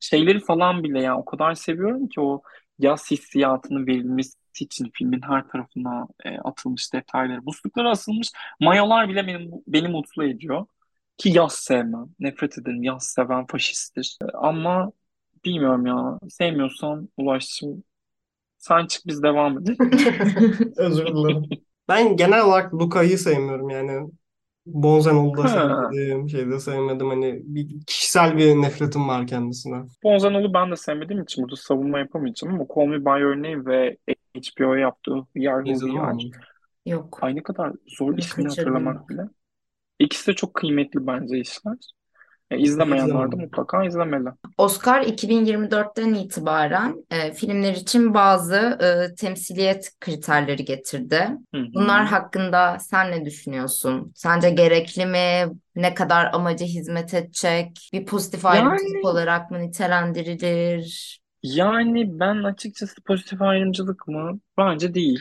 Şeyleri 0.00 0.40
falan 0.40 0.84
bile 0.84 1.02
ya 1.02 1.16
o 1.18 1.24
kadar 1.24 1.54
seviyorum 1.54 2.08
ki 2.08 2.20
o 2.20 2.42
yaz 2.78 3.10
hissiyatının 3.10 3.86
verilmesi 3.86 4.34
için 4.60 4.90
filmin 4.94 5.22
her 5.22 5.48
tarafına 5.48 6.06
e, 6.24 6.38
atılmış 6.38 6.92
detayları. 6.92 7.42
Musluklara 7.42 7.90
asılmış 7.90 8.28
mayolar 8.60 9.08
bile 9.08 9.26
beni, 9.26 9.50
beni 9.66 9.88
mutlu 9.88 10.24
ediyor. 10.24 10.66
Ki 11.18 11.28
yaz 11.30 11.52
sevmem. 11.54 12.06
Nefret 12.18 12.58
ederim. 12.58 12.82
Yaz 12.82 13.04
seven 13.06 13.46
faşisttir. 13.46 14.18
E, 14.22 14.24
Ama 14.36 14.92
bilmiyorum 15.44 15.86
ya. 15.86 16.18
Sevmiyorsan 16.30 17.08
Ulaş'cığım 17.16 17.84
sen 18.58 18.86
çık 18.86 19.06
biz 19.06 19.22
devam 19.22 19.58
edelim. 19.58 19.78
Özür 20.76 21.06
dilerim. 21.06 21.48
Ben 21.88 22.16
genel 22.16 22.44
olarak 22.44 22.74
Luka'yı 22.74 23.18
sevmiyorum 23.18 23.70
yani. 23.70 24.10
Bonzanoğlu'nu 24.66 25.36
da 25.36 25.42
Ha. 25.42 25.90
sevmedim, 25.92 26.28
şey 26.28 26.50
de 26.50 26.58
sevmedim. 26.58 27.08
Hani 27.08 27.42
bir 27.44 27.86
kişisel 27.86 28.36
bir 28.36 28.54
nefretim 28.54 29.08
var 29.08 29.26
kendisine. 29.26 29.82
Bonzanoğlu 30.04 30.54
ben 30.54 30.70
de 30.70 30.76
sevmediğim 30.76 31.22
için 31.22 31.42
burada 31.42 31.56
savunma 31.56 31.98
yapamayacağım 31.98 32.54
ama 32.54 32.66
Call 32.76 32.86
Me 32.86 33.04
By 33.04 33.22
Your 33.22 33.36
Name 33.36 33.66
ve 33.66 33.96
HBO'ya 34.36 34.80
yaptığı 34.80 35.16
We 35.34 35.50
Are 35.50 35.64
Who. 35.74 36.18
Yok. 36.86 37.18
Ay 37.22 37.36
ne 37.36 37.42
kadar 37.42 37.72
zor 37.98 38.18
ismini 38.18 38.48
hatırlamak 38.48 39.08
bile. 39.08 39.22
İkisi 39.98 40.26
de 40.26 40.34
çok 40.34 40.54
kıymetli 40.54 41.06
bence 41.06 41.38
işler. 41.38 41.76
E, 42.50 42.58
izlemeyenler 42.58 43.32
de 43.32 43.36
mutlaka 43.36 43.84
izlemeli. 43.84 44.28
Oscar 44.58 45.00
2024'ten 45.02 46.14
itibaren 46.14 47.04
e, 47.10 47.32
filmler 47.32 47.72
için 47.74 48.14
bazı 48.14 48.56
e, 49.12 49.14
temsiliyet 49.14 49.90
kriterleri 50.00 50.64
getirdi. 50.64 51.28
Hı 51.54 51.60
hı. 51.60 51.66
Bunlar 51.74 52.04
hakkında 52.06 52.78
sen 52.78 53.10
ne 53.10 53.24
düşünüyorsun? 53.24 54.12
Sence 54.14 54.50
gerekli 54.50 55.06
mi? 55.06 55.52
Ne 55.76 55.94
kadar 55.94 56.30
amaca 56.34 56.66
hizmet 56.66 57.14
edecek? 57.14 57.90
Bir 57.92 58.06
pozitif 58.06 58.46
ayrımcılık 58.46 59.04
Yani 59.04 59.04
olarak 59.04 59.50
mı 59.50 59.58
nitelendirilir? 59.60 61.20
yani 61.42 62.20
ben 62.20 62.42
açıkçası 62.44 63.02
pozitif 63.02 63.42
ayrımcılık 63.42 64.08
mı? 64.08 64.40
Bence 64.58 64.94
değil. 64.94 65.20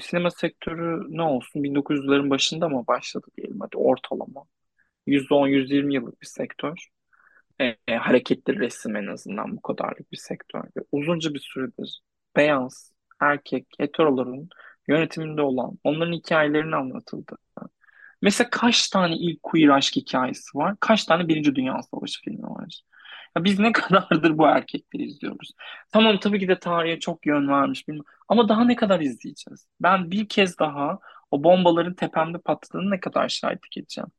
Sinema 0.00 0.30
sektörü 0.30 1.16
ne 1.16 1.22
olsun 1.22 1.64
1900'lerin 1.64 2.30
başında 2.30 2.68
mı 2.68 2.84
başladı 2.88 3.26
diyelim 3.36 3.60
hadi 3.60 3.76
ortalama. 3.76 4.44
%10-120 5.10 5.94
yıllık 5.94 6.22
bir 6.22 6.26
sektör. 6.26 6.88
E, 7.60 7.76
e, 7.88 7.96
hareketli 7.96 8.58
resim 8.58 8.96
en 8.96 9.06
azından 9.06 9.56
bu 9.56 9.62
kadarlık 9.62 10.12
bir 10.12 10.16
sektör. 10.16 10.64
Ve 10.76 10.80
uzunca 10.92 11.34
bir 11.34 11.38
süredir 11.38 12.02
beyaz, 12.36 12.92
erkek, 13.20 13.66
heteroların 13.78 14.48
yönetiminde 14.88 15.42
olan, 15.42 15.78
onların 15.84 16.12
hikayelerini 16.12 16.76
anlatıldı. 16.76 17.36
Mesela 18.22 18.50
kaç 18.50 18.88
tane 18.90 19.16
ilk 19.16 19.42
queer 19.42 19.68
aşk 19.68 19.96
hikayesi 19.96 20.58
var? 20.58 20.76
Kaç 20.80 21.04
tane 21.04 21.28
Birinci 21.28 21.54
Dünya 21.54 21.82
Savaşı 21.82 22.20
filmi 22.20 22.42
var? 22.42 22.82
Ya 23.36 23.44
biz 23.44 23.58
ne 23.58 23.72
kadardır 23.72 24.38
bu 24.38 24.46
erkekleri 24.46 25.02
izliyoruz? 25.02 25.52
Tamam 25.92 26.20
tabii 26.20 26.40
ki 26.40 26.48
de 26.48 26.58
tarihe 26.58 27.00
çok 27.00 27.26
yön 27.26 27.48
vermiş 27.48 27.88
bilmem. 27.88 28.04
Ama 28.28 28.48
daha 28.48 28.64
ne 28.64 28.76
kadar 28.76 29.00
izleyeceğiz? 29.00 29.68
Ben 29.80 30.10
bir 30.10 30.28
kez 30.28 30.58
daha 30.58 30.98
o 31.30 31.44
bombaların 31.44 31.94
tepemde 31.94 32.38
patladığını 32.38 32.90
ne 32.90 33.00
kadar 33.00 33.28
şahitlik 33.28 33.76
edeceğim? 33.76 34.10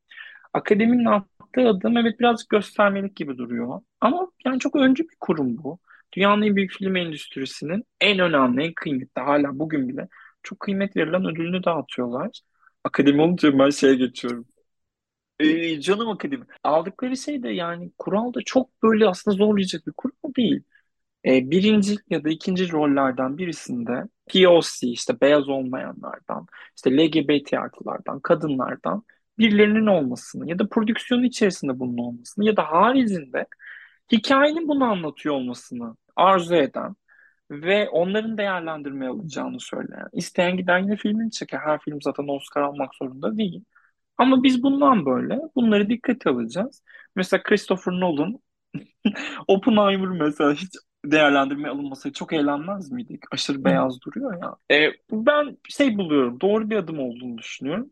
Akademinin 0.52 1.04
attığı 1.04 1.68
adım 1.68 1.96
evet 1.96 2.20
birazcık 2.20 2.48
göstermelik 2.50 3.16
gibi 3.16 3.38
duruyor. 3.38 3.80
Ama 4.00 4.28
yani 4.44 4.58
çok 4.58 4.76
öncü 4.76 5.02
bir 5.04 5.16
kurum 5.20 5.58
bu. 5.64 5.78
Dünyanın 6.12 6.42
en 6.42 6.56
büyük 6.56 6.72
film 6.72 6.96
endüstrisinin 6.96 7.84
en 8.00 8.18
önemli, 8.18 8.62
en 8.64 8.72
kıymetli 8.74 9.22
hala 9.22 9.58
bugün 9.58 9.88
bile 9.88 10.08
çok 10.42 10.60
kıymet 10.60 10.96
verilen 10.96 11.26
ödülünü 11.26 11.64
dağıtıyorlar. 11.64 12.40
Akademi 12.84 13.22
olunca 13.22 13.58
ben 13.58 13.70
şeye 13.70 13.94
geçiyorum. 13.94 14.46
Ee, 15.40 15.80
canım 15.80 16.08
akademi. 16.08 16.44
Aldıkları 16.64 17.16
şey 17.16 17.42
de 17.42 17.48
yani 17.48 17.92
kural 17.98 18.34
da 18.34 18.40
çok 18.44 18.82
böyle 18.82 19.08
aslında 19.08 19.36
zorlayacak 19.36 19.86
bir 19.86 19.92
kural 19.92 20.34
değil. 20.36 20.62
Ee, 21.26 21.50
birinci 21.50 21.96
ya 22.10 22.24
da 22.24 22.28
ikinci 22.30 22.72
rollerden 22.72 23.38
birisinde 23.38 24.04
POC 24.32 24.68
işte 24.88 25.20
beyaz 25.20 25.48
olmayanlardan, 25.48 26.46
işte 26.76 26.96
LGBT 26.96 27.58
artılardan, 27.58 28.20
kadınlardan 28.20 29.04
birilerinin 29.38 29.86
olmasını 29.86 30.50
ya 30.50 30.58
da 30.58 30.68
prodüksiyonun 30.68 31.24
içerisinde 31.24 31.78
bunun 31.78 31.98
olmasını 31.98 32.44
ya 32.44 32.56
da 32.56 32.62
haricinde 32.72 33.46
hikayenin 34.12 34.68
bunu 34.68 34.84
anlatıyor 34.84 35.34
olmasını 35.34 35.96
arzu 36.16 36.54
eden 36.54 36.96
ve 37.50 37.88
onların 37.88 38.38
değerlendirmeye 38.38 39.10
alınacağını 39.10 39.60
söyleyen. 39.60 40.08
İsteyen 40.12 40.56
gider 40.56 40.78
yine 40.80 40.96
filmini 40.96 41.30
çeker. 41.30 41.58
Her 41.58 41.80
film 41.80 42.02
zaten 42.02 42.28
Oscar 42.28 42.62
almak 42.62 42.94
zorunda 42.94 43.36
değil. 43.38 43.64
Ama 44.18 44.42
biz 44.42 44.62
bundan 44.62 45.06
böyle 45.06 45.40
bunları 45.56 45.88
dikkate 45.90 46.30
alacağız. 46.30 46.82
Mesela 47.16 47.42
Christopher 47.42 47.92
Nolan 47.92 48.38
Oppenheimer 49.48 50.08
mesela 50.08 50.52
hiç 50.52 50.70
değerlendirmeye 51.04 51.68
alınmasaydı 51.74 52.14
çok 52.14 52.32
eğlenmez 52.32 52.92
miydik? 52.92 53.22
Aşırı 53.32 53.64
beyaz 53.64 54.00
duruyor 54.00 54.42
ya. 54.42 54.76
E, 54.76 54.92
ben 55.12 55.58
şey 55.68 55.98
buluyorum, 55.98 56.40
doğru 56.40 56.70
bir 56.70 56.76
adım 56.76 56.98
olduğunu 56.98 57.38
düşünüyorum. 57.38 57.90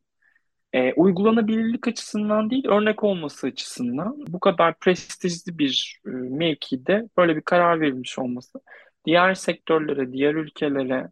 E, 0.73 0.93
uygulanabilirlik 0.95 1.89
açısından 1.89 2.51
değil, 2.51 2.67
örnek 2.69 3.05
olması 3.05 3.47
açısından 3.47 4.17
bu 4.29 4.41
kadar 4.41 4.79
prestijli 4.79 5.59
bir 5.59 6.01
e, 6.07 6.11
mevkide 6.11 7.09
böyle 7.17 7.37
bir 7.37 7.43
karar 7.43 7.81
verilmiş 7.81 8.19
olması 8.19 8.61
diğer 9.07 9.35
sektörlere, 9.35 10.13
diğer 10.13 10.35
ülkelere 10.35 11.11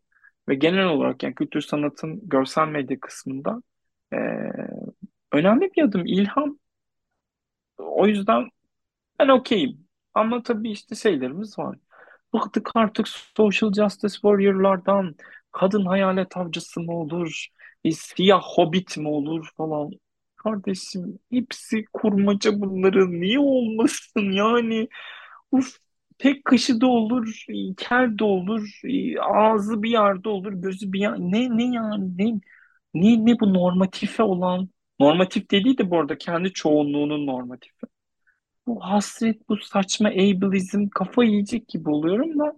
ve 0.49 0.55
genel 0.55 0.87
olarak 0.87 1.23
yani 1.23 1.35
kültür 1.35 1.61
sanatın 1.61 2.29
görsel 2.29 2.69
medya 2.69 3.01
kısmında 3.01 3.63
e, 4.13 4.17
önemli 5.33 5.71
bir 5.77 5.83
adım, 5.83 6.07
ilham. 6.07 6.59
O 7.79 8.07
yüzden 8.07 8.49
ben 9.19 9.29
okeyim. 9.29 9.89
Ama 10.15 10.43
tabii 10.43 10.71
işte 10.71 10.95
şeylerimiz 10.95 11.59
var. 11.59 11.79
Bıktık 12.35 12.71
artık 12.75 13.09
social 13.09 13.73
justice 13.73 14.15
warrior'lardan. 14.15 15.15
Kadın 15.53 15.85
hayalet 15.87 16.37
avcısı 16.37 16.81
mı 16.81 16.93
olur? 16.93 17.47
E, 17.89 17.93
siyah 17.93 18.43
hobbit 18.43 18.97
mi 18.97 19.09
olur 19.09 19.49
falan. 19.57 19.91
Kardeşim 20.37 21.19
hepsi 21.33 21.85
kurmaca 21.93 22.61
bunların. 22.61 23.21
Niye 23.21 23.39
olmasın 23.39 24.33
yani? 24.33 24.89
Uf, 25.53 25.79
tek 26.19 26.45
kaşı 26.45 26.81
da 26.81 26.87
olur, 26.87 27.45
kel 27.77 28.19
de 28.19 28.25
olur, 28.25 28.81
e, 28.85 29.21
ağzı 29.21 29.83
bir 29.83 29.91
yerde 29.91 30.29
olur, 30.29 30.53
gözü 30.53 30.93
bir 30.93 31.01
yer. 31.01 31.15
Ne 31.19 31.57
ne 31.57 31.65
yani 31.75 32.19
ne 32.19 32.41
ne 32.95 33.27
ne 33.27 33.41
bu 33.41 33.55
normatife 33.55 34.23
olan 34.23 34.69
normatif 35.01 35.51
dediği 35.51 35.79
de 35.79 35.91
bu 35.91 35.99
arada 36.01 36.19
kendi 36.19 36.53
çoğunluğunun 36.53 37.27
normatifi. 37.27 37.87
Bu 38.67 38.81
hasret, 38.81 39.49
bu 39.49 39.57
saçma 39.57 40.09
ableizm 40.09 40.89
kafa 40.89 41.25
yiyecek 41.25 41.69
gibi 41.69 41.91
oluyorum 41.91 42.39
da 42.39 42.53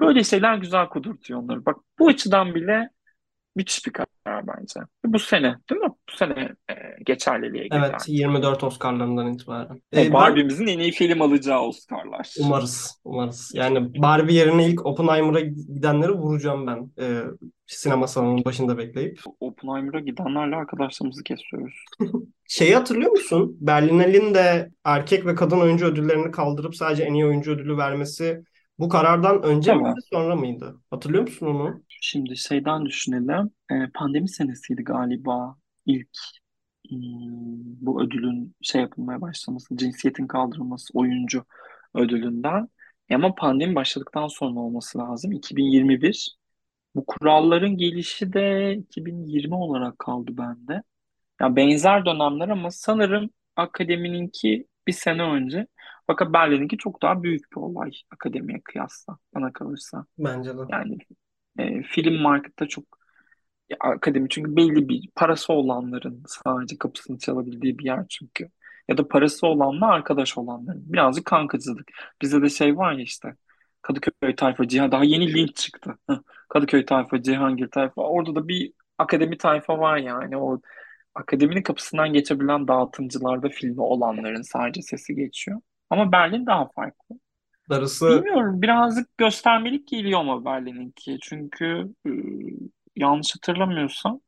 böyle 0.00 0.24
şeyler 0.24 0.56
güzel 0.56 0.88
kudurtuyor 0.88 1.40
onları. 1.42 1.66
Bak 1.66 1.76
bu 1.98 2.08
açıdan 2.08 2.54
bile 2.54 2.90
müthiş 3.56 3.86
bir 3.86 3.92
karar 3.92 4.46
bence. 4.46 4.80
Bu 5.04 5.18
sene 5.18 5.56
değil 5.70 5.80
mi? 5.80 5.88
Bu 6.12 6.16
sene 6.16 6.54
e, 6.70 6.74
geçerliliğe 7.06 7.68
Evet, 7.72 8.06
girer. 8.06 8.18
24 8.18 8.64
Oscar'larından 8.64 9.32
itibaren. 9.32 9.82
Ee, 9.96 10.12
Barbie'mizin 10.12 10.66
en 10.66 10.78
iyi 10.78 10.92
film 10.92 11.22
alacağı 11.22 11.60
Oscar'lar. 11.60 12.34
umarız, 12.40 13.00
umarız. 13.04 13.52
Yani 13.54 14.02
Barbie 14.02 14.34
yerine 14.34 14.66
ilk 14.66 14.86
Oppenheimer'a 14.86 15.40
gidenleri 15.40 16.12
vuracağım 16.12 16.66
ben. 16.66 16.90
Ee, 17.00 17.22
sinema 17.66 18.06
salonunun 18.06 18.44
başında 18.44 18.78
bekleyip. 18.78 19.20
Oppenheimer'a 19.40 20.00
gidenlerle 20.00 20.56
arkadaşlarımızı 20.56 21.22
kesiyoruz. 21.22 21.74
Şeyi 22.48 22.74
hatırlıyor 22.74 23.10
musun? 23.10 23.56
Berlinale'nin 23.60 24.34
de 24.34 24.70
erkek 24.84 25.26
ve 25.26 25.34
kadın 25.34 25.60
oyuncu 25.60 25.86
ödüllerini 25.86 26.30
kaldırıp 26.30 26.76
sadece 26.76 27.02
en 27.02 27.14
iyi 27.14 27.26
oyuncu 27.26 27.52
ödülü 27.52 27.76
vermesi 27.76 28.42
bu 28.80 28.88
karardan 28.88 29.42
önce 29.42 29.70
Tamam. 29.70 29.92
miydi, 29.92 30.00
sonra 30.12 30.36
mıydı? 30.36 30.80
Hatırlıyor 30.90 31.22
musun 31.22 31.46
onu? 31.46 31.82
Şimdi 31.88 32.36
şeyden 32.36 32.86
düşünelim. 32.86 33.50
E, 33.70 33.74
pandemi 33.94 34.28
senesiydi 34.28 34.84
galiba 34.84 35.56
ilk 35.86 36.18
hmm, 36.90 37.00
bu 37.80 38.02
ödülün 38.02 38.54
şey 38.62 38.80
yapılmaya 38.80 39.20
başlaması, 39.20 39.76
cinsiyetin 39.76 40.26
kaldırılması 40.26 40.98
oyuncu 40.98 41.44
ödülünden. 41.94 42.68
E 43.08 43.14
ama 43.14 43.34
pandemi 43.34 43.74
başladıktan 43.74 44.28
sonra 44.28 44.60
olması 44.60 44.98
lazım. 44.98 45.32
2021. 45.32 46.36
Bu 46.94 47.06
kuralların 47.06 47.76
gelişi 47.76 48.32
de 48.32 48.74
2020 48.74 49.54
olarak 49.54 49.98
kaldı 49.98 50.30
bende. 50.38 50.82
Ya 51.40 51.56
benzer 51.56 52.06
dönemler 52.06 52.48
ama 52.48 52.70
sanırım 52.70 53.30
akademininki 53.56 54.66
bir 54.86 54.92
sene 54.92 55.22
önce. 55.22 55.66
Fakat 56.10 56.32
Berlin'inki 56.32 56.76
çok 56.78 57.02
daha 57.02 57.22
büyük 57.22 57.52
bir 57.52 57.56
olay 57.56 57.90
akademiye 58.10 58.60
kıyasla 58.64 59.18
bana 59.34 59.52
kalırsa. 59.52 60.06
Bence 60.18 60.58
de. 60.58 60.62
Yani 60.70 60.98
e, 61.58 61.82
film 61.82 62.22
markette 62.22 62.66
çok 62.68 62.84
ya, 63.68 63.76
akademi 63.80 64.28
çünkü 64.28 64.56
belli 64.56 64.88
bir 64.88 65.08
parası 65.14 65.52
olanların 65.52 66.22
sadece 66.26 66.78
kapısını 66.78 67.18
çalabildiği 67.18 67.78
bir 67.78 67.84
yer 67.84 68.06
çünkü. 68.08 68.50
Ya 68.88 68.98
da 68.98 69.08
parası 69.08 69.46
olanla 69.46 69.86
arkadaş 69.86 70.38
olanların. 70.38 70.92
Birazcık 70.92 71.24
kankacılık. 71.24 71.90
Bizde 72.22 72.42
de 72.42 72.48
şey 72.48 72.76
var 72.76 72.92
ya 72.92 73.02
işte 73.02 73.34
Kadıköy 73.82 74.34
tayfa, 74.36 74.68
Cihan 74.68 74.92
daha 74.92 75.04
yeni 75.04 75.34
link 75.34 75.56
çıktı. 75.56 75.98
Kadıköy 76.48 76.84
tayfa, 76.84 77.22
Cihangir 77.22 77.68
tayfa. 77.68 78.02
Orada 78.02 78.34
da 78.34 78.48
bir 78.48 78.72
akademi 78.98 79.38
tayfa 79.38 79.78
var 79.78 79.96
yani. 79.96 80.36
O 80.36 80.60
akademinin 81.14 81.62
kapısından 81.62 82.12
geçebilen 82.12 82.68
dağıtımcılarda 82.68 83.48
filmi 83.48 83.80
olanların 83.80 84.42
sadece 84.42 84.82
sesi 84.82 85.14
geçiyor. 85.14 85.60
Ama 85.90 86.12
Berlin 86.12 86.46
daha 86.46 86.68
farklı. 86.68 87.16
Darısı 87.70 88.24
Bilmiyorum 88.24 88.62
birazcık 88.62 89.18
göstermelik 89.18 89.88
geliyor 89.88 90.20
ama 90.20 90.44
Berlin'inki. 90.44 91.18
Çünkü 91.22 91.94
e, 92.06 92.10
yanlış 92.96 93.34
hatırlamıyorsam 93.34 94.20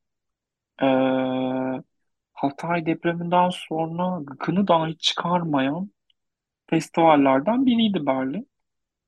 e, 0.83 0.87
Hatay 2.33 2.87
depreminden 2.87 3.51
sonra 3.51 4.23
gıkını 4.23 4.69
dahi 4.69 4.99
çıkarmayan 4.99 5.91
festivallerden 6.71 7.67
biriydi 7.67 8.07
Berlin. 8.07 8.49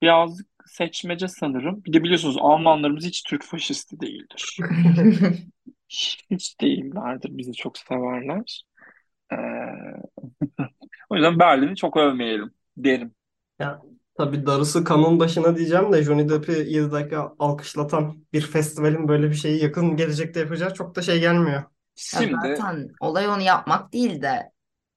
Birazcık 0.03 0.49
seçmece 0.67 1.29
sanırım. 1.29 1.85
Bir 1.85 1.93
de 1.93 2.03
biliyorsunuz 2.05 2.37
Almanlarımız 2.41 3.05
hiç 3.05 3.23
Türk 3.23 3.45
faşisti 3.45 4.01
değildir. 4.01 4.59
Hiç 6.31 6.61
değillerdir. 6.61 7.39
Bizi 7.39 7.53
çok 7.53 7.79
severler. 7.79 8.65
E, 9.33 9.37
o 11.15 11.17
yüzden 11.17 11.39
Berlin'i 11.39 11.77
çok 11.77 11.97
övmeyelim 11.97 12.51
derim. 12.77 13.15
ya 13.59 13.83
tabii 14.19 14.47
darısı 14.47 14.85
kanın 14.85 15.19
başına 15.21 15.57
diyeceğim 15.57 15.93
de 15.93 16.03
Johnny 16.03 16.29
Depp'i 16.29 16.53
7 16.53 16.93
dakika 16.93 17.33
alkışlatan 17.39 18.25
bir 18.33 18.41
festivalin 18.41 19.09
böyle 19.09 19.31
bir 19.31 19.35
şeyi 19.35 19.62
yakın 19.62 19.97
gelecekte 19.97 20.41
yapacağı 20.41 20.75
çok 20.75 20.97
da 20.97 21.03
şey 21.03 21.21
gelmiyor. 21.21 21.57
Ya 21.57 21.71
Şimdi 21.95 22.33
zaten 22.43 22.89
olay 23.01 23.29
onu 23.29 23.43
yapmak 23.43 23.93
değil 23.93 24.23
de 24.23 24.55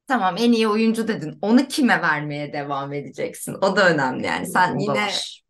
Tamam 0.08 0.36
en 0.38 0.52
iyi 0.52 0.68
oyuncu 0.68 1.08
dedin. 1.08 1.40
Onu 1.42 1.68
kime 1.68 2.02
vermeye 2.02 2.54
devam 2.54 2.94
edeceksin? 2.94 3.54
O 3.62 3.76
da 3.76 3.90
önemli 3.90 4.26
yani. 4.26 4.48
Sen 4.48 4.76
O 4.76 4.80
da 4.80 4.82
yine 4.82 5.02
var. 5.02 5.42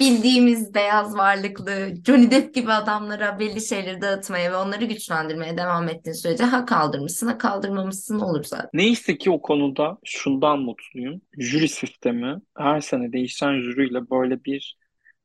Bildiğimiz 0.00 0.74
beyaz 0.74 1.16
varlıklı 1.16 1.88
Johnny 2.06 2.30
Depp 2.30 2.54
gibi 2.54 2.72
adamlara 2.72 3.38
belli 3.38 3.60
şeyleri 3.66 4.00
dağıtmaya 4.00 4.52
ve 4.52 4.56
onları 4.56 4.84
güçlendirmeye 4.84 5.56
devam 5.56 5.88
ettiğin 5.88 6.14
sürece 6.14 6.44
ha 6.44 6.64
kaldırmışsın 6.64 7.26
ha 7.26 7.38
kaldırmamışsın 7.38 8.20
olur 8.20 8.44
zaten. 8.44 8.70
Neyse 8.74 9.18
ki 9.18 9.30
o 9.30 9.42
konuda 9.42 9.98
şundan 10.04 10.58
mutluyum. 10.58 11.20
Jüri 11.38 11.68
sistemi 11.68 12.36
her 12.58 12.80
sene 12.80 13.12
değişen 13.12 13.60
jüriyle 13.60 14.10
böyle 14.10 14.44
bir 14.44 14.76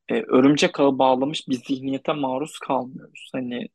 e, 0.10 0.22
örümcek 0.22 0.80
ağı 0.80 1.00
bağlamış 1.00 1.48
bir 1.48 1.56
zihniyete 1.56 2.14
maruz 2.14 2.60
kalmıyoruz. 2.60 3.30
Hani 3.34 3.68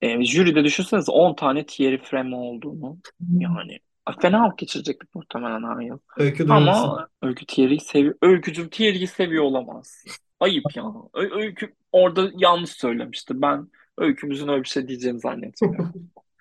e, 0.00 0.24
jüride 0.24 0.64
düşünsenize 0.64 1.12
10 1.12 1.34
tane 1.34 1.66
Thierry 1.66 1.98
Freme 2.02 2.36
olduğunu 2.36 2.98
yani 3.38 3.78
fena 4.22 4.44
vakit 4.44 4.58
geçirecektik 4.58 5.14
muhtemelen 5.14 5.62
her 5.62 5.82
yıl. 5.82 5.98
Öykü. 6.16 6.46
Ama 6.48 7.08
Öykü 7.22 7.46
Thierry'yi 7.46 7.80
seviyor. 7.80 8.14
Öykücüm 8.22 8.68
Thierry'yi 8.68 9.06
seviyor 9.06 9.44
olamaz. 9.44 10.04
Ayıp 10.40 10.76
ya. 10.76 10.84
Ö- 11.14 11.40
Öykü 11.40 11.74
orada 11.92 12.30
yanlış 12.36 12.70
söylemişti. 12.70 13.42
Ben 13.42 13.68
Öykümüzün 13.98 14.48
öyle 14.48 14.62
bir 14.62 14.68
şey 14.68 14.88
diyeceğini 14.88 15.20
zannetmiyorum. 15.20 15.92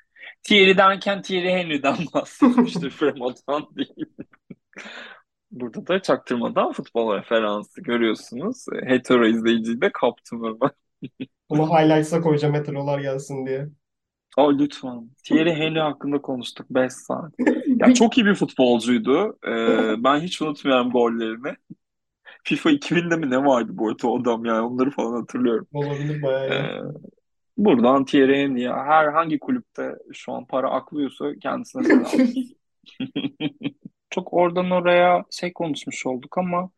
Thierry 0.44 0.78
derken 0.78 1.22
Thierry 1.22 1.50
Henry'den 1.50 1.98
bahsetmiştir 2.14 2.90
Fremo'dan 3.00 3.76
değil. 3.76 4.06
Burada 5.52 5.88
da 5.88 6.02
çaktırmadan 6.02 6.72
futbol 6.72 7.16
referansı 7.18 7.82
görüyorsunuz. 7.82 8.66
Hetero 8.86 9.26
izleyiciyi 9.26 9.82
de 9.82 9.92
kaptım 9.92 10.44
hemen. 10.44 10.72
Bunu 11.50 11.68
highlights'a 11.70 12.22
koyacağım 12.22 12.54
heterolar 12.54 13.00
gelsin 13.00 13.46
diye. 13.46 13.68
Aa, 14.38 14.52
lütfen. 14.52 15.10
Thierry 15.24 15.54
Henry 15.54 15.80
hakkında 15.80 16.22
konuştuk 16.22 16.66
5 16.70 16.94
saat. 16.94 17.34
Ya 17.68 17.94
çok 17.94 18.18
iyi 18.18 18.26
bir 18.26 18.36
futbolcuydu. 18.36 19.38
Ee, 19.48 20.04
ben 20.04 20.20
hiç 20.20 20.42
unutmuyorum 20.42 20.92
gollerini. 20.92 21.56
FIFA 22.44 22.72
2000'de 22.72 23.16
mi 23.16 23.30
ne 23.30 23.46
vardı 23.46 23.72
bu 23.74 23.88
arada 23.90 24.08
o 24.08 24.22
adam 24.22 24.46
yani 24.46 24.62
onları 24.62 24.92
falan 24.92 25.20
hatırlıyorum. 25.20 25.68
Olabilir 25.74 26.22
bayağı 26.22 26.54
Ee, 26.54 26.82
buradan 27.58 28.06
Thierry 28.06 28.36
Henry'e 28.36 28.70
herhangi 28.70 29.40
kulüpte 29.40 29.96
şu 30.14 30.34
an 30.34 30.46
para 30.46 30.70
aklıyorsa 30.70 31.34
kendisine 31.42 31.84
selam. 31.84 32.28
Çok 34.10 34.34
oradan 34.34 34.72
oraya 34.72 35.26
şey 35.32 35.54
konuşmuş 35.54 36.06
olduk 36.06 36.38
ama 36.38 36.70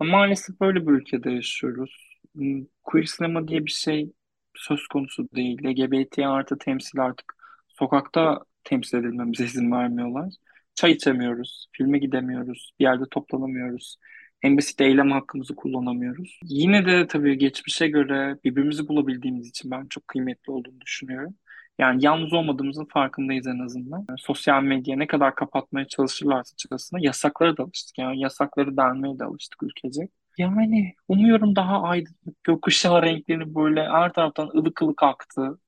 maalesef 0.00 0.60
böyle 0.60 0.86
bir 0.86 0.92
ülkede 0.92 1.30
yaşıyoruz. 1.30 2.18
Hmm, 2.34 2.64
Queer 2.82 3.04
sinema 3.04 3.48
diye 3.48 3.66
bir 3.66 3.70
şey 3.70 4.12
söz 4.56 4.86
konusu 4.86 5.28
değil. 5.34 5.58
LGBT 5.64 6.18
artı 6.18 6.58
temsil 6.58 7.00
artık 7.00 7.34
sokakta 7.68 8.44
temsil 8.64 8.98
edilmemize 8.98 9.44
izin 9.50 9.72
vermiyorlar. 9.72 10.34
Çay 10.74 10.92
içemiyoruz, 10.92 11.66
filme 11.72 11.98
gidemiyoruz, 11.98 12.72
bir 12.80 12.84
yerde 12.84 13.04
toplanamıyoruz. 13.10 13.96
En 14.42 14.56
basit 14.56 14.80
eylem 14.80 15.10
hakkımızı 15.10 15.56
kullanamıyoruz. 15.56 16.40
Yine 16.44 16.86
de 16.86 17.06
tabii 17.06 17.38
geçmişe 17.38 17.88
göre 17.88 18.36
birbirimizi 18.44 18.88
bulabildiğimiz 18.88 19.48
için 19.48 19.70
ben 19.70 19.86
çok 19.86 20.08
kıymetli 20.08 20.52
olduğunu 20.52 20.80
düşünüyorum. 20.80 21.34
Yani 21.78 22.04
yalnız 22.04 22.32
olmadığımızın 22.32 22.84
farkındayız 22.84 23.46
en 23.46 23.58
azından. 23.58 24.04
Yani 24.08 24.18
sosyal 24.18 24.62
medya 24.62 24.96
ne 24.96 25.06
kadar 25.06 25.34
kapatmaya 25.34 25.86
çalışırlarsa 25.86 26.56
çıkasına 26.56 27.00
yasaklara 27.02 27.56
da 27.56 27.62
alıştık. 27.62 27.98
Yani 27.98 28.20
yasakları 28.20 28.76
delmeye 28.76 29.18
de 29.18 29.24
alıştık 29.24 29.62
ülkecek. 29.62 30.10
Yani 30.40 30.94
umuyorum 31.08 31.56
daha 31.56 31.82
aydınlık 31.82 32.44
gökkuşağı 32.44 33.02
renklerini 33.02 33.54
böyle 33.54 33.88
her 33.88 34.12
taraftan 34.12 34.48
ılık 34.48 34.82
ılık 34.82 35.02
aktı 35.02 35.58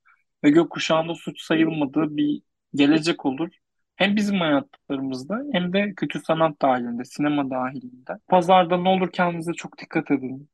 ve 0.45 0.51
gökkuşağında 0.51 1.14
suç 1.14 1.41
sayılmadığı 1.43 2.16
bir 2.16 2.43
gelecek 2.75 3.27
olur. 3.27 3.51
Hem 3.97 4.16
bizim 4.16 4.41
hayatlarımızda 4.41 5.43
hem 5.53 5.73
de 5.73 5.95
kötü 5.97 6.20
sanat 6.20 6.62
dahilinde, 6.62 7.05
sinema 7.05 7.51
dahilinde. 7.51 8.12
Pazarda 8.29 8.77
ne 8.77 8.89
olur 8.89 9.12
kendinize 9.12 9.53
çok 9.53 9.79
dikkat 9.79 10.11
edin. 10.11 10.51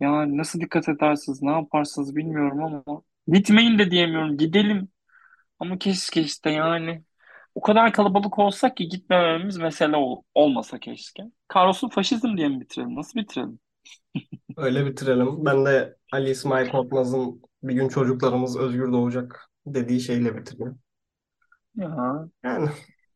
Yani 0.00 0.38
nasıl 0.38 0.60
dikkat 0.60 0.88
edersiniz, 0.88 1.42
ne 1.42 1.52
yaparsınız 1.52 2.16
bilmiyorum 2.16 2.64
ama 2.64 3.02
gitmeyin 3.28 3.78
de 3.78 3.90
diyemiyorum, 3.90 4.38
gidelim. 4.38 4.88
Ama 5.58 5.78
keşke 5.78 6.20
işte 6.22 6.50
yani 6.50 7.04
o 7.54 7.60
kadar 7.60 7.92
kalabalık 7.92 8.38
olsak 8.38 8.76
ki 8.76 8.88
gitmememiz 8.88 9.56
mesele 9.56 9.96
ol- 9.96 10.22
olmasa 10.34 10.78
keşke. 10.80 11.22
Kahrolsun 11.48 11.88
faşizm 11.88 12.36
diye 12.36 12.48
mi 12.48 12.60
bitirelim? 12.60 12.96
Nasıl 12.96 13.18
bitirelim? 13.20 13.58
Öyle 14.56 14.86
bitirelim. 14.86 15.44
Ben 15.44 15.64
de 15.66 15.96
Ali 16.12 16.30
İsmail 16.30 16.70
Korkmaz'ın 16.70 17.42
bir 17.62 17.74
gün 17.74 17.88
çocuklarımız 17.88 18.56
özgür 18.56 18.92
doğacak 18.92 19.50
dediği 19.66 20.00
şeyle 20.00 20.36
bitireyim. 20.36 20.78
Ya 21.74 22.28
Yani 22.42 22.70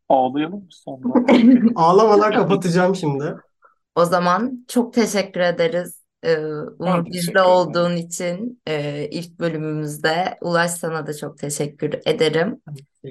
ağlayalım 0.08 0.60
mı 0.64 0.68
sonunda? 0.70 1.26
ağlamadan 1.74 2.34
kapatacağım 2.34 2.94
şimdi. 2.96 3.34
O 3.94 4.04
zaman 4.04 4.64
çok 4.68 4.92
teşekkür 4.94 5.40
ederiz. 5.40 5.95
Ee, 6.24 6.38
Ben 6.80 7.04
teşekkür 7.04 7.12
bizde 7.12 7.42
olduğun 7.42 7.96
için 7.96 8.62
e, 8.68 9.08
ilk 9.10 9.38
bölümümüzde. 9.38 10.38
Ulaş 10.40 10.70
sana 10.70 11.06
da 11.06 11.16
çok 11.16 11.38
teşekkür 11.38 11.94
ederim. 12.06 12.62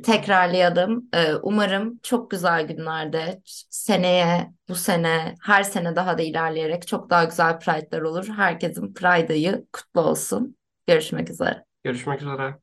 Tekrarlayalım. 0.03 1.09
Ee, 1.13 1.33
umarım 1.35 1.99
çok 2.03 2.31
güzel 2.31 2.67
günlerde 2.67 3.41
seneye, 3.69 4.51
bu 4.69 4.75
sene, 4.75 5.35
her 5.41 5.63
sene 5.63 5.95
daha 5.95 6.17
da 6.17 6.21
ilerleyerek 6.21 6.87
çok 6.87 7.09
daha 7.09 7.23
güzel 7.23 7.59
Pride'lar 7.59 8.01
olur. 8.01 8.27
Herkesin 8.37 8.93
Pride 8.93 9.33
ayı 9.33 9.65
kutlu 9.73 10.01
olsun. 10.01 10.57
Görüşmek 10.87 11.29
üzere. 11.29 11.63
Görüşmek 11.83 12.21
üzere. 12.21 12.55